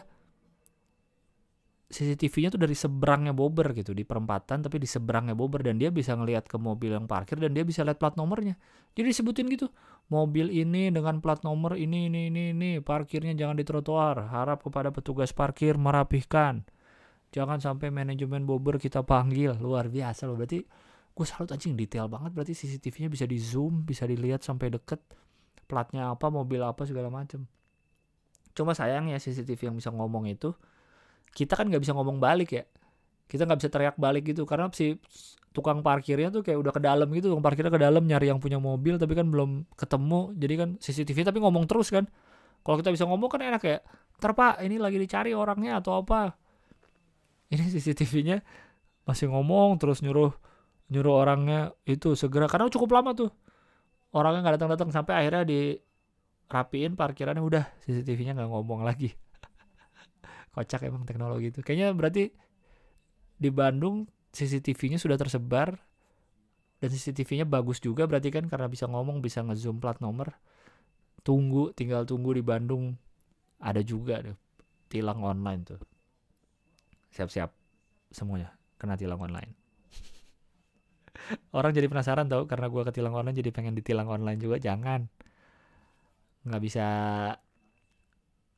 CCTV-nya 1.94 2.50
tuh 2.50 2.58
dari 2.58 2.74
seberangnya 2.74 3.30
Bobber 3.30 3.70
gitu 3.70 3.94
di 3.94 4.02
perempatan 4.02 4.66
tapi 4.66 4.82
di 4.82 4.88
seberangnya 4.88 5.38
Bobber 5.38 5.62
dan 5.62 5.78
dia 5.78 5.94
bisa 5.94 6.18
ngelihat 6.18 6.50
ke 6.50 6.58
mobil 6.58 6.90
yang 6.90 7.06
parkir 7.06 7.38
dan 7.38 7.54
dia 7.54 7.62
bisa 7.62 7.86
lihat 7.86 8.02
plat 8.02 8.18
nomornya. 8.18 8.58
Jadi 8.98 9.14
disebutin 9.14 9.46
gitu 9.48 9.70
mobil 10.10 10.52
ini 10.52 10.92
dengan 10.92 11.22
plat 11.24 11.40
nomor 11.46 11.80
ini 11.80 12.12
ini 12.12 12.28
ini 12.28 12.42
ini 12.52 12.70
parkirnya 12.84 13.32
jangan 13.32 13.56
di 13.56 13.64
trotoar 13.64 14.28
harap 14.28 14.60
kepada 14.60 14.92
petugas 14.92 15.32
parkir 15.32 15.80
merapihkan 15.80 16.66
jangan 17.34 17.58
sampai 17.58 17.90
manajemen 17.90 18.46
Bobber 18.46 18.78
kita 18.78 19.02
panggil. 19.02 19.58
Luar 19.58 19.90
biasa 19.90 20.30
loh. 20.30 20.38
Berarti 20.38 20.62
gue 21.10 21.26
salut 21.26 21.50
anjing 21.50 21.74
detail 21.74 22.06
banget. 22.06 22.30
Berarti 22.30 22.54
CCTV-nya 22.54 23.10
bisa 23.10 23.26
di 23.26 23.42
zoom 23.42 23.82
bisa 23.82 24.06
dilihat 24.06 24.46
sampai 24.46 24.70
deket. 24.70 25.02
Platnya 25.66 26.14
apa 26.14 26.30
mobil 26.30 26.62
apa 26.62 26.86
segala 26.86 27.10
macem. 27.10 27.42
Cuma 28.54 28.70
sayang 28.70 29.10
ya 29.10 29.18
CCTV 29.18 29.74
yang 29.74 29.76
bisa 29.82 29.90
ngomong 29.90 30.30
itu 30.30 30.54
kita 31.34 31.58
kan 31.58 31.66
nggak 31.66 31.82
bisa 31.82 31.90
ngomong 31.98 32.22
balik 32.22 32.54
ya. 32.54 32.64
Kita 33.26 33.42
nggak 33.50 33.58
bisa 33.58 33.70
teriak 33.74 33.96
balik 33.98 34.30
gitu. 34.30 34.46
Karena 34.46 34.70
si 34.70 34.94
tukang 35.50 35.82
parkirnya 35.82 36.30
tuh 36.30 36.46
kayak 36.46 36.62
udah 36.62 36.70
ke 36.70 36.78
dalam 36.78 37.10
gitu. 37.10 37.34
Tukang 37.34 37.42
parkirnya 37.42 37.74
ke 37.74 37.82
dalam 37.82 38.06
nyari 38.06 38.30
yang 38.30 38.38
punya 38.38 38.62
mobil 38.62 38.94
tapi 38.94 39.18
kan 39.18 39.26
belum 39.26 39.66
ketemu. 39.74 40.38
Jadi 40.38 40.54
kan 40.54 40.68
CCTV 40.78 41.34
tapi 41.34 41.42
ngomong 41.42 41.66
terus 41.66 41.90
kan. 41.90 42.06
Kalau 42.62 42.78
kita 42.78 42.94
bisa 42.94 43.10
ngomong 43.10 43.26
kan 43.26 43.42
enak 43.42 43.62
ya. 43.66 43.82
Ntar 44.22 44.62
ini 44.62 44.78
lagi 44.78 45.02
dicari 45.02 45.34
orangnya 45.34 45.82
atau 45.82 45.98
apa 45.98 46.43
ini 47.54 47.70
CCTV-nya 47.70 48.42
masih 49.04 49.30
ngomong 49.30 49.76
terus 49.78 50.00
nyuruh 50.00 50.32
nyuruh 50.92 51.14
orangnya 51.24 51.72
itu 51.88 52.12
segera. 52.18 52.50
Karena 52.50 52.68
cukup 52.68 52.90
lama 52.92 53.16
tuh. 53.16 53.30
Orangnya 54.14 54.46
nggak 54.46 54.54
datang-datang 54.60 54.90
sampai 54.94 55.14
akhirnya 55.24 55.44
di 55.46 55.74
rapiin 56.50 56.94
parkirannya. 56.94 57.42
Udah 57.42 57.64
CCTV-nya 57.86 58.36
nggak 58.36 58.50
ngomong 58.50 58.84
lagi. 58.84 59.14
Kocak 60.54 60.86
emang 60.86 61.06
teknologi 61.08 61.50
itu. 61.50 61.60
Kayaknya 61.64 61.94
berarti 61.96 62.24
di 63.34 63.50
Bandung 63.50 64.06
CCTV-nya 64.34 64.98
sudah 64.98 65.18
tersebar 65.18 65.74
dan 66.78 66.88
CCTV-nya 66.90 67.46
bagus 67.48 67.80
juga 67.80 68.04
berarti 68.04 68.28
kan 68.28 68.46
karena 68.46 68.68
bisa 68.68 68.86
ngomong 68.86 69.24
bisa 69.24 69.42
ngezoom 69.42 69.82
plat 69.82 69.98
nomor. 69.98 70.36
Tunggu 71.24 71.72
tinggal 71.72 72.04
tunggu 72.04 72.36
di 72.36 72.44
Bandung. 72.44 72.94
Ada 73.58 73.80
juga 73.80 74.20
deh 74.20 74.36
tilang 74.92 75.24
online 75.24 75.62
tuh 75.64 75.93
siap-siap 77.14 77.54
semuanya 78.10 78.50
kena 78.74 78.98
tilang 78.98 79.22
online. 79.22 79.54
Orang 81.54 81.70
jadi 81.70 81.86
penasaran 81.86 82.26
tau 82.26 82.44
karena 82.50 82.66
gue 82.66 82.82
ketilang 82.90 83.14
online 83.14 83.38
jadi 83.38 83.54
pengen 83.54 83.78
ditilang 83.78 84.10
online 84.10 84.36
juga 84.42 84.58
jangan. 84.58 85.06
Nggak 86.44 86.62
bisa 86.62 86.86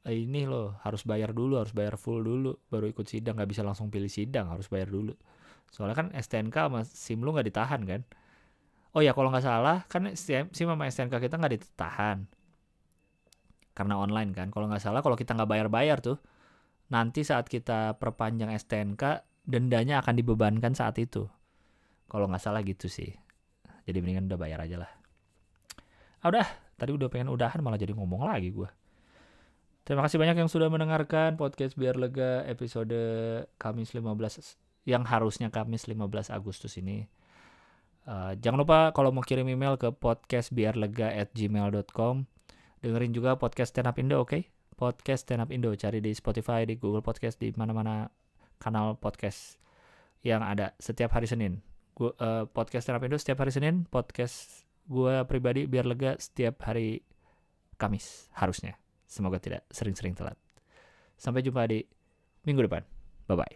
ini 0.06 0.46
loh 0.46 0.78
harus 0.86 1.02
bayar 1.02 1.34
dulu 1.34 1.58
harus 1.60 1.74
bayar 1.76 2.00
full 2.00 2.24
dulu 2.24 2.56
baru 2.72 2.88
ikut 2.90 3.04
sidang. 3.06 3.36
Nggak 3.36 3.50
bisa 3.52 3.62
langsung 3.62 3.92
pilih 3.92 4.08
sidang 4.08 4.48
harus 4.48 4.66
bayar 4.72 4.88
dulu. 4.88 5.12
Soalnya 5.68 5.94
kan 5.94 6.06
STNK 6.16 6.56
sama 6.56 6.80
SIM 6.88 7.20
lu 7.20 7.36
nggak 7.36 7.46
ditahan 7.52 7.84
kan? 7.84 8.00
Oh 8.96 9.04
ya 9.04 9.12
kalau 9.12 9.28
nggak 9.28 9.44
salah 9.44 9.84
kan 9.86 10.08
SIM 10.16 10.48
sama 10.50 10.88
STNK 10.88 11.20
kita 11.20 11.36
nggak 11.36 11.54
ditahan. 11.60 12.24
Karena 13.76 14.00
online 14.00 14.32
kan. 14.32 14.48
Kalau 14.48 14.66
nggak 14.66 14.80
salah 14.80 15.04
kalau 15.04 15.14
kita 15.14 15.36
nggak 15.36 15.50
bayar-bayar 15.52 16.00
tuh 16.00 16.16
nanti 16.90 17.26
saat 17.26 17.50
kita 17.50 17.98
perpanjang 17.98 18.54
STNK 18.54 19.26
dendanya 19.46 20.02
akan 20.02 20.18
dibebankan 20.18 20.74
saat 20.74 20.98
itu. 20.98 21.30
Kalau 22.06 22.30
nggak 22.30 22.42
salah 22.42 22.62
gitu 22.62 22.88
sih. 22.90 23.14
Jadi 23.86 24.02
mendingan 24.02 24.26
udah 24.26 24.38
bayar 24.38 24.60
aja 24.62 24.78
lah. 24.82 24.90
Ah 26.22 26.28
udah, 26.30 26.46
tadi 26.74 26.90
udah 26.90 27.06
pengen 27.06 27.30
udahan 27.30 27.62
malah 27.62 27.78
jadi 27.78 27.94
ngomong 27.94 28.26
lagi 28.26 28.50
gue. 28.50 28.66
Terima 29.86 30.02
kasih 30.02 30.18
banyak 30.18 30.42
yang 30.42 30.50
sudah 30.50 30.66
mendengarkan 30.66 31.38
podcast 31.38 31.78
Biar 31.78 31.94
Lega 31.94 32.42
episode 32.50 32.98
Kamis 33.54 33.94
15 33.94 34.10
yang 34.82 35.06
harusnya 35.06 35.54
Kamis 35.54 35.86
15 35.86 36.34
Agustus 36.34 36.74
ini. 36.82 37.06
Uh, 38.06 38.38
jangan 38.38 38.62
lupa 38.66 38.94
kalau 38.94 39.10
mau 39.14 39.22
kirim 39.22 39.46
email 39.46 39.78
ke 39.78 39.94
podcastbiarlega@gmail.com. 39.94 42.26
Dengerin 42.82 43.12
juga 43.14 43.38
podcast 43.38 43.70
Stand 43.74 43.88
Up 43.90 43.98
Indo, 43.98 44.22
oke? 44.22 44.30
Okay? 44.30 44.55
Podcast 44.76 45.26
Stand 45.26 45.42
Up 45.42 45.50
Indo. 45.50 45.72
Cari 45.72 46.04
di 46.04 46.12
Spotify 46.12 46.68
di 46.68 46.76
Google 46.76 47.02
Podcast 47.02 47.40
di 47.40 47.50
mana-mana 47.56 48.06
kanal 48.60 49.00
podcast 49.00 49.56
yang 50.20 50.44
ada 50.44 50.76
setiap 50.76 51.16
hari 51.16 51.26
Senin. 51.26 51.64
Gua 51.96 52.12
uh, 52.20 52.44
podcast 52.44 52.86
Stand 52.86 53.00
Up 53.00 53.04
Indo 53.08 53.16
setiap 53.16 53.40
hari 53.40 53.50
Senin 53.50 53.88
podcast 53.88 54.68
gue 54.86 55.26
pribadi 55.26 55.66
biar 55.66 55.82
lega 55.82 56.14
setiap 56.20 56.62
hari 56.68 57.02
Kamis 57.76 58.30
harusnya. 58.38 58.78
Semoga 59.04 59.42
tidak 59.42 59.66
sering-sering 59.68 60.16
telat. 60.16 60.38
Sampai 61.18 61.42
jumpa 61.42 61.66
di 61.68 61.84
minggu 62.46 62.64
depan. 62.64 62.84
Bye 63.26 63.36
bye 63.36 63.54